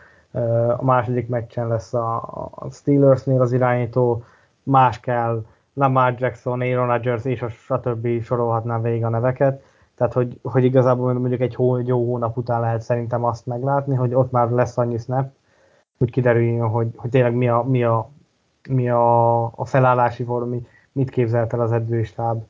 [0.76, 2.16] a második meccsen lesz a,
[2.54, 4.24] a Steelersnél az irányító,
[4.62, 5.44] más kell
[5.74, 8.22] Lamar Jackson, Aaron Rodgers és a stb.
[8.22, 9.62] sorolhatnám végig a neveket.
[9.94, 14.14] Tehát, hogy, hogy igazából mondjuk egy, hó, jó hónap után lehet szerintem azt meglátni, hogy
[14.14, 15.32] ott már lesz annyi snap,
[15.98, 18.10] hogy kiderüljön, hogy, hogy tényleg mi a, mi a,
[18.68, 22.44] mi a, a felállási formi, mit képzelt el az edzőstáb.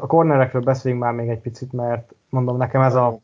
[0.00, 3.18] A kornerekről beszéljünk már még egy picit, mert mondom, nekem ez a...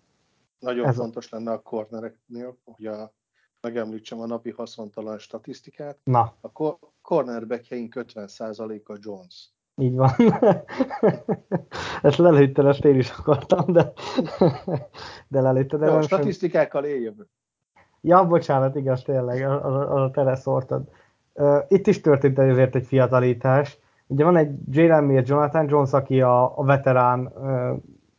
[0.58, 1.36] Nagyon ez fontos a...
[1.36, 3.12] lenne a kornereknél, hogy a,
[3.60, 5.98] megemlítsem a napi haszontalan statisztikát.
[6.04, 6.34] Na.
[6.40, 9.50] A ko- cornerbackjeink 50%-a Jones.
[9.80, 10.10] Így van.
[12.02, 13.92] ezt lelőtted, ezt én is akartam, de,
[15.28, 15.82] de lelőtted.
[15.82, 17.28] Jó, a statisztikákkal éljön.
[18.08, 20.82] Ja, bocsánat, igaz, tényleg, a, a, a tele szórtad.
[21.34, 26.20] Uh, itt is történt azért egy fiatalítás, ugye van egy Jalen Mir, Jonathan Jones, aki
[26.20, 27.32] a, a veterán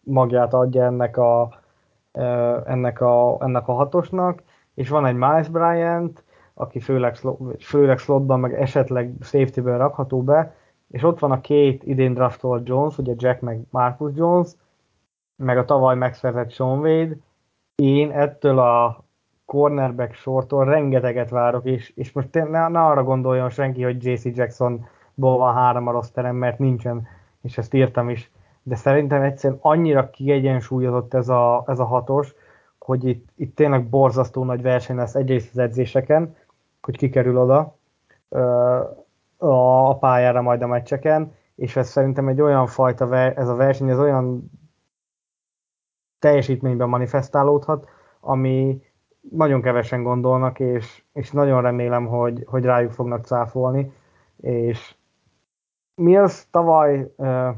[0.04, 1.60] magját adja ennek a,
[2.66, 6.24] ennek a, ennek a hatosnak, és van egy Miles Bryant,
[6.54, 7.18] aki főleg,
[7.60, 10.56] főleg slotban, meg esetleg safety-ből rakható be,
[10.88, 14.50] és ott van a két idén draftolt Jones, ugye Jack meg Marcus Jones,
[15.36, 17.18] meg a tavaly megszerzett Sean Wade.
[17.76, 19.04] Én ettől a
[19.50, 25.38] cornerback sortól rengeteget várok, és, és most ne, ne arra gondoljon senki, hogy JC Jacksonból
[25.38, 27.08] van három a rosterem, mert nincsen,
[27.42, 28.32] és ezt írtam is,
[28.64, 32.34] de szerintem egyszerűen annyira kiegyensúlyozott ez a, ez a hatos,
[32.80, 36.36] hogy itt, itt tényleg borzasztó nagy verseny lesz egyrészt az edzéseken,
[36.82, 37.78] hogy kikerül oda
[39.38, 44.00] a pályára majd a meccseken, és ez szerintem egy olyan fajta, ez a verseny, ez
[44.00, 44.52] olyan
[46.20, 47.88] teljesítményben manifestálódhat,
[48.20, 48.82] ami
[49.32, 53.92] nagyon kevesen gondolnak, és, és nagyon remélem, hogy, hogy rájuk fognak cáfolni,
[54.38, 54.96] és
[55.96, 57.50] mi az tavaly, uh,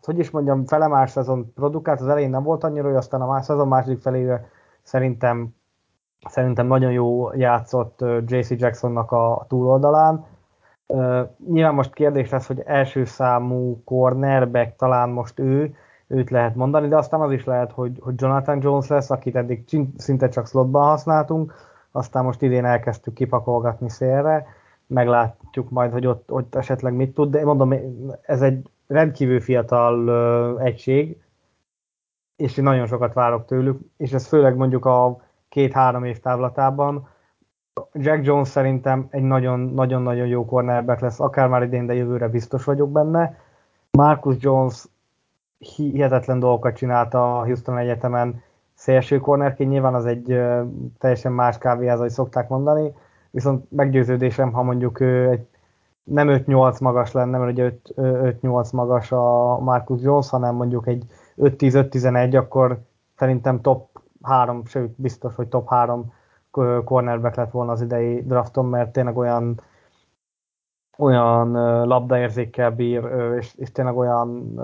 [0.00, 3.44] hogy is mondjam, felemás szezon produkált, az elején nem volt annyira, hogy aztán a más,
[3.44, 4.48] szezon második felére
[4.82, 5.54] szerintem,
[6.28, 10.26] szerintem nagyon jó játszott JC Jacksonnak a túloldalán.
[10.86, 15.74] Uh, nyilván most kérdés lesz, hogy első számú cornerback talán most ő,
[16.10, 19.64] őt lehet mondani, de aztán az is lehet, hogy, hogy Jonathan Jones lesz, akit eddig
[19.96, 21.54] szinte csak slotban használtunk,
[21.90, 24.46] aztán most idén elkezdtük kipakolgatni szélre,
[24.86, 27.74] meglátjuk majd, hogy ott, ott esetleg mit tud, de mondom,
[28.22, 31.22] ez egy rendkívül fiatal uh, egység,
[32.36, 37.08] és én nagyon sokat várok tőlük, és ez főleg mondjuk a két-három év távlatában.
[37.92, 42.92] Jack Jones szerintem egy nagyon-nagyon jó cornerback lesz, akár már idén, de jövőre biztos vagyok
[42.92, 43.38] benne.
[43.90, 44.84] Marcus Jones
[45.60, 48.42] hihetetlen dolgokat csinált a Houston Egyetemen
[48.74, 50.40] szélső kornerként, nyilván az egy
[50.98, 52.92] teljesen más kávéház, ahogy szokták mondani,
[53.30, 55.46] viszont meggyőződésem, ha mondjuk ő egy
[56.04, 61.04] nem 5-8 magas lenne, mert ugye 5-8 magas a Marcus Jones, hanem mondjuk egy
[61.36, 62.78] 5-10-5-11, akkor
[63.16, 66.12] szerintem top 3, sőt biztos, hogy top 3
[66.84, 69.60] cornerback lett volna az idei drafton, mert tényleg olyan
[71.00, 71.52] olyan
[71.86, 73.04] labdaérzékkel bír,
[73.38, 74.54] és, és tényleg olyan,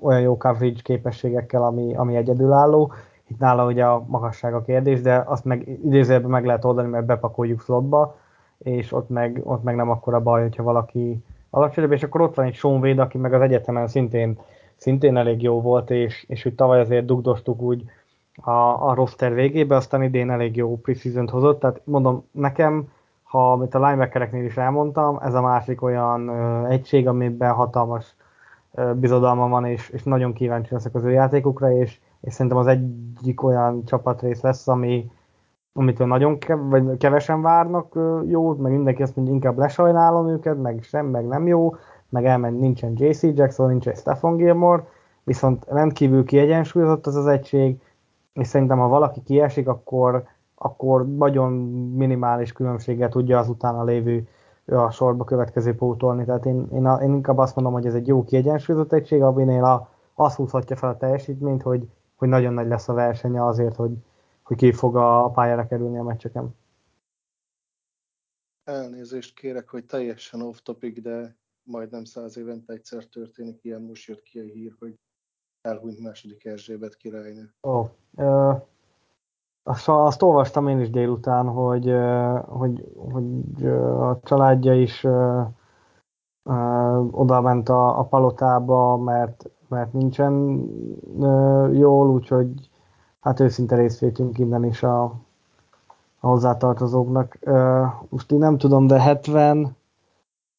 [0.00, 2.92] olyan jó coverage képességekkel, ami, ami egyedülálló.
[3.26, 7.06] Itt nála ugye a magasság a kérdés, de azt meg idézőjelben meg lehet oldani, mert
[7.06, 8.16] bepakoljuk slotba,
[8.58, 12.46] és ott meg, ott meg nem akkora baj, hogyha valaki alacsonyabb, és akkor ott van
[12.46, 14.38] egy Sean Wade, aki meg az egyetemen szintén,
[14.76, 17.84] szintén elég jó volt, és, és úgy tavaly azért dugdostuk úgy
[18.36, 22.88] a, a roster végébe, aztán idén elég jó preseason hozott, tehát mondom, nekem
[23.34, 28.16] ha, amit a linebackereknél is elmondtam, ez a másik olyan ö, egység, amiben hatalmas
[28.74, 32.66] ö, bizodalma van, és, és nagyon kíváncsi leszek az ő játékukra, és, és szerintem az
[32.66, 35.10] egyik olyan csapatrész lesz, ami,
[35.72, 40.82] amitől nagyon kev, vagy kevesen várnak jót, meg mindenki azt mondja, inkább lesajnálom őket, meg
[40.82, 41.74] sem, meg nem jó,
[42.08, 44.86] meg elment, nincsen JC Jackson, nincsen Stephen Gilmore,
[45.24, 47.80] viszont rendkívül kiegyensúlyozott az az egység,
[48.32, 50.24] és szerintem ha valaki kiesik, akkor,
[50.54, 51.52] akkor nagyon
[51.92, 54.28] minimális különbséggel tudja az utána lévő
[54.66, 56.24] a sorba következő pótolni.
[56.24, 59.90] Tehát én, én, én inkább azt mondom, hogy ez egy jó kiegyensúlyozott egység, aminél a,
[60.14, 63.92] azt húzhatja fel a teljesítményt, hogy, hogy nagyon nagy lesz a versenye azért, hogy,
[64.42, 66.54] hogy ki fog a pályára kerülni a meccseken.
[68.64, 74.22] Elnézést kérek, hogy teljesen off topic, de majdnem száz évente egyszer történik ilyen, most jött
[74.22, 74.98] ki a hír, hogy
[75.60, 77.54] elhunyt második Erzsébet királynő.
[77.62, 78.62] Ó, oh, uh,
[79.64, 81.94] azt, azt olvastam én is délután, hogy,
[82.46, 83.66] hogy, hogy
[84.00, 85.06] a családja is
[87.10, 90.64] oda ment a, a palotába, mert, mert nincsen
[91.72, 92.70] jól, úgyhogy
[93.20, 95.02] hát őszinte részvétünk innen is a,
[96.20, 97.38] a hozzátartozóknak.
[98.08, 99.76] Most én nem tudom, de 70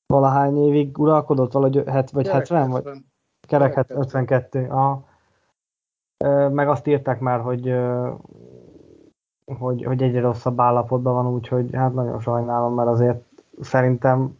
[0.08, 2.70] valahány évig uralkodott, valahogy 70, vagy 70?
[2.70, 2.84] Vagy?
[3.48, 4.68] Kerek 52.
[4.70, 5.04] Aha.
[6.50, 7.76] Meg azt írták már, hogy
[9.46, 13.24] hogy, hogy egyre rosszabb állapotban van, úgyhogy hát nagyon sajnálom, mert azért
[13.62, 14.38] szerintem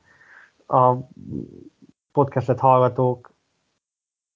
[0.68, 0.94] a
[2.12, 3.34] podcastet hallgatók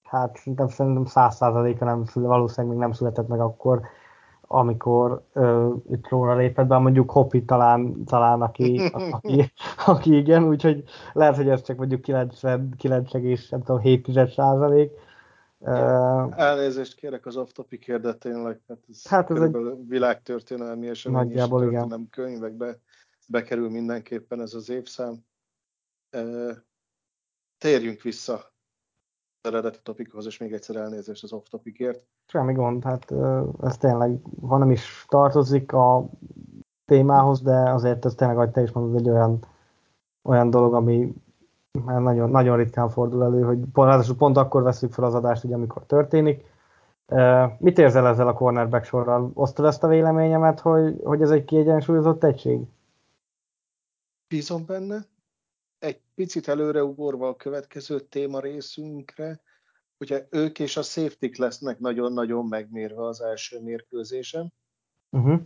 [0.04, 3.82] hát szerintem, szerintem száz százaléka nem valószínűleg még nem született meg akkor,
[4.42, 9.52] amikor ö, itt róla lépett be, mondjuk Hopi talán, talán aki, aki,
[9.86, 15.09] aki, igen, úgyhogy lehet, hogy ez csak mondjuk 99,7 százalék, Uh,
[15.60, 19.58] Elnézést kérek az off-topicért, de tényleg hát ez, hát ez egy
[19.88, 22.80] világtörténelmi esemény, nagyjából és nem könyvekbe
[23.28, 25.26] bekerül mindenképpen ez az évszám.
[27.58, 28.34] Térjünk vissza
[29.42, 32.04] az eredeti topikhoz, és még egyszer elnézést az off-topicért.
[32.26, 33.12] Semmi gond, hát
[33.62, 36.10] ez tényleg, ha nem is tartozik a
[36.86, 39.46] témához, de azért ez tényleg, ahogy te is mondod, egy olyan,
[40.22, 41.14] olyan dolog, ami
[41.72, 45.56] Mert nagyon, nagyon ritkán fordul elő, hogy pont, pont akkor veszük fel az adást, ugye,
[45.56, 46.46] amikor történik.
[47.58, 49.32] Mit érzel ezzel a cornerback sorral?
[49.34, 52.62] Osztod ezt a véleményemet, hogy, hogy ez egy kiegyensúlyozott egység?
[54.28, 55.06] Bízom benne.
[55.80, 59.42] Egy picit előreugorva a következő téma részünkre,
[59.98, 64.54] ugye ők és a safety lesznek nagyon-nagyon megmérve az első mérkőzésen.
[65.10, 65.42] Uh-huh.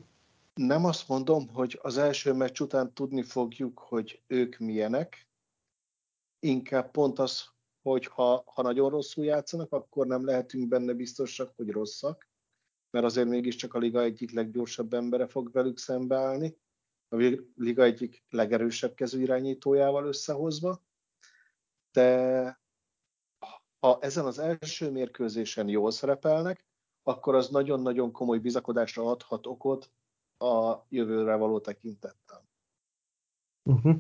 [0.54, 5.28] Nem azt mondom, hogy az első meccs után tudni fogjuk, hogy ők milyenek,
[6.44, 7.44] inkább pont az,
[7.82, 12.30] hogy ha, ha nagyon rosszul játszanak, akkor nem lehetünk benne biztosak, hogy rosszak,
[12.90, 16.58] mert azért mégiscsak a liga egyik leggyorsabb embere fog velük szembeállni,
[17.10, 17.16] a
[17.56, 20.82] liga egyik legerősebb kezű irányítójával összehozva,
[21.92, 22.62] de
[23.80, 26.66] ha ezen az első mérkőzésen jól szerepelnek,
[27.04, 29.92] akkor az nagyon-nagyon komoly bizakodásra adhat okot
[30.38, 32.48] a jövőre való tekintettel.
[33.64, 33.96] Uh-huh.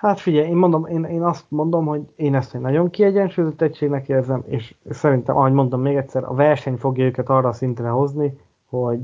[0.00, 4.08] Hát figyelj, én, mondom, én, én azt mondom, hogy én ezt egy nagyon kiegyensúlyozott egységnek
[4.08, 8.40] érzem, és szerintem, ahogy mondom még egyszer, a verseny fogja őket arra a szintre hozni,
[8.64, 9.00] hogy,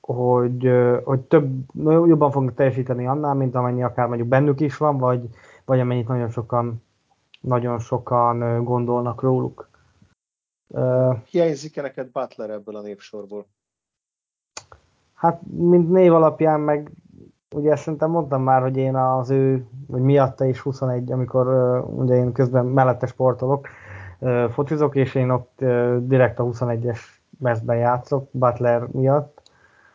[0.00, 0.70] hogy,
[1.04, 5.28] hogy több, jobban fognak teljesíteni annál, mint amennyi akár mondjuk bennük is van, vagy,
[5.64, 6.82] vagy amennyit nagyon sokan,
[7.40, 9.68] nagyon sokan gondolnak róluk.
[11.24, 13.46] Hiányzik-e neked Butler ebből a népsorból?
[15.14, 16.90] Hát, mint név alapján, meg
[17.54, 21.46] ugye szerintem mondtam már, hogy én az ő, vagy miatta is 21, amikor
[21.96, 23.68] ugye én közben mellette sportolok,
[24.50, 25.64] focizok, és én ott
[26.00, 26.98] direkt a 21-es
[27.38, 29.42] mezben játszok, Butler miatt.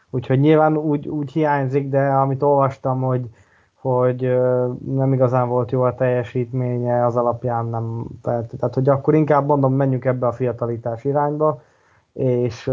[0.10, 3.30] Úgyhogy nyilván úgy, úgy hiányzik, de amit olvastam, hogy,
[3.74, 4.40] hogy
[4.86, 9.74] nem igazán volt jó a teljesítménye, az alapján nem tehát, tehát hogy akkor inkább mondom,
[9.74, 11.62] menjünk ebbe a fiatalitás irányba,
[12.14, 12.72] és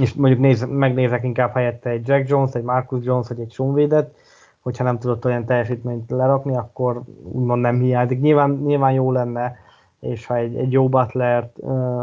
[0.00, 4.14] és mondjuk néz, megnézek inkább helyette egy Jack Jones, egy Marcus Jones, vagy egy Sunvédet,
[4.60, 8.20] hogyha nem tudott olyan teljesítményt lerakni, akkor úgymond nem hiányzik.
[8.20, 9.56] Nyilván, nyilván jó lenne,
[10.00, 12.02] és ha egy, egy jó Butlert uh,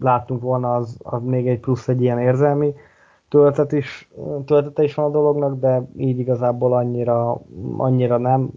[0.00, 2.74] láttunk volna, az, az még egy plusz egy ilyen érzelmi
[3.28, 4.10] töltet is,
[4.44, 7.40] töltete is van a dolognak, de így igazából annyira,
[7.76, 8.50] annyira nem.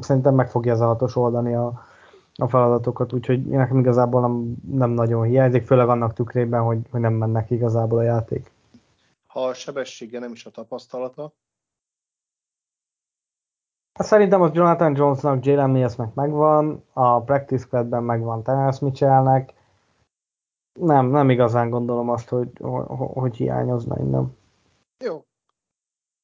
[0.00, 1.82] Szerintem meg fogja ez a hatos oldani a,
[2.42, 7.12] a feladatokat, úgyhogy nekem igazából nem, nem nagyon hiányzik, főleg annak tükrében, hogy, hogy nem
[7.12, 8.50] mennek igazából a játék.
[9.26, 11.32] Ha a sebessége nem is a tapasztalata?
[13.92, 19.54] Hát szerintem az Jonathan Jonesnak, Jalen Millsnek megvan, a practice squadben megvan Terence Mitchellnek.
[20.80, 24.36] Nem, nem igazán gondolom azt, hogy, hogy, hogy hiányozna innen.
[25.04, 25.24] Jó.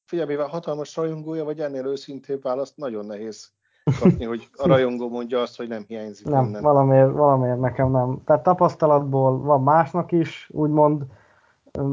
[0.04, 3.53] Figyelj, mivel hatalmas rajongója vagy ennél őszintébb választ, nagyon nehéz
[4.00, 6.62] kapni, hogy a rajongó mondja azt, hogy nem hiányzik Nem, minden.
[6.62, 8.18] Valamiért, valamiért nekem nem.
[8.24, 11.02] Tehát tapasztalatból van másnak is, úgymond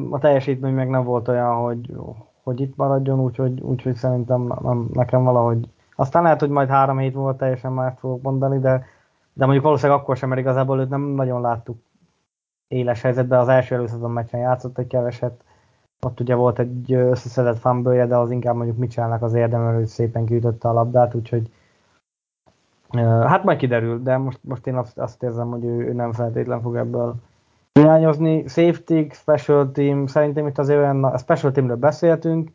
[0.10, 1.96] a teljesítmény meg nem volt olyan, hogy,
[2.44, 5.68] hogy itt maradjon, úgyhogy, úgyhogy szerintem nem, nekem valahogy
[6.02, 8.86] aztán lehet, hogy majd három hét múlva teljesen más fogok mondani, de,
[9.34, 11.78] de mondjuk valószínűleg akkor sem, mert igazából őt nem nagyon láttuk
[12.68, 13.39] éles helyzetben.
[13.39, 15.44] Az első előszezon meccsen játszott egy keveset.
[16.02, 20.26] Ott ugye volt egy összeszedett fumble de az inkább mondjuk Mitchellnek az érdemel, hogy szépen
[20.26, 21.52] kiütötte a labdát, úgyhogy
[23.00, 26.62] Hát majd kiderül, de most, most én azt, azt érzem, hogy ő, ő nem feltétlen
[26.62, 27.16] fog ebből
[27.74, 28.48] hiányozni.
[28.48, 32.52] Safety, special team, szerintem itt azért olyan, a special teamről beszéltünk,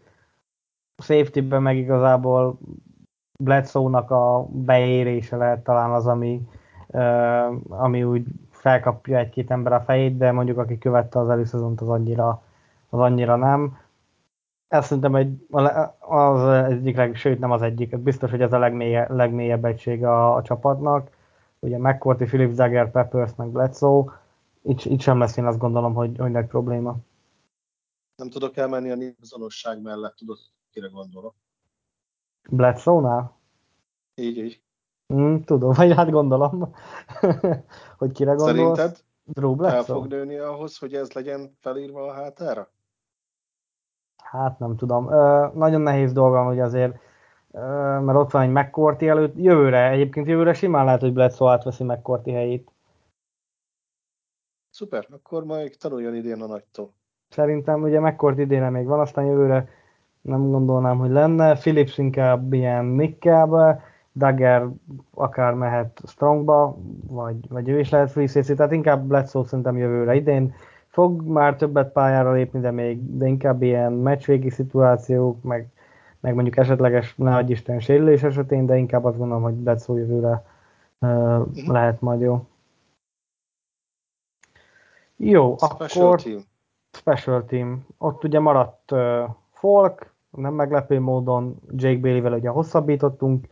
[0.99, 2.59] safety-ben meg igazából
[3.39, 6.49] Bledsoe-nak a beérése lehet talán az, ami,
[6.87, 11.89] uh, ami úgy felkapja egy-két ember a fejét, de mondjuk aki követte az előszezont, az
[11.89, 12.43] annyira,
[12.89, 13.79] az annyira nem
[14.69, 15.47] ezt szerintem egy,
[15.99, 20.35] az egyik, leg, sőt nem az egyik, biztos, hogy ez a legmélye, legmélyebb egység a,
[20.35, 21.11] a csapatnak.
[21.59, 24.05] Ugye McCourty, Philip Zager, Peppers, meg Bledsoe.
[24.63, 26.97] Itt, itt sem lesz én azt gondolom, hogy, hogy nagy probléma.
[28.17, 30.39] Nem tudok elmenni a névzonosság mellett, tudod,
[30.71, 31.35] kire gondolok.
[32.51, 33.39] Bledsoe-nál?
[34.15, 34.61] Így, így.
[35.15, 36.75] Mm, tudom, vagy hát gondolom,
[37.99, 38.77] hogy kire gondolsz.
[38.77, 39.79] Szerinted Drew Bledsoe?
[39.79, 42.71] el fog nőni ahhoz, hogy ez legyen felírva a hátára?
[44.31, 45.13] Hát nem tudom.
[45.13, 46.99] Ö, nagyon nehéz dolga van, hogy azért,
[47.51, 47.61] ö,
[48.01, 49.35] mert ott van egy McCourty előtt.
[49.37, 52.71] Jövőre, egyébként jövőre simán lehet, hogy Bledsoe átveszi McCourty helyét.
[54.71, 56.93] Szuper, akkor majd tanuljon idén a nagytól.
[57.29, 59.69] Szerintem ugye McCourt idénre még van, aztán jövőre
[60.21, 61.55] nem gondolnám, hogy lenne.
[61.55, 63.83] Philips inkább ilyen nickelbe,
[64.17, 64.69] Dagger
[65.15, 70.15] akár mehet strongba, vagy, vagy ő is lehet free safety, tehát inkább Bledsoe szerintem jövőre
[70.15, 70.55] idén
[70.97, 75.69] fog már többet pályára lépni, de még de inkább ilyen meccsvégi szituációk, meg,
[76.21, 80.45] meg mondjuk esetleges, ne Isten sérülés esetén, de inkább azt gondolom, hogy Bledsoe jövőre
[81.01, 82.47] uh, lehet majd jó.
[85.17, 86.41] Jó, special akkor team.
[86.91, 87.87] Special Team.
[87.99, 93.47] Ott ugye maradt uh, Folk, nem meglepő módon Jake Bailey-vel ugye hosszabbítottunk,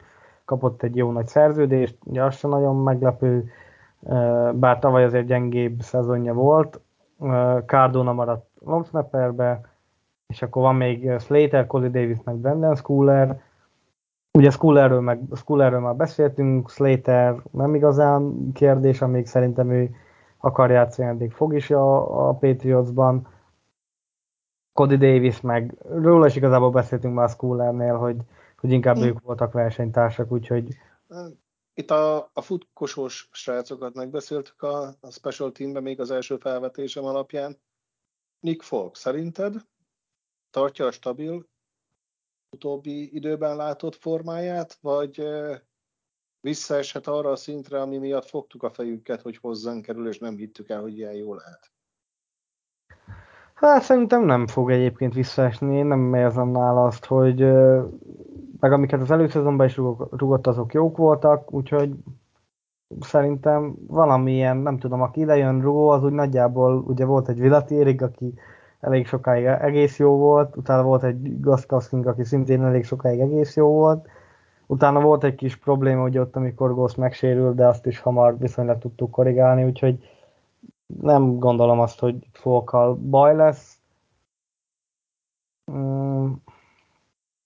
[0.44, 3.50] kapott egy jó nagy szerződést, ugye az sem nagyon meglepő,
[4.52, 6.80] bár tavaly azért gyengébb szezonja volt.
[7.66, 9.60] Cardona maradt long snapperbe,
[10.26, 13.42] és akkor van még Slater, Cody Davis, meg Brandon Schooler.
[14.38, 19.94] Ugye Schoolerről, meg, Schoolerről már beszéltünk, Slater nem igazán kérdés, amíg szerintem ő
[20.38, 23.26] akar játszani, addig fog is a, a Patriotsban.
[24.72, 28.16] Cody Davis, meg róla is igazából beszéltünk már a Schoolernél, hogy,
[28.60, 29.02] hogy inkább mm.
[29.02, 30.68] ők voltak versenytársak, úgyhogy...
[31.74, 37.60] Itt a, a futkosós srácokat megbeszéltük a, a special teamben még az első felvetésem alapján.
[38.40, 39.66] Nick Folk, szerinted
[40.50, 41.46] tartja a stabil
[42.50, 45.28] utóbbi időben látott formáját, vagy
[46.40, 50.68] visszaeshet arra a szintre, ami miatt fogtuk a fejünket, hogy hozzánk kerül, és nem hittük
[50.68, 51.72] el, hogy ilyen jó lehet?
[53.54, 57.40] Hát szerintem nem fog egyébként visszaesni, én nem érzem nála azt, hogy
[58.64, 59.76] meg amiket az előszezonban is
[60.10, 61.94] rugott, azok jók voltak, úgyhogy
[63.00, 68.34] szerintem valamilyen, nem tudom, aki idejön rugó, az úgy nagyjából, ugye volt egy Vilatérig, aki
[68.80, 73.68] elég sokáig egész jó volt, utána volt egy Gaskowski, aki szintén elég sokáig egész jó
[73.68, 74.08] volt,
[74.66, 78.78] utána volt egy kis probléma ugye ott, amikor Ghost megsérült, de azt is hamar viszonylag
[78.78, 80.08] tudtuk korrigálni, úgyhogy
[81.00, 83.78] nem gondolom azt, hogy Folkkal baj lesz.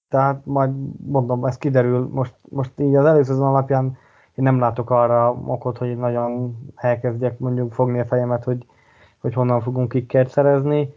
[0.08, 0.70] Tehát majd
[1.06, 3.96] mondom, ez kiderül, most, most így az előző alapján
[4.38, 8.66] én nem látok arra okot, hogy nagyon elkezdjek mondjuk fogni a fejemet, hogy,
[9.18, 10.94] hogy honnan fogunk kikkert szerezni.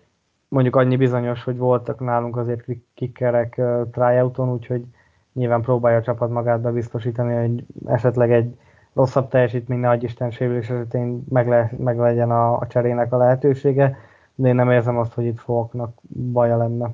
[0.47, 4.85] Mondjuk annyi bizonyos, hogy voltak nálunk azért kickerek uh, tryouton, úgyhogy
[5.33, 8.57] nyilván próbálja a csapat magát bebiztosítani, hogy esetleg egy
[8.93, 13.97] rosszabb teljesítmény, ne Isten sérülés esetén meg, le, meg legyen a, a cserének a lehetősége,
[14.35, 15.97] de én nem érzem azt, hogy itt fognak
[16.31, 16.89] baja lenne.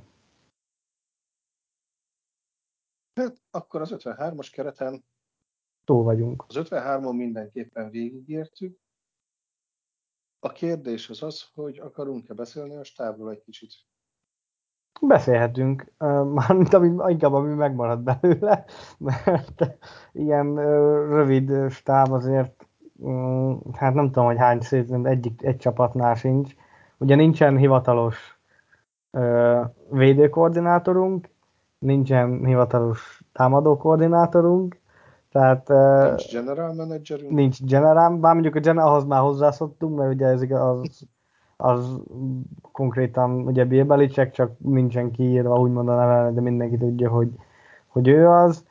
[3.57, 5.05] Akkor az 53-as kereten
[5.83, 6.43] túl vagyunk.
[6.47, 8.79] Az 53-on mindenképpen végigértük,
[10.39, 13.73] a kérdés az az, hogy akarunk-e beszélni a stábról egy kicsit?
[15.01, 15.93] Beszélhetünk,
[16.33, 18.65] mármint ami, inkább ami megmarad belőle,
[18.97, 19.77] mert
[20.11, 20.55] ilyen
[21.09, 22.67] rövid stáb azért,
[23.73, 26.53] hát nem tudom, hogy hány szépen egyik, egy csapatnál sincs.
[26.97, 28.39] Ugye nincsen hivatalos
[29.89, 31.29] védőkoordinátorunk,
[31.79, 34.79] nincsen hivatalos támadókoordinátorunk,
[35.31, 35.67] tehát,
[36.07, 37.31] nincs general managerünk?
[37.31, 41.07] Nincs general, bár mondjuk a general, ahhoz már hozzászoktunk, mert ugye ez az,
[41.57, 41.99] az
[42.71, 47.29] konkrétan ugye Bill Belichick, csak nincsen kiírva úgymond a neve, de mindenki tudja, hogy,
[47.87, 48.65] hogy ő az.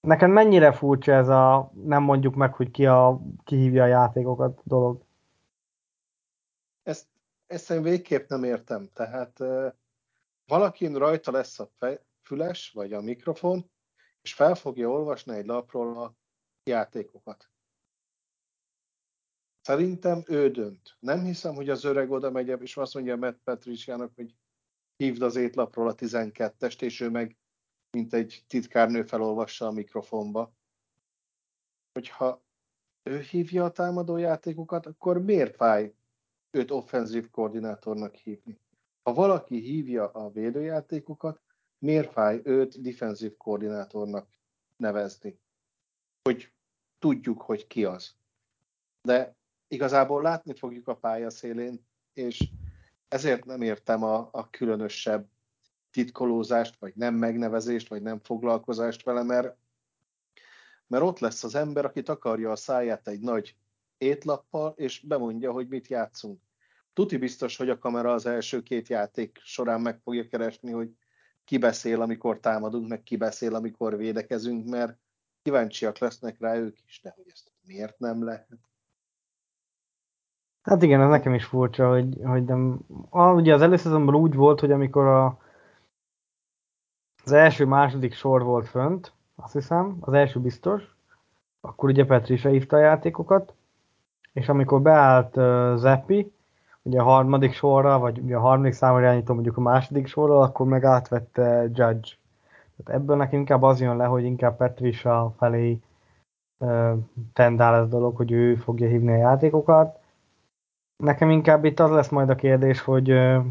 [0.00, 4.60] Neked mennyire furcsa ez a nem mondjuk meg, hogy ki, a, ki hívja a játékokat
[4.64, 5.00] dolog?
[6.82, 7.06] Ezt,
[7.46, 8.88] ezt én végképp nem értem.
[8.94, 9.38] Tehát
[10.52, 11.70] valakin rajta lesz a
[12.22, 13.70] füles, vagy a mikrofon,
[14.22, 16.16] és fel fogja olvasni egy lapról a
[16.64, 17.50] játékokat.
[19.60, 20.96] Szerintem ő dönt.
[20.98, 24.36] Nem hiszem, hogy az öreg oda megy, és azt mondja Matt Patriciának, hogy
[24.96, 27.36] hívd az étlapról a 12-est, és ő meg,
[27.90, 30.52] mint egy titkárnő felolvassa a mikrofonba.
[31.92, 32.42] Hogyha
[33.02, 35.94] ő hívja a támadó játékokat, akkor miért fáj
[36.50, 38.60] őt offenzív koordinátornak hívni?
[39.02, 41.40] Ha valaki hívja a védőjátékokat,
[41.78, 44.28] miért fáj őt defensív koordinátornak
[44.76, 45.38] nevezni?
[46.22, 46.52] Hogy
[46.98, 48.14] tudjuk, hogy ki az.
[49.02, 49.34] De
[49.68, 52.48] igazából látni fogjuk a pálya szélén, és
[53.08, 55.28] ezért nem értem a, a különösebb
[55.90, 59.56] titkolózást, vagy nem megnevezést, vagy nem foglalkozást vele, mert,
[60.86, 63.56] mert ott lesz az ember, aki takarja a száját egy nagy
[63.98, 66.40] étlappal, és bemondja, hogy mit játszunk.
[66.92, 70.90] Tuti biztos, hogy a kamera az első két játék során meg fogja keresni, hogy
[71.44, 74.98] ki beszél, amikor támadunk, meg ki beszél, amikor védekezünk, mert
[75.42, 78.48] kíváncsiak lesznek rá ők is, de hogy ezt miért nem lehet?
[80.62, 82.80] Hát igen, ez nekem is furcsa, hogy, hogy nem...
[83.10, 85.38] Ah, ugye az előszezonban úgy volt, hogy amikor a,
[87.24, 90.96] az első, második sor volt fönt, azt hiszem, az első biztos,
[91.60, 93.54] akkor ugye Petri se hívta a játékokat,
[94.32, 96.32] és amikor beállt uh, Zeppi,
[96.82, 100.66] ugye a harmadik sorra, vagy ugye a harmadik számra irányító mondjuk a második sorra, akkor
[100.66, 102.08] meg átvette Judge.
[102.76, 105.80] Tehát ebből nekem inkább az jön le, hogy inkább Petrisa felé
[106.58, 106.92] uh,
[107.32, 109.98] tendál ez dolog, hogy ő fogja hívni a játékokat.
[110.96, 113.44] Nekem inkább itt az lesz majd a kérdés, hogy uh,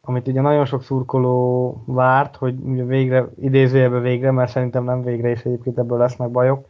[0.00, 5.28] amit ugye nagyon sok szurkoló várt, hogy ugye végre, idézőjelben végre, mert szerintem nem végre,
[5.28, 6.66] és egyébként ebből lesznek bajok,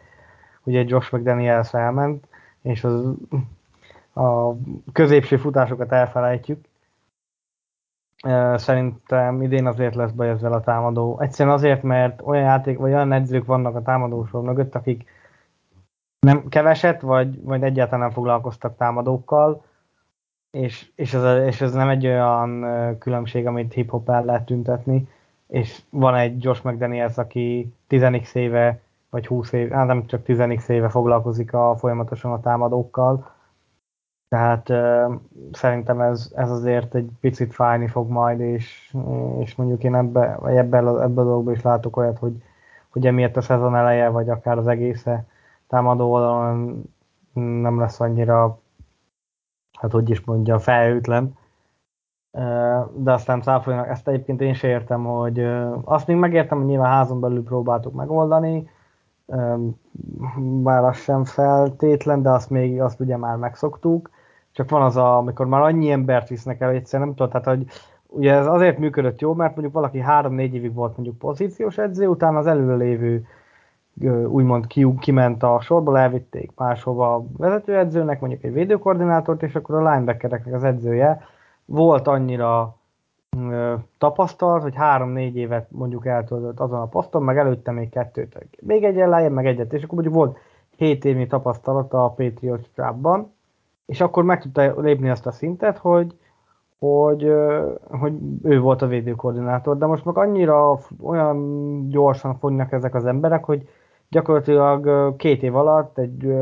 [0.65, 2.29] ugye Josh McDaniels elment,
[2.63, 3.15] és az
[4.15, 4.57] a
[4.93, 6.65] középső futásokat elfelejtjük.
[8.55, 11.21] Szerintem idén azért lesz baj ezzel a támadó.
[11.21, 15.05] Egyszerűen azért, mert olyan játék, vagy olyan edzők vannak a támadósor mögött, akik
[16.19, 19.65] nem keveset, vagy, vagy egyáltalán nem foglalkoztak támadókkal,
[20.51, 22.67] és, és, ez, és ez nem egy olyan
[22.99, 25.09] különbség, amit hip-hop el lehet tüntetni,
[25.47, 30.69] és van egy Josh McDaniels, aki 10 éve, vagy 20 éve, hát nem csak 10
[30.69, 33.34] éve foglalkozik a, folyamatosan a támadókkal,
[34.35, 35.15] tehát uh,
[35.53, 38.95] szerintem ez, ez azért egy picit fájni fog majd, és,
[39.39, 42.43] és mondjuk én ebbe, ebben, ebbe a dolgban is látok olyat, hogy,
[42.89, 45.27] hogy emiatt a szezon eleje, vagy akár az egésze
[45.69, 46.83] támadó oldalon
[47.33, 48.59] nem lesz annyira,
[49.79, 51.37] hát hogy is mondja, felhőtlen.
[52.95, 55.47] De aztán cáfoljanak, ezt egyébként én sem értem, hogy
[55.85, 58.69] azt még megértem, hogy nyilván házon belül próbáltuk megoldani,
[60.63, 64.11] bár az sem feltétlen, de azt még azt ugye már megszoktuk.
[64.55, 67.67] Csak van az, a, amikor már annyi embert visznek el, egyszerűen nem tudod, tehát hogy
[68.07, 72.39] ugye ez azért működött jó, mert mondjuk valaki három-négy évig volt mondjuk pozíciós edző, utána
[72.39, 73.27] az előlévő
[74.27, 80.55] úgymond ki, kiment a sorból, elvitték máshova vezetőedzőnek, mondjuk egy védőkoordinátort, és akkor a linebackereknek
[80.55, 81.21] az edzője
[81.65, 82.77] volt annyira
[83.99, 88.47] tapasztalt, hogy három-négy évet mondjuk eltöltött azon a poszton, meg előtte még kettőt.
[88.61, 90.39] Még egy lejjebb, meg egyet, és akkor mondjuk volt
[90.77, 93.34] 7 évnyi tapasztalata a Patriot stábban,
[93.87, 96.19] és akkor meg tudta lépni azt a szintet, hogy,
[96.79, 97.33] hogy,
[97.91, 98.13] hogy
[98.43, 103.69] ő volt a védőkoordinátor, de most meg annyira olyan gyorsan fognak ezek az emberek, hogy
[104.09, 106.35] gyakorlatilag két év alatt egy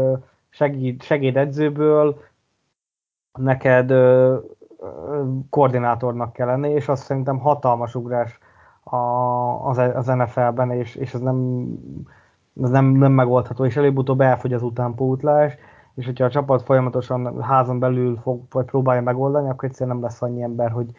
[0.49, 2.20] segéd, segédedzőből
[3.38, 3.93] neked
[5.51, 8.38] koordinátornak kell lenni, és azt szerintem hatalmas ugrás
[9.64, 11.66] az, az NFL-ben, és, és ez nem,
[12.62, 15.57] ez nem, nem megoldható, és előbb-utóbb elfogy az utánpótlás,
[15.95, 20.22] és hogyha a csapat folyamatosan házon belül fog, vagy próbálja megoldani, akkor egyszerűen nem lesz
[20.22, 20.90] annyi ember, hogy,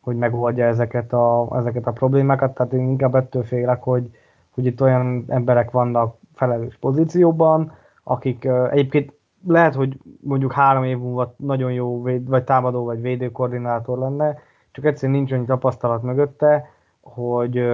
[0.00, 4.10] hogy megoldja ezeket a, ezeket a problémákat, tehát én inkább ettől félek, hogy,
[4.50, 7.72] hogy itt olyan emberek vannak felelős pozícióban,
[8.02, 9.12] akik egyébként
[9.46, 14.38] lehet, hogy mondjuk három év múlva nagyon jó véd, vagy támadó vagy védőkoordinátor lenne,
[14.70, 16.68] csak egyszerűen nincs annyi tapasztalat mögötte,
[17.00, 17.68] hogy,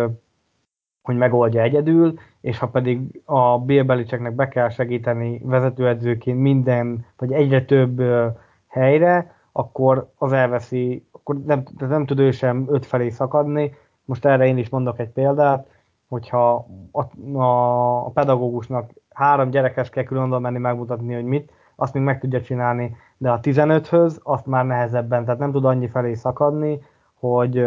[1.02, 3.82] hogy megoldja egyedül, és ha pedig a Bill
[4.34, 8.02] be kell segíteni vezetőedzőként minden, vagy egyre több
[8.66, 13.74] helyre, akkor az elveszi, akkor nem, nem tud ő sem öt felé szakadni.
[14.04, 15.68] Most erre én is mondok egy példát,
[16.08, 17.02] hogyha a,
[17.38, 22.42] a, a pedagógusnak három gyerekes kell külön menni megmutatni, hogy mit, azt még meg tudja
[22.42, 26.82] csinálni, de a 15-höz azt már nehezebben, tehát nem tud annyi felé szakadni,
[27.14, 27.64] hogy,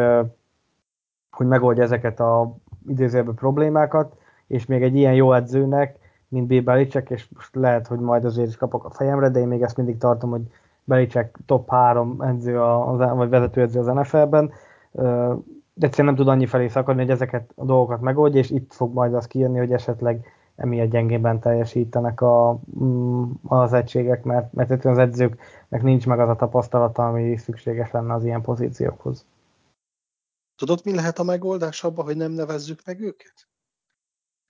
[1.32, 2.56] hogy megoldja ezeket a
[2.88, 4.16] idézőjelben problémákat,
[4.52, 5.96] és még egy ilyen jó edzőnek,
[6.28, 6.64] mint B.
[6.64, 9.78] Belicek, és most lehet, hogy majd azért is kapok a fejemre, de én még ezt
[9.78, 10.42] mindig tartom, hogy
[10.84, 14.52] Belicek top 3 edző, a, vagy vezetőedző az NFL-ben,
[15.74, 18.94] de egyszerűen nem tud annyi felé szakadni, hogy ezeket a dolgokat megoldja, és itt fog
[18.94, 20.26] majd az kijönni, hogy esetleg
[20.56, 26.30] emiatt gyengében teljesítenek a, mm, az egységek, mert, mert egyszerűen az edzőknek nincs meg az
[26.30, 29.26] a tapasztalata, ami szükséges lenne az ilyen pozíciókhoz.
[30.56, 33.50] Tudod, mi lehet a megoldás abban, hogy nem nevezzük meg őket?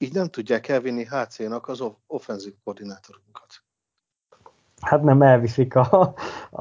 [0.01, 3.63] Így nem tudják elvinni HC-nak az offenzív koordinátorunkat.
[4.81, 6.13] Hát nem elviszik a,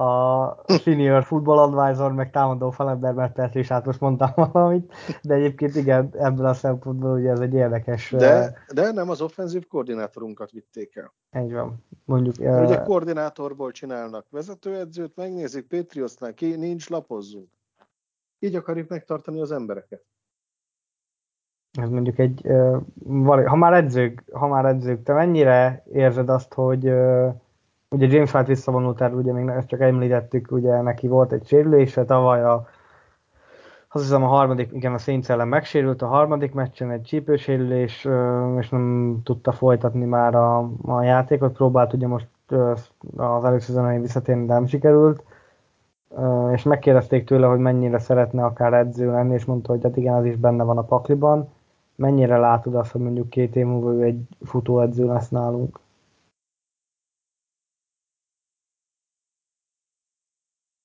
[0.02, 5.34] a senior football advisor, meg támadó falember, mert persze is hát most mondtam valamit, de
[5.34, 8.10] egyébként igen, ebből a szempontból ugye ez egy érdekes...
[8.10, 11.14] De, de nem az offenzív koordinátorunkat vitték el.
[11.30, 11.84] Egy van.
[12.04, 17.48] Mondjuk, uh, ugye koordinátorból csinálnak vezetőedzőt, megnézik Patriotsnál ki, nincs lapozzunk.
[18.38, 20.04] Így akarjuk megtartani az embereket.
[21.72, 22.46] Ez mondjuk egy,
[23.46, 26.84] ha már edzők, ha már edzők, te mennyire érzed azt, hogy
[27.88, 32.04] ugye James White visszavonult el, ugye még ezt csak említettük, ugye neki volt egy sérülése,
[32.04, 32.68] tavaly a
[33.92, 38.08] azt hiszem a harmadik, igen, a Saints megsérült a harmadik meccsen egy csípősérülés,
[38.58, 42.28] és nem tudta folytatni már a, a játékot, próbált ugye most
[43.16, 45.22] az előszezonai visszatérni, de nem sikerült,
[46.52, 50.24] és megkérdezték tőle, hogy mennyire szeretne akár edző lenni, és mondta, hogy hát igen, az
[50.24, 51.48] is benne van a pakliban.
[52.00, 55.80] Mennyire látod azt, hogy mondjuk két év múlva ő egy futóedző lesz nálunk?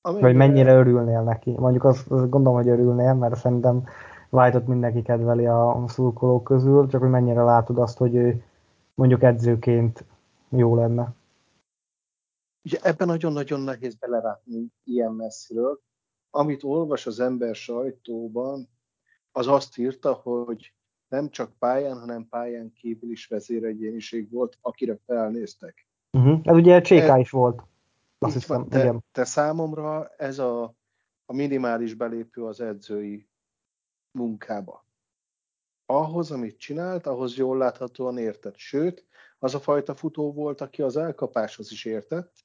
[0.00, 0.26] Amennyire...
[0.26, 1.50] Vagy mennyire örülnél neki?
[1.50, 3.86] Mondjuk azt, azt gondolom, hogy örülnél, mert szerintem
[4.30, 8.44] White-ot mindenki kedveli a szurkolók közül, csak hogy mennyire látod azt, hogy ő
[8.94, 10.04] mondjuk edzőként
[10.48, 11.14] jó lenne.
[12.64, 15.80] Ugye ebben nagyon-nagyon nehéz belerátni ilyen messziről.
[16.30, 18.68] Amit olvas az ember sajtóban,
[19.32, 20.75] az azt írta, hogy
[21.08, 25.86] nem csak pályán, hanem pályán kívül is vezéregyéniség volt, akire felnéztek.
[26.12, 26.40] Uh-huh.
[26.42, 27.62] Ez ugye CK e, is volt.
[28.18, 29.04] Azt hiszem, van, de, igen.
[29.12, 30.74] de számomra ez a
[31.26, 33.28] a minimális belépő az edzői
[34.10, 34.86] munkába.
[35.86, 38.56] Ahhoz, amit csinált, ahhoz jól láthatóan értett.
[38.56, 39.06] Sőt,
[39.38, 42.44] az a fajta futó volt, aki az elkapáshoz is értett,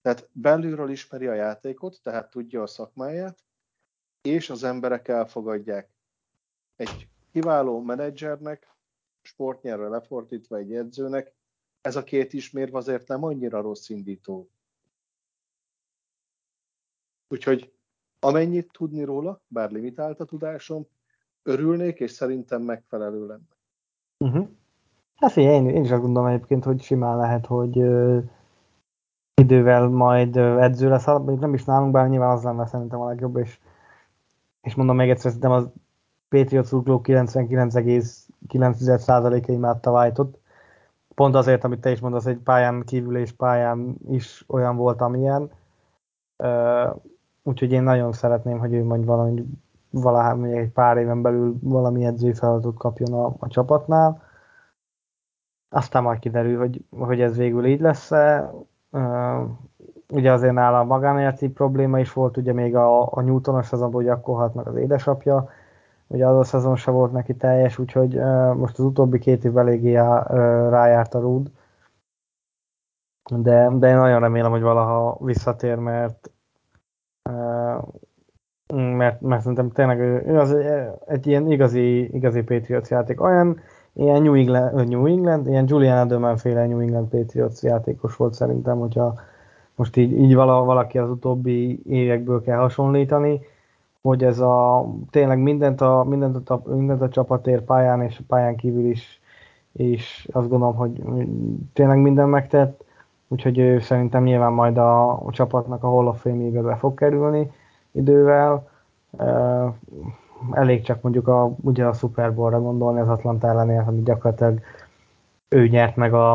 [0.00, 3.44] tehát belülről ismeri a játékot, tehát tudja a szakmáját,
[4.20, 5.90] és az emberek elfogadják.
[6.76, 7.08] Egy
[7.38, 8.74] kiváló menedzsernek,
[9.22, 11.34] sportnyelvre lefordítva egy edzőnek,
[11.80, 14.48] ez a két ismérve azért nem annyira rossz indító.
[17.28, 17.72] Úgyhogy
[18.20, 20.86] amennyit tudni róla, bár limitált a tudásom,
[21.42, 23.56] örülnék, és szerintem megfelelő lenne.
[24.24, 24.48] Uh-huh.
[25.16, 28.18] Hát én, én is azt gondolom egyébként, hogy simán lehet, hogy ö,
[29.34, 33.36] idővel majd ö, edző lesz, nem is nálunk, bár nyilván az lenne szerintem a legjobb,
[33.36, 33.58] és,
[34.60, 35.68] és mondom még egyszer, szerintem az
[36.28, 40.38] Patriot szurkolók 99,9%-a imádta White-ot.
[41.14, 45.50] Pont azért, amit te is mondasz, hogy pályán kívül és pályán is olyan volt, amilyen.
[47.42, 49.44] Úgyhogy én nagyon szeretném, hogy ő majd valami,
[49.90, 54.22] valahogy egy pár éven belül valami edzői feladatot kapjon a, a csapatnál.
[55.68, 58.52] Aztán majd kiderül, hogy, hogy ez végül így lesz-e.
[60.12, 64.10] Ugye azért nála a magánéleti probléma is volt, ugye még a, a Newtonos szezonban, hogy
[64.10, 65.48] akkor meg az édesapja,
[66.08, 69.58] ugye az a szezon se volt neki teljes, úgyhogy uh, most az utóbbi két év
[69.58, 70.26] eléggé uh,
[70.68, 71.50] rájárt a rúd.
[73.30, 76.30] De, de én nagyon remélem, hogy valaha visszatér, mert
[77.30, 77.82] uh,
[78.74, 80.56] mert, mert szerintem tényleg ő az
[81.06, 83.20] egy ilyen igazi, igazi Patriots játék.
[83.20, 83.60] Olyan
[83.92, 88.78] ilyen New England, New England ilyen Julian Edelman féle New England Patriots játékos volt szerintem,
[88.78, 89.14] hogyha
[89.74, 93.40] most így, így vala, valaki az utóbbi évekből kell hasonlítani,
[94.02, 98.56] hogy ez a tényleg mindent a, mindent a, mindent a csapatér pályán és a pályán
[98.56, 99.20] kívül is,
[99.72, 101.02] és azt gondolom, hogy
[101.72, 102.84] tényleg minden megtett,
[103.28, 107.50] úgyhogy ő szerintem nyilván majd a, a csapatnak a Hall of Fame-ébe be fog kerülni
[107.92, 108.68] idővel.
[110.50, 114.60] Elég csak mondjuk a, ugye a Super Bowl-ra gondolni az Atlanta ellenére, amit gyakorlatilag
[115.48, 116.32] ő nyert meg a,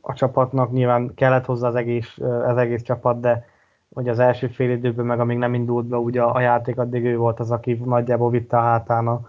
[0.00, 3.46] a csapatnak, nyilván kellett hozzá az egész, az egész csapat, de
[3.94, 7.16] hogy az első fél időben, meg amíg nem indult be ugye a játék, addig ő
[7.16, 9.20] volt az, aki nagyjából vitte a hátán a,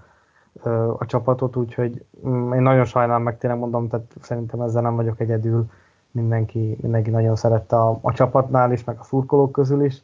[0.98, 5.20] a csapatot, úgyhogy mm, én nagyon sajnálom, meg tényleg mondom, tehát szerintem ezzel nem vagyok
[5.20, 5.66] egyedül,
[6.12, 10.04] mindenki, mindenki nagyon szerette a, a csapatnál is, meg a szurkolók közül is,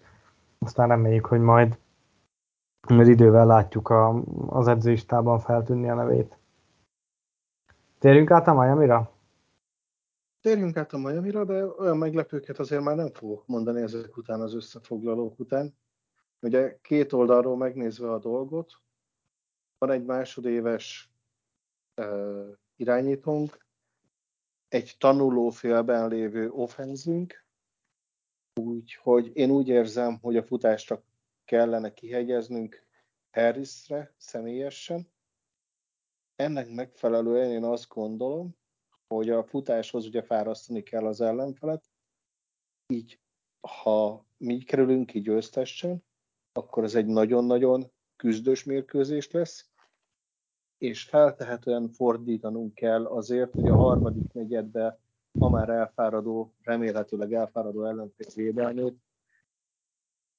[0.60, 1.78] aztán reméljük, hogy majd
[2.88, 6.38] az idővel látjuk a, az edzőistában feltűnni a nevét.
[8.00, 9.12] Térjünk át a Miami-ra?
[10.42, 14.54] Térjünk át a Miami-ra, de olyan meglepőket azért már nem fogok mondani ezek után az
[14.54, 15.78] összefoglalók után.
[16.40, 18.74] Ugye két oldalról megnézve a dolgot,
[19.78, 21.12] van egy másodéves
[22.02, 23.66] uh, irányítónk,
[24.68, 27.46] egy tanuló félben lévő offenzünk,
[28.60, 31.04] úgyhogy én úgy érzem, hogy a futásra
[31.46, 32.86] kellene kihegyeznünk
[33.32, 35.12] Harrisre személyesen.
[36.36, 38.60] Ennek megfelelően én azt gondolom,
[39.16, 41.90] hogy a futáshoz ugye fárasztani kell az ellenfelet,
[42.88, 43.20] így
[43.60, 46.04] ha mi kerülünk ki győztessen,
[46.54, 49.70] akkor ez egy nagyon-nagyon küzdős mérkőzés lesz,
[50.78, 55.00] és feltehetően fordítanunk kell azért, hogy a harmadik negyedbe
[55.32, 58.96] ma már elfáradó, remélhetőleg elfáradó ellenfél védelmét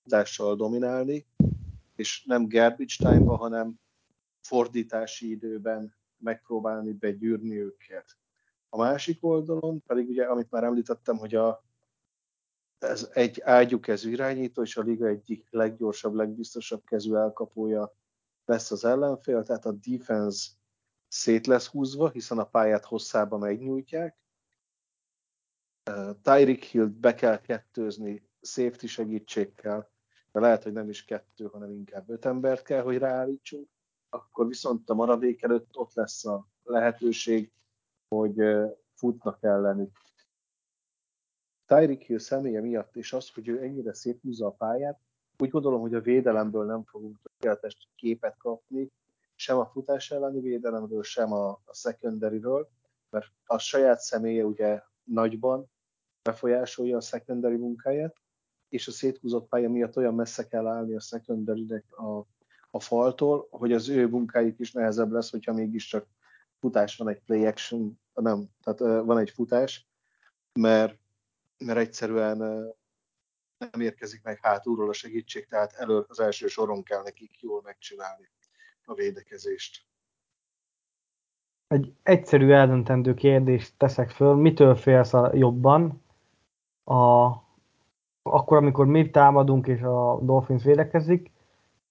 [0.03, 1.27] tudással dominálni,
[1.97, 3.81] és nem garbage time-ba, hanem
[4.41, 8.21] fordítási időben megpróbálni begyűrni őket.
[8.75, 11.65] A másik oldalon pedig ugye, amit már említettem, hogy a,
[12.79, 17.95] ez egy ágyúkezű irányító, és a liga egyik leggyorsabb, legbiztosabb kezű elkapója
[18.45, 20.51] lesz az ellenfél, tehát a defense
[21.09, 24.19] szét lesz húzva, hiszen a pályát hosszába megnyújtják.
[26.23, 29.91] Tyreek Hill be kell kettőzni safety segítségkel,
[30.33, 33.69] de lehet, hogy nem is kettő, hanem inkább öt embert kell, hogy ráállítsunk.
[34.09, 37.53] Akkor viszont a maradék előtt ott lesz a lehetőség,
[38.17, 38.43] hogy
[38.95, 39.91] futnak ellenük.
[41.67, 45.01] Tyreek Hill személye miatt, és az, hogy ő ennyire széthúzza a pályát,
[45.39, 48.91] úgy gondolom, hogy a védelemből nem fogunk tökéletes képet kapni,
[49.35, 52.69] sem a futás elleni védelemről, sem a, a secondary-ről,
[53.11, 55.71] mert a saját személye ugye nagyban
[56.23, 58.17] befolyásolja a secondary munkáját,
[58.69, 62.27] és a széthúzott pálya miatt olyan messze kell állni a secondary a,
[62.71, 66.07] a faltól, hogy az ő munkájuk is nehezebb lesz, hogyha mégiscsak
[66.59, 69.87] futás van egy play action, nem, tehát van egy futás,
[70.61, 70.99] mert,
[71.59, 72.39] mert egyszerűen
[73.59, 78.31] nem érkezik meg hátulról a segítség, tehát elő az első soron kell nekik jól megcsinálni
[78.85, 79.87] a védekezést.
[81.67, 86.03] Egy egyszerű eldöntendő kérdést teszek föl, mitől félsz a jobban?
[86.85, 87.31] A
[88.23, 91.31] akkor, amikor mi támadunk és a Dolphins védekezik,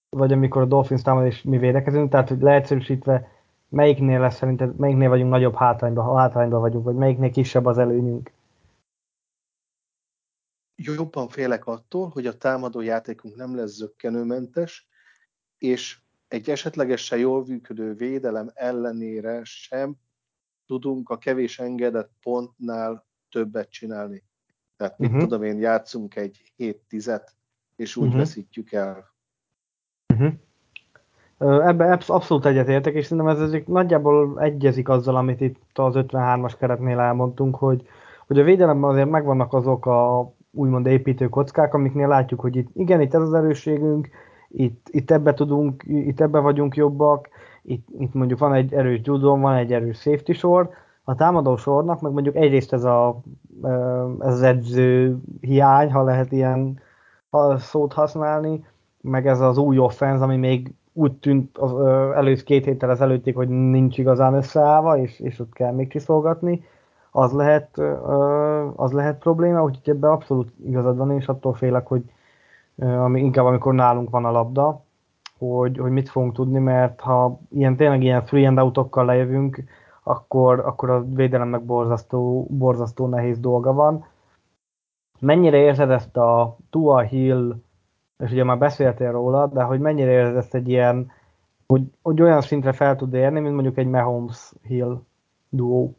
[0.10, 3.41] vagy amikor a Dolphins támad és mi védekezünk, tehát hogy leegyszerűsítve
[3.72, 8.31] melyiknél lesz szerinted, melyiknél vagyunk nagyobb hátrányban, ha hátrányban vagyunk, vagy melyiknél kisebb az előnyünk?
[10.76, 14.88] Jobban félek attól, hogy a támadó játékunk nem lesz zöggenőmentes,
[15.57, 19.95] és egy esetlegesen jól működő védelem ellenére sem
[20.65, 24.23] tudunk a kevés engedett pontnál többet csinálni.
[24.76, 25.23] Tehát mit uh-huh.
[25.23, 27.27] tudom én, játszunk egy 7-10-et,
[27.76, 28.19] és úgy uh-huh.
[28.19, 29.14] veszítjük el.
[30.14, 30.34] Uh-huh.
[31.42, 37.00] Ebben abszolút egyetértek, és szerintem ez, ez nagyjából egyezik azzal, amit itt az 53-as keretnél
[37.00, 37.88] elmondtunk, hogy,
[38.28, 43.02] hogy a védelemben azért megvannak azok a úgymond építő kockák, amiknél látjuk, hogy itt igen,
[43.02, 44.10] itt ez az erősségünk,
[44.48, 47.30] itt, itt ebbe tudunk, itt ebbe vagyunk jobbak,
[47.62, 50.70] itt, itt mondjuk van egy erős judon, van egy erős safety sor,
[51.04, 53.22] a támadó sornak, meg mondjuk egyrészt ez, a,
[54.20, 56.80] ez az edző hiány, ha lehet ilyen
[57.58, 58.66] szót használni,
[59.02, 61.80] meg ez az új offense, ami még úgy tűnt az
[62.16, 66.64] előtt két héttel az előttig, hogy nincs igazán összeállva, és, és ott kell még kiszolgatni,
[67.12, 67.78] az lehet,
[68.76, 72.04] az lehet probléma, úgyhogy ebben abszolút igazad van, és attól félek, hogy
[72.78, 74.84] ami, inkább amikor nálunk van a labda,
[75.38, 79.64] hogy, hogy mit fogunk tudni, mert ha ilyen tényleg ilyen free and outokkal lejövünk,
[80.04, 84.06] akkor, akkor a védelemnek borzasztó, borzasztó nehéz dolga van.
[85.20, 87.56] Mennyire érzed ezt a Tua Hill,
[88.22, 91.11] és ugye már beszéltél róla, de hogy mennyire érzed ezt egy ilyen,
[91.68, 95.02] hogy, hogy olyan szintre fel tud érni, mint mondjuk egy Mahomes Hill
[95.49, 95.98] duó?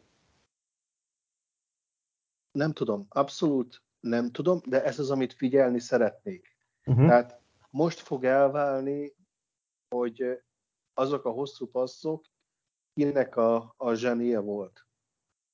[2.51, 6.55] Nem tudom, abszolút nem tudom, de ez az, amit figyelni szeretnék.
[6.85, 7.07] Uh-huh.
[7.07, 9.15] Tehát most fog elválni,
[9.89, 10.41] hogy
[10.93, 12.25] azok a hosszú passzok
[12.93, 14.85] kinek a, a zsenie volt.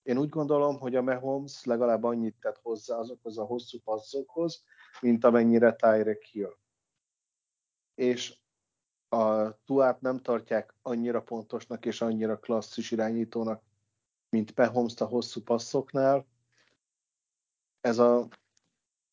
[0.03, 4.63] Én úgy gondolom, hogy a Mahomes legalább annyit tett hozzá azokhoz a hosszú passzokhoz,
[5.01, 6.57] mint amennyire Tyrek Hill.
[7.99, 8.37] És
[9.09, 13.63] a Tuát nem tartják annyira pontosnak és annyira klasszis irányítónak,
[14.29, 16.25] mint Mahomes a hosszú passzoknál.
[17.81, 18.27] Ez a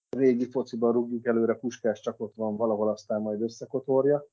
[0.09, 4.27] régi fociban rúgjuk előre, Puskás csak ott van valahol, aztán majd összekotorja.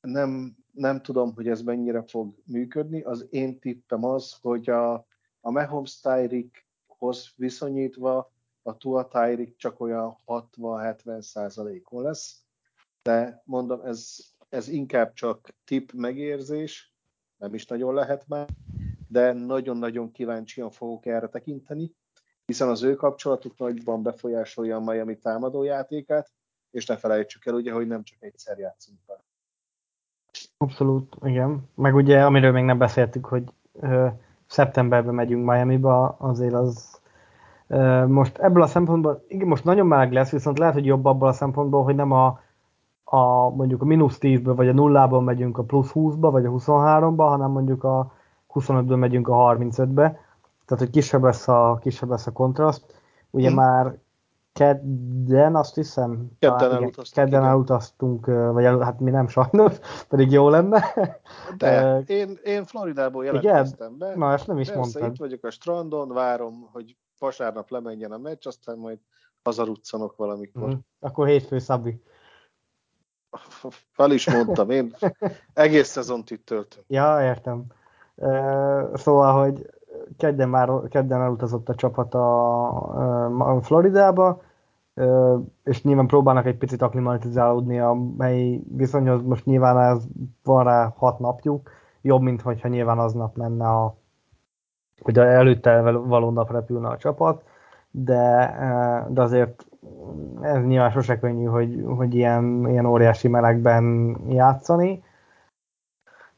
[0.00, 3.02] Nem, nem tudom, hogy ez mennyire fog működni.
[3.02, 4.94] Az én tippem az, hogy a,
[5.40, 8.32] a Mahomes Tyrikhoz viszonyítva
[8.62, 12.46] a Tua Tyrik csak olyan 60-70 százalékon lesz,
[13.08, 14.16] de mondom, ez,
[14.48, 16.94] ez inkább csak tipp megérzés,
[17.36, 18.46] nem is nagyon lehet már,
[19.08, 21.92] de nagyon-nagyon kíváncsian fogok erre tekinteni,
[22.44, 26.30] hiszen az ő kapcsolatuk nagyban befolyásolja a Miami támadójátékát,
[26.70, 29.24] és ne felejtsük el ugye, hogy nem csak egyszer játszunk vele.
[30.56, 31.68] Abszolút, igen.
[31.74, 34.06] Meg ugye, amiről még nem beszéltük, hogy ö,
[34.46, 37.00] szeptemberben megyünk Miami-ba, azért az
[37.66, 41.28] ö, most ebből a szempontból, igen, most nagyon meleg lesz, viszont lehet, hogy jobb abból
[41.28, 42.46] a szempontból, hogy nem a,
[43.10, 47.26] a mondjuk a mínusz 10-ből, vagy a nullában megyünk a plusz 20-ba, vagy a 23-ba,
[47.28, 48.12] hanem mondjuk a
[48.54, 50.26] 25-ből megyünk a 35-be
[50.68, 53.02] tehát hogy kisebb lesz a, kisebb lesz a kontraszt.
[53.30, 53.56] Ugye hmm.
[53.56, 53.98] már
[54.52, 59.78] kedden, azt hiszem, kedden, elutaztunk, kedden elutaztunk, vagy el, hát mi nem sajnos,
[60.08, 60.84] pedig jó lenne.
[61.56, 63.98] De én, én Floridából jelentkeztem igen?
[63.98, 64.16] be.
[64.16, 65.12] Na, ezt nem is Persze, mondtad.
[65.12, 68.98] itt vagyok a strandon, várom, hogy vasárnap lemenjen a meccs, aztán majd
[69.42, 70.68] hazaruccanok valamikor.
[70.68, 72.02] Mm, akkor hétfő Szabi.
[73.90, 74.94] Fel is mondtam, én
[75.54, 76.82] egész szezont itt töltöm.
[76.86, 77.64] Ja, értem.
[78.94, 79.70] Szóval, hogy
[80.16, 84.42] kedden már kedden elutazott a csapat a, Floridába,
[85.64, 90.02] és nyilván próbálnak egy picit aklimatizálódni a helyi viszonyhoz, most nyilván ez
[90.42, 93.96] van rá hat napjuk, jobb, mint hogyha nyilván aznap lenne a
[95.00, 97.42] hogy előtte való nap repülne a csapat,
[97.90, 98.56] de,
[99.10, 99.66] de azért
[100.40, 105.02] ez nyilván sose könnyű, hogy, hogy ilyen, ilyen óriási melegben játszani,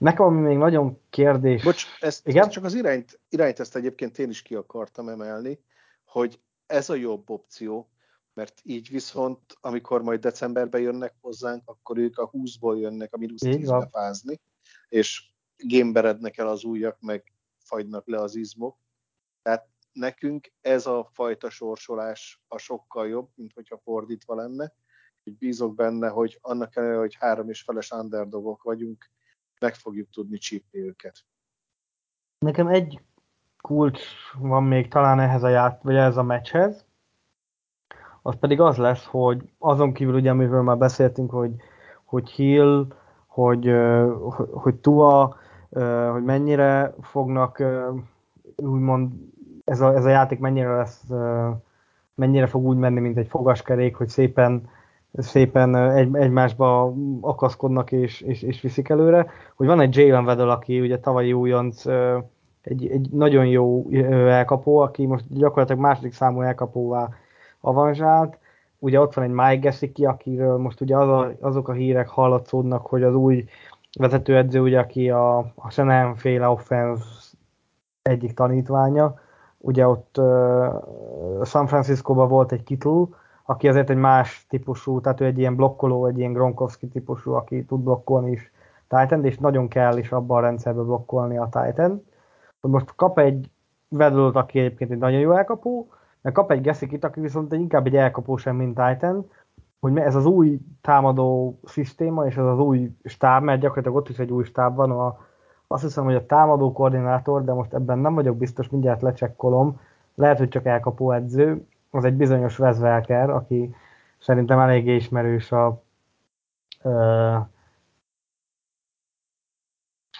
[0.00, 1.62] Nekem ami még nagyon kérdés...
[1.62, 2.48] Bocs, ezt, Igen?
[2.48, 5.60] csak az irányt, irányt ezt egyébként én is ki akartam emelni,
[6.04, 7.90] hogy ez a jobb opció,
[8.32, 13.42] mert így viszont, amikor majd decemberben jönnek hozzánk, akkor ők a 20-ból jönnek a mínusz
[13.44, 14.40] 10-be fázni,
[14.88, 18.76] és gémberednek el az ujjak, meg fagynak le az izmok.
[19.42, 24.72] Tehát nekünk ez a fajta sorsolás a sokkal jobb, mint hogyha fordítva lenne.
[25.24, 29.10] Úgy bízok benne, hogy annak ellenére, hogy három és feles underdogok vagyunk,
[29.60, 31.24] meg fogjuk tudni csípni őket.
[32.38, 33.00] Nekem egy
[33.62, 34.02] kulcs
[34.38, 36.88] van még talán ehhez a ját, vagy ehhez a meccshez,
[38.22, 41.54] az pedig az lesz, hogy azon kívül ugye, amiről már beszéltünk, hogy,
[42.04, 42.86] hogy Hill,
[43.26, 43.70] hogy,
[44.50, 45.36] hogy Tua,
[46.10, 47.62] hogy mennyire fognak
[48.56, 49.12] úgymond
[49.70, 51.04] ez a, ez a játék mennyire lesz
[52.14, 54.68] mennyire fog úgy menni, mint egy fogaskerék, hogy szépen,
[55.12, 59.26] szépen egy, egymásba akaszkodnak és, és, és viszik előre.
[59.54, 61.86] Hogy van egy Jalen Weddle, aki ugye tavalyi újonc,
[62.62, 63.88] egy, egy nagyon jó
[64.28, 67.08] elkapó, aki most gyakorlatilag második számú elkapóvá
[67.60, 68.38] avanzsált.
[68.78, 72.86] Ugye ott van egy Mike Gesicki, akiről most ugye az a, azok a hírek hallatszódnak,
[72.86, 73.44] hogy az új
[73.98, 77.04] vezetőedző, ugye, aki a, a Shanahan féle offense
[78.02, 79.14] egyik tanítványa,
[79.60, 83.04] ugye ott uh, San Francisco-ban volt egy Kittle,
[83.44, 87.64] aki azért egy más típusú, tehát ő egy ilyen blokkoló, egy ilyen Gronkowski típusú, aki
[87.64, 88.52] tud blokkolni is
[88.88, 92.04] Titan, és nagyon kell is abban a rendszerben blokkolni a Titan.
[92.60, 93.50] Most kap egy
[93.88, 95.88] vedlőt, aki egyébként egy nagyon jó elkapó,
[96.20, 99.30] meg kap egy Gessikit, aki viszont inkább egy elkapó sem, mint Titan,
[99.80, 104.18] hogy ez az új támadó szisztéma, és ez az új stáb, mert gyakorlatilag ott is
[104.18, 105.18] egy új stáb van, a,
[105.72, 109.80] azt hiszem, hogy a támadó koordinátor, de most ebben nem vagyok biztos, mindjárt lecsekkolom,
[110.14, 113.74] lehet, hogy csak elkapó edző, az egy bizonyos Vezvelker, aki
[114.18, 115.82] szerintem eléggé ismerős a
[116.82, 117.36] ö,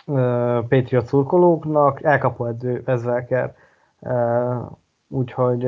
[0.07, 3.55] ö, Patriot szurkolóknak, elkapó edző Vezvelker,
[5.09, 5.61] úgyhogy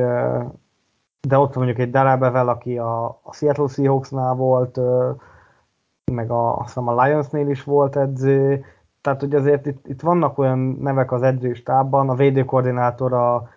[1.29, 4.81] de ott mondjuk egy Dalabevel, aki a, a Seattle Seahawksnál volt,
[6.13, 8.65] meg a, azt hiszem a Lionsnél is volt edző,
[9.03, 13.49] tehát hogy azért itt, itt vannak olyan nevek az edzőstábban, a védőkoordinátor a,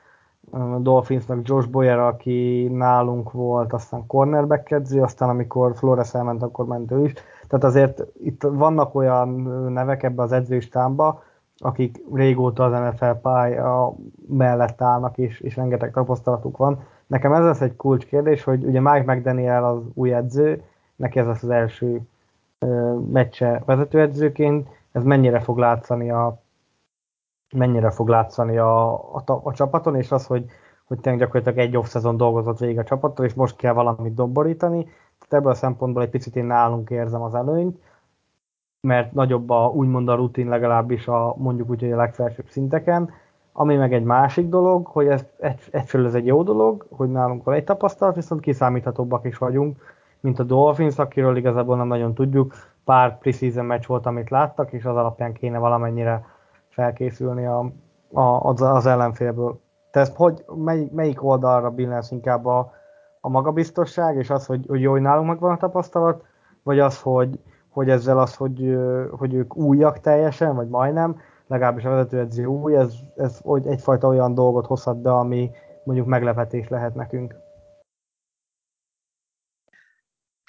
[0.79, 6.91] Dolphinsnak Josh Boyer, aki nálunk volt, aztán cornerback edző, aztán amikor Flores elment, akkor ment
[6.91, 7.13] ő is.
[7.47, 9.29] Tehát azért itt vannak olyan
[9.71, 11.23] nevek ebbe az edzőstámba,
[11.57, 13.95] akik régóta az NFL pálya
[14.27, 16.83] mellett állnak, és, és rengeteg tapasztalatuk van.
[17.07, 20.63] Nekem ez lesz egy kulcskérdés, hogy ugye Mike McDaniel az új edző,
[20.95, 22.01] neki ez lesz az első
[23.11, 26.41] meccse vezetőedzőként, ez mennyire fog látszani a
[27.55, 30.45] mennyire fog látszani a, a, a csapaton, és az, hogy,
[30.85, 34.83] hogy tényleg gyakorlatilag egy off-szezon dolgozott végig a csapattól, és most kell valamit dobborítani.
[34.83, 37.79] Tehát ebből a szempontból egy picit én nálunk érzem az előnyt,
[38.81, 43.09] mert nagyobb a, úgymond a rutin legalábbis a mondjuk úgy, hogy a legfelsőbb szinteken,
[43.51, 47.43] ami meg egy másik dolog, hogy ez egy, egyfelől ez egy jó dolog, hogy nálunk
[47.43, 49.77] van egy tapasztalat, viszont kiszámíthatóbbak is vagyunk,
[50.19, 52.53] mint a Dolphins, akiről igazából nem nagyon tudjuk.
[52.85, 56.25] Pár preseason meccs volt, amit láttak, és az alapján kéne valamennyire
[56.69, 57.71] felkészülni a,
[58.13, 59.59] a, az, az ellenfélből.
[59.91, 62.71] Te ezt hogy, mely, melyik oldalra billensz inkább a,
[63.21, 66.23] a magabiztosság, és az, hogy, hogy jó, hogy nálunk megvan a tapasztalat,
[66.63, 67.39] vagy az, hogy,
[67.69, 68.77] hogy ezzel az, hogy,
[69.17, 71.15] hogy ők újak teljesen, vagy majdnem,
[71.47, 75.51] legalábbis a vezetőedző új, ez, ez hogy egyfajta olyan dolgot hozhat be, ami
[75.83, 77.35] mondjuk meglepetés lehet nekünk.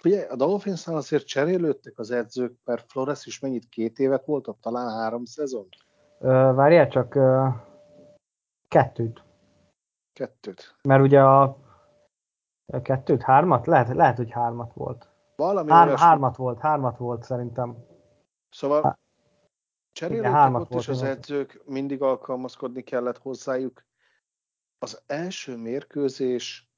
[0.06, 4.60] Ugye a Dolphinsnál azért cserélődtek az edzők, mert Flores is mennyit két évet volt ott,
[4.60, 5.68] talán három szezon?
[6.54, 7.18] Várjál csak
[8.68, 9.24] kettőt.
[10.12, 10.76] Kettőt.
[10.82, 11.58] Mert ugye a
[12.82, 13.66] kettőt, hármat?
[13.66, 15.10] Lehet, lehet hogy hármat volt.
[15.36, 16.06] Valami Hár, olyasmi...
[16.06, 17.76] Hármat volt, hármat volt szerintem.
[18.50, 18.98] Szóval
[19.92, 23.84] cserélődtek ott volt, is az edzők, mindig alkalmazkodni kellett hozzájuk.
[24.78, 26.70] Az első mérkőzés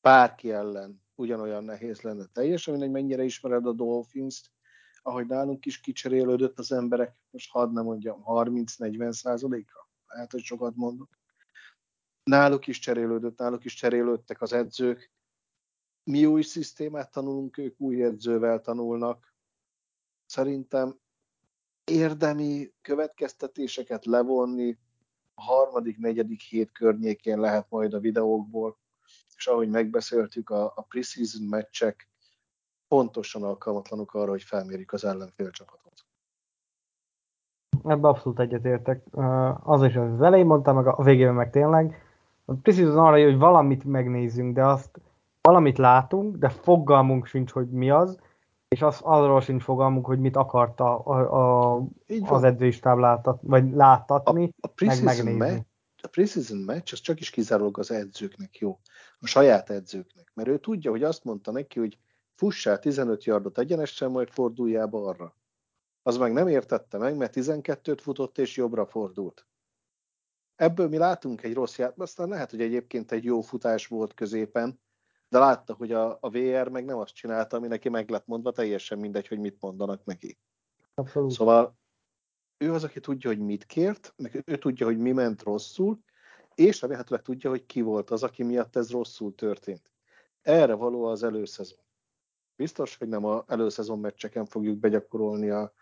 [0.00, 2.24] bárki ellen ugyanolyan nehéz lenne.
[2.32, 4.50] Teljesen mindegy, mennyire ismered a Dolphins-t,
[5.02, 10.76] ahogy nálunk is kicserélődött az emberek, most hadd nem mondjam, 30-40 százaléka, lehet, hogy sokat
[10.76, 11.18] mondok.
[12.22, 15.12] Náluk is cserélődött, náluk is cserélődtek az edzők.
[16.04, 19.34] Mi új szisztémát tanulunk, ők új edzővel tanulnak.
[20.26, 20.98] Szerintem
[21.84, 24.78] érdemi következtetéseket levonni
[25.34, 28.79] a harmadik, negyedik hét környékén lehet majd a videókból,
[29.40, 32.08] és ahogy megbeszéltük, a, a preseason meccsek
[32.88, 35.92] pontosan alkalmatlanok arra, hogy felmérjük az ellenfél csapatot.
[37.84, 39.04] Ebben abszolút egyetértek.
[39.62, 42.04] Az is az elején mondtam, meg a végében meg tényleg.
[42.62, 45.00] Precízen arra, hogy valamit megnézzünk, de azt
[45.40, 48.18] valamit látunk, de fogalmunk sincs, hogy mi az,
[48.68, 51.86] és az, arról sincs fogalmunk, hogy mit akarta a, a,
[52.28, 55.68] az edzőistáb látat, vagy láttatni, a, a meg megnézni.
[56.02, 58.80] A preseason match az csak is kizárólag az edzőknek jó,
[59.18, 61.98] a saját edzőknek, mert ő tudja, hogy azt mondta neki, hogy
[62.34, 65.36] fussál 15 yardot egyenesen, majd forduljál balra.
[66.02, 69.46] Az meg nem értette meg, mert 12-t futott és jobbra fordult.
[70.56, 74.80] Ebből mi látunk egy rossz ját, aztán lehet, hogy egyébként egy jó futás volt középen,
[75.28, 78.52] de látta, hogy a, a VR meg nem azt csinálta, ami neki meg lett mondva,
[78.52, 80.38] teljesen mindegy, hogy mit mondanak neki.
[80.94, 81.30] Abszolút.
[81.30, 81.79] Szóval
[82.60, 85.98] ő az, aki tudja, hogy mit kért, meg ő tudja, hogy mi ment rosszul,
[86.54, 89.92] és remélhetőleg tudja, hogy ki volt az, aki miatt ez rosszul történt.
[90.42, 91.78] Erre való az előszezon.
[92.56, 95.72] Biztos, hogy nem a előszezon meccseken fogjuk begyakorolni a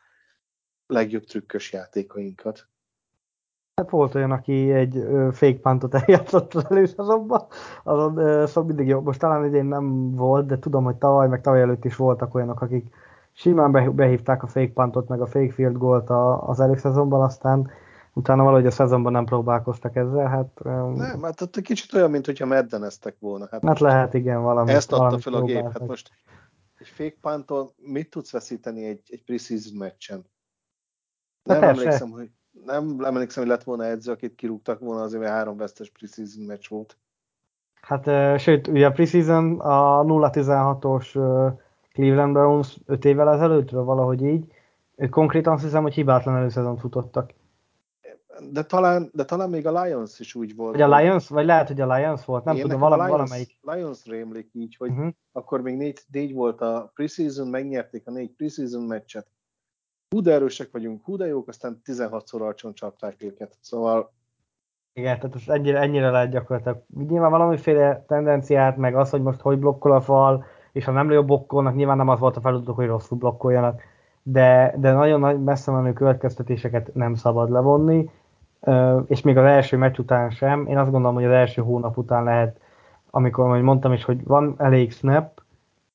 [0.86, 2.68] legjobb trükkös játékainkat.
[3.74, 4.92] Hát volt olyan, aki egy
[5.32, 7.46] fake puntot eljátszott az előszezonban,
[7.84, 9.00] azon szóval mindig jó.
[9.00, 12.60] Most talán idén nem volt, de tudom, hogy tavaly, meg tavaly előtt is voltak olyanok,
[12.60, 12.94] akik
[13.38, 16.10] simán behívták a fake puntot, meg a fake field goalt
[16.48, 17.70] az előszezonban, aztán
[18.12, 20.60] utána valahogy a szezonban nem próbálkoztak ezzel, hát...
[20.94, 23.48] Nem, hát ott kicsit olyan, mint hogyha meddeneztek volna.
[23.50, 24.72] Hát, hát lehet, igen, valami.
[24.72, 26.10] Ezt adta fel a gép, hát most
[26.78, 30.24] egy fake puntól mit tudsz veszíteni egy, egy preseason meccsen?
[31.42, 32.30] Nem emlékszem, hogy
[32.64, 36.68] nem emlékszem, hogy lett volna edző, akit kirúgtak volna azért, mert három vesztes preseason meccs
[36.68, 36.98] volt.
[37.80, 41.16] Hát, sőt, ugye a preseason a 0-16-os
[41.98, 44.44] Cleveland Browns 5 évvel ezelőttről valahogy így,
[44.96, 47.30] ők konkrétan azt hiszem, hogy hibátlan előszezont futottak.
[48.50, 50.72] De talán, de talán még a Lions is úgy volt.
[50.72, 53.58] Vagy a Lions, vagy lehet, hogy a Lions volt, nem Én tudom, valami, Lions, valamelyik.
[53.62, 55.08] Lions rémlik így, hogy uh-huh.
[55.32, 59.26] akkor még négy, négy volt a preseason, megnyerték a négy preseason meccset,
[60.08, 63.56] hú de erősek vagyunk, hú de jók, aztán 16-szor alcson csapták őket.
[63.60, 64.12] Szóval
[64.92, 66.82] igen, tehát ez ennyire, ennyire lehet gyakorlatilag.
[67.08, 71.26] Nyilván valamiféle tendenciát, meg az, hogy most hogy blokkol a fal, és ha nem jobb
[71.26, 73.80] blokkolnak, nyilván nem az volt a feladatuk, hogy rosszul blokkoljanak,
[74.22, 78.10] de, de nagyon nagy messze menő következtetéseket nem szabad levonni,
[79.06, 80.66] és még az első meccs után sem.
[80.66, 82.60] Én azt gondolom, hogy az első hónap után lehet,
[83.10, 85.42] amikor, majd mondtam is, hogy van elég snap,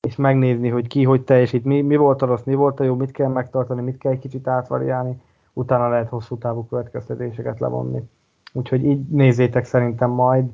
[0.07, 2.95] és megnézni, hogy ki hogy teljesít, mi, mi volt a rossz, mi volt a jó,
[2.95, 5.21] mit kell megtartani, mit kell egy kicsit átvariálni,
[5.53, 8.09] utána lehet hosszú távú következtetéseket levonni.
[8.53, 10.45] Úgyhogy így nézzétek szerintem majd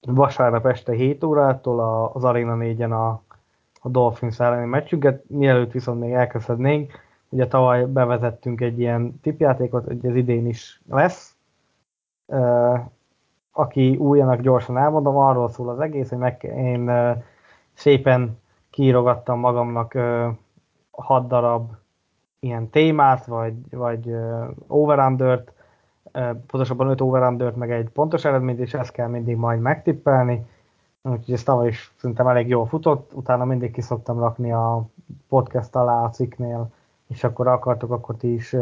[0.00, 3.22] vasárnap este 7 órától az Arena 4-en a,
[3.80, 6.92] a Dolphins elleni meccsünket, mielőtt viszont még elkezdhetnénk,
[7.28, 11.36] ugye tavaly bevezettünk egy ilyen tipjátékot, hogy ez idén is lesz.
[13.52, 16.90] Aki újjanak gyorsan elmondom, arról szól az egész, hogy meg, én
[17.72, 18.38] szépen
[18.70, 19.98] kiírogattam magamnak
[20.90, 21.70] hat darab
[22.40, 24.14] ilyen témát, vagy, vagy
[24.66, 24.98] over
[26.46, 30.46] pontosabban öt over meg egy pontos eredményt, és ezt kell mindig majd megtippelni.
[31.02, 34.86] Úgyhogy ez tavaly is szerintem elég jól futott, utána mindig ki szoktam rakni a
[35.28, 36.70] podcast alá a cikknél,
[37.06, 38.56] és akkor akartok, akkor ti is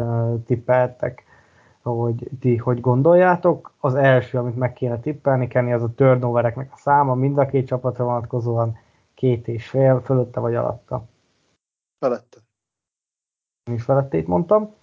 [0.45, 1.25] tippeltek,
[1.81, 3.71] hogy ti hogy gondoljátok.
[3.79, 7.67] Az első, amit meg kéne tippelni, Kenny, az a turnovereknek a száma, mind a két
[7.67, 8.77] csapatra vonatkozóan,
[9.13, 11.03] két és fél, fölötte vagy alatta?
[11.99, 12.37] Felette.
[13.69, 14.73] Én is felettét mondtam.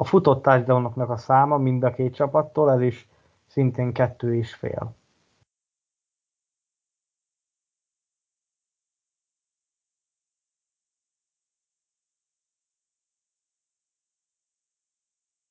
[0.00, 3.08] A futott touchdownoknak a száma mind a két csapattól, ez is
[3.46, 4.94] szintén kettő és fél.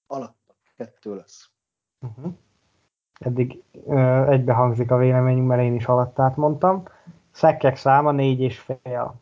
[0.07, 0.55] Alatta.
[0.75, 1.49] Kettő lesz.
[1.99, 2.33] Uh-huh.
[3.19, 6.83] Eddig uh, egybehangzik a véleményünk, mert én is alattát mondtam.
[7.31, 9.21] Szekkek száma négy és fél.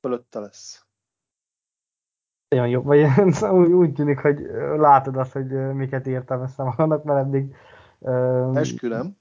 [0.00, 0.83] Fölötte lesz.
[2.54, 2.82] Nagyon jó.
[2.82, 3.06] Vagy
[3.60, 7.54] úgy, úgy tűnik, hogy látod azt, hogy miket írtam össze magamnak, mert eddig...
[8.54, 9.16] Eskülem.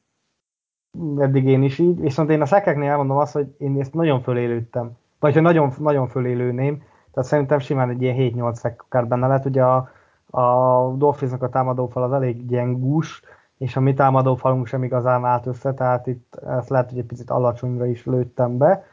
[1.18, 2.00] Eddig én is így.
[2.00, 4.92] Viszont én a szekeknél elmondom azt, hogy én ezt nagyon fölélődtem.
[5.20, 6.84] Vagy hogy nagyon, nagyon fölélőném.
[7.14, 9.46] Tehát szerintem simán egy ilyen 7-8 szek akár benne lehet.
[9.46, 9.90] Ugye a,
[10.30, 13.22] a Dolphinsnak a támadófal az elég gyengús,
[13.58, 17.30] és a mi támadófalunk sem igazán állt össze, tehát itt ezt lehet, hogy egy picit
[17.30, 18.86] alacsonyra is lőttem be,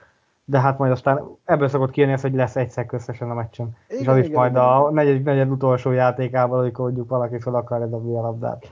[0.50, 3.76] de hát majd aztán ebből szokott kijönni az, hogy lesz egyszer összesen a meccsen.
[3.88, 4.92] Igen, és az igen, is majd igen, a igen.
[4.92, 8.70] Negyed, negyed utolsó játékával, amikor mondjuk valaki fel akarja dobni a labdát.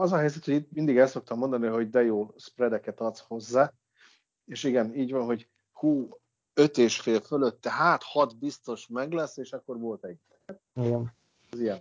[0.00, 3.72] Az a helyzet, hogy itt mindig el szoktam mondani, hogy de jó spreadeket adsz hozzá,
[4.44, 6.08] és igen, így van, hogy hú,
[6.54, 10.18] öt és fél fölött, hát hat biztos meg lesz, és akkor volt egy.
[10.74, 11.12] Igen.
[11.52, 11.78] Ez ilyen.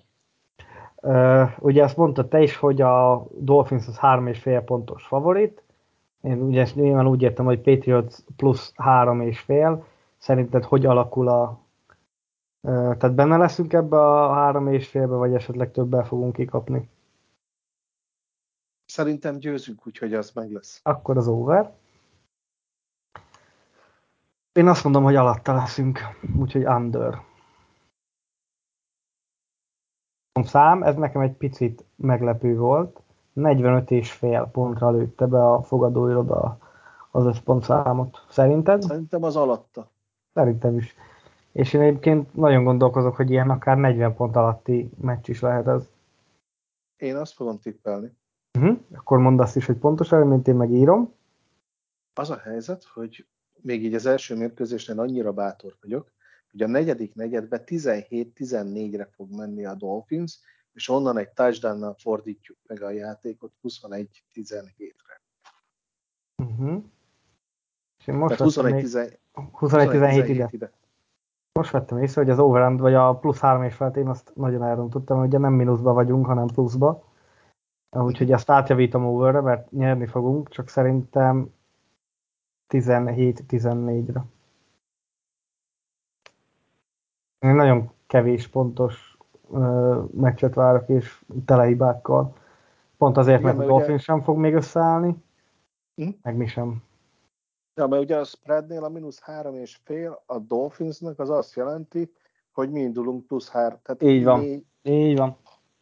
[1.01, 5.63] Uh, ugye azt mondta te is, hogy a Dolphins az három és fél pontos favorit.
[6.25, 9.85] Én ugye ezt nyilván úgy értem, hogy Patriots plusz három és fél.
[10.17, 11.59] Szerinted hogy alakul a...
[12.61, 16.89] Tehát benne leszünk ebbe a három és félbe, vagy esetleg többel fogunk kikapni?
[18.85, 20.79] Szerintem győzünk, úgyhogy az meg lesz.
[20.83, 21.73] Akkor az over.
[24.51, 25.99] Én azt mondom, hogy alatta leszünk,
[26.37, 27.21] úgyhogy under.
[30.43, 33.04] szám, ez nekem egy picit meglepő volt.
[33.35, 36.57] 45 és fél pontra lőtte be a fogadóiroda
[37.11, 38.25] az összpontszámot.
[38.29, 38.81] Szerinted?
[38.81, 39.91] Szerintem az alatta.
[40.33, 40.95] Szerintem is.
[41.51, 45.89] És én egyébként nagyon gondolkozok, hogy ilyen akár 40 pont alatti meccs is lehet ez.
[46.97, 48.17] Én azt fogom tippelni.
[48.57, 48.77] Uh-huh.
[48.93, 51.13] Akkor mondd azt is, hogy pontos eredményt én megírom.
[52.13, 53.27] Az a helyzet, hogy
[53.61, 56.11] még így az első mérkőzésnél annyira bátor vagyok,
[56.51, 60.39] hogy a negyedik negyedben 17-14-re fog menni a Dolphins,
[60.75, 65.21] és onnan egy touchdown fordítjuk meg a játékot 21-17-re.
[66.43, 66.83] Uh-huh.
[67.99, 70.49] És én most 21-17 ide.
[70.51, 70.71] ide.
[71.59, 74.63] Most vettem észre, hogy az overend, vagy a plusz három és felt, én azt nagyon
[74.63, 77.13] elrontottam, hogy ugye nem mínuszba vagyunk, hanem pluszba.
[77.89, 81.53] Úgyhogy ezt átjavítom overre, mert nyerni fogunk, csak szerintem
[82.73, 84.25] 17-14-re.
[87.39, 89.14] Én nagyon kevés pontos
[90.11, 92.33] meccset várok, és telehibákkal.
[92.97, 94.03] Pont azért, Igen, mert a Dolphin ugye...
[94.03, 95.15] sem fog még összeállni,
[95.95, 96.09] hm?
[96.21, 96.83] meg mi sem.
[97.75, 102.11] Ja, mert ugye a spreadnél a mínusz három és fél a Dolphinsnak az azt jelenti,
[102.51, 103.79] hogy mi indulunk plusz három.
[103.83, 104.39] Tehát Így van.
[104.39, 105.37] Mi, Így van.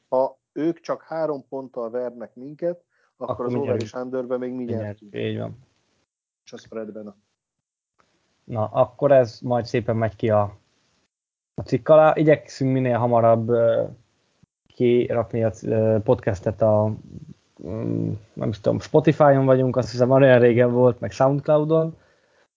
[0.09, 2.83] Ha ők csak három ponttal vernek minket,
[3.17, 5.15] akkor, akkor az over és underben még mi nyertünk.
[5.15, 5.57] Így van.
[6.45, 7.15] És a spreadben.
[8.43, 10.57] Na, akkor ez majd szépen megy ki a,
[11.55, 12.13] a cikk alá.
[12.15, 13.51] Igyekszünk minél hamarabb
[14.67, 15.51] kirakni a
[16.03, 16.93] podcastet a
[17.57, 21.95] um, nem is tudom, Spotify-on vagyunk, azt hiszem olyan régen volt, meg Soundcloud-on.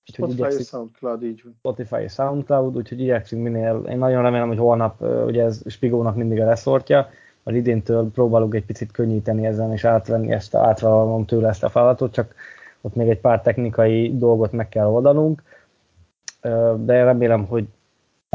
[0.03, 1.55] Spotify és Soundcloud, így van.
[1.59, 6.41] Spotify és Soundcloud, úgyhogy igyekszünk minél, én nagyon remélem, hogy holnap, ugye ez Spigónak mindig
[6.41, 7.09] a leszortja,
[7.43, 11.69] az idéntől próbálunk egy picit könnyíteni ezen, és átvenni ezt, a, átvállalom tőle ezt a
[11.69, 12.35] feladatot, csak
[12.81, 15.43] ott még egy pár technikai dolgot meg kell oldanunk,
[16.77, 17.67] de remélem, hogy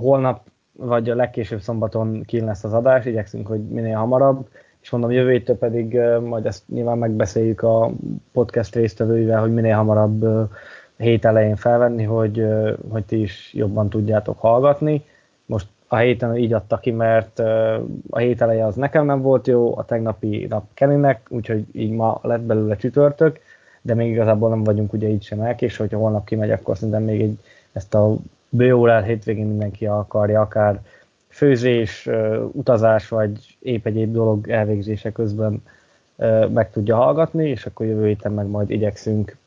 [0.02, 4.48] holnap vagy a legkésőbb szombaton kín lesz az adás, igyekszünk, hogy minél hamarabb,
[4.82, 7.92] és mondom, jövő héttől pedig majd ezt nyilván megbeszéljük a
[8.32, 10.50] podcast résztvevőivel, hogy minél hamarabb
[10.98, 12.46] hét elején felvenni, hogy,
[12.90, 15.04] hogy ti is jobban tudjátok hallgatni.
[15.46, 17.40] Most a héten így adta ki, mert
[18.10, 22.20] a hét eleje az nekem nem volt jó, a tegnapi nap Keninek, úgyhogy így ma
[22.22, 23.40] lett belőle csütörtök,
[23.82, 27.22] de még igazából nem vagyunk ugye így sem elkés, hogyha holnap kimegy, akkor szerintem még
[27.22, 27.40] egy,
[27.72, 28.16] ezt a
[28.52, 30.82] bőórát hétvégén mindenki akarja, akár
[31.28, 32.10] főzés,
[32.52, 35.64] utazás, vagy épp egyéb dolog elvégzése közben
[36.50, 39.38] meg tudja hallgatni, és akkor jövő héten meg majd igyekszünk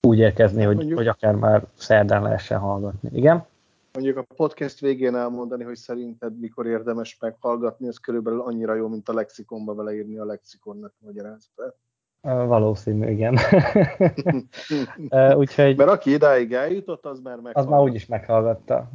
[0.00, 3.10] úgy érkezni, hogy, hogy akár már szerdán lehessen hallgatni.
[3.12, 3.46] Igen?
[3.92, 9.08] Mondjuk a podcast végén elmondani, hogy szerinted mikor érdemes meghallgatni, ez körülbelül annyira jó, mint
[9.08, 11.74] a lexikonba beleírni a lexikonnak magyarázatát.
[12.22, 13.38] Valószínű, igen.
[15.40, 17.60] Úgyhogy, Mert aki idáig eljutott, az már meghallgatta.
[17.60, 18.90] Az már úgyis meghallgatta.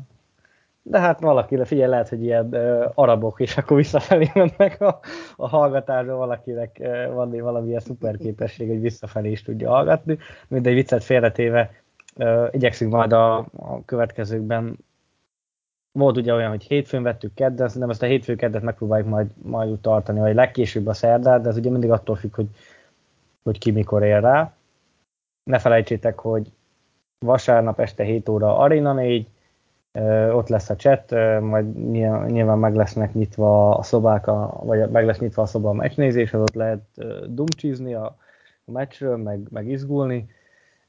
[0.81, 4.99] De hát valakire, figyelj, lehet, hogy ilyen uh, arabok, és akkor visszafelé mennek a,
[5.35, 10.17] a hallgatásra, valakinek uh, van valamilyen szuper képesség, hogy visszafelé is tudja hallgatni.
[10.47, 11.71] Mindegy viccet félretéve,
[12.15, 14.77] uh, igyekszünk majd a, a következőkben
[15.91, 19.69] volt ugye olyan, hogy hétfőn vettük kedden, szerintem ezt a hétfő keddet megpróbáljuk majd, majd
[19.69, 22.47] úgy tartani, vagy legkésőbb a szerdát, de ez ugye mindig attól függ, hogy,
[23.45, 24.53] hogy ki mikor ér rá.
[25.43, 26.51] Ne felejtsétek, hogy
[27.25, 29.27] vasárnap este 7 óra Arena 4,
[30.31, 31.11] ott lesz a chat,
[31.41, 31.91] majd
[32.31, 36.33] nyilván meg lesznek nyitva a szobák, a, vagy meg lesz nyitva a szoba a meccsnézés,
[36.33, 36.83] az ott lehet
[37.27, 38.17] dumcsizni a,
[38.65, 40.29] meccsről, meg, meg izgulni,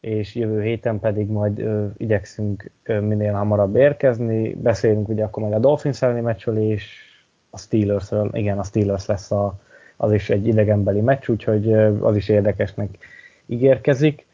[0.01, 4.55] és jövő héten pedig majd ö, igyekszünk ö, minél hamarabb érkezni.
[4.55, 7.05] Beszélünk ugye akkor meg a Dolphins elleni meccsről, és
[7.51, 9.61] a Steelersről, igen, a Steelers lesz a,
[9.97, 12.98] az is egy idegenbeli meccs, úgyhogy az is érdekesnek
[13.47, 14.27] ígérkezik,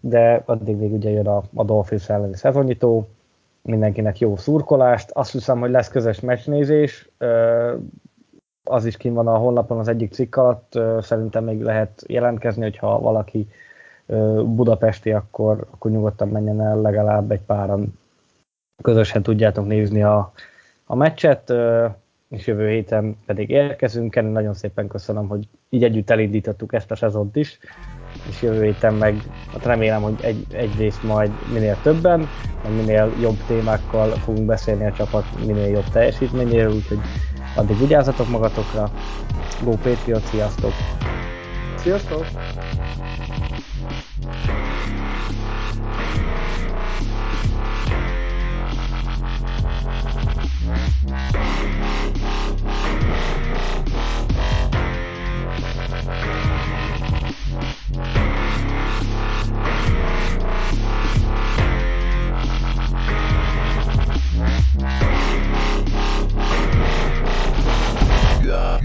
[0.00, 3.08] de addig még ugye jön a, a Dolphins elleni szezonnyitó,
[3.62, 5.10] mindenkinek jó szurkolást.
[5.10, 7.08] Azt hiszem, hogy lesz közös meccsnézés,
[8.64, 13.00] az is kint van a honlapon az egyik cikk alatt, szerintem még lehet jelentkezni, hogyha
[13.00, 13.48] valaki
[14.44, 17.98] budapesti, akkor, akkor nyugodtan menjen el legalább egy páran.
[18.82, 20.32] Közösen tudjátok nézni a,
[20.84, 21.52] a meccset,
[22.30, 24.16] és jövő héten pedig érkezünk.
[24.16, 27.58] Én nagyon szépen köszönöm, hogy így együtt elindítottuk ezt a sezont is,
[28.28, 29.14] és jövő héten meg
[29.52, 32.28] hát remélem, hogy egy, egy egyrészt majd minél többen,
[32.76, 37.00] minél jobb témákkal fogunk beszélni a csapat minél jobb teljesítményéről, úgyhogy
[37.56, 38.90] addig vigyázzatok magatokra.
[39.64, 40.72] Go Patriot, sziasztok!
[41.76, 42.24] Sziasztok!
[51.10, 51.49] Thank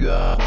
[0.06, 0.40] が。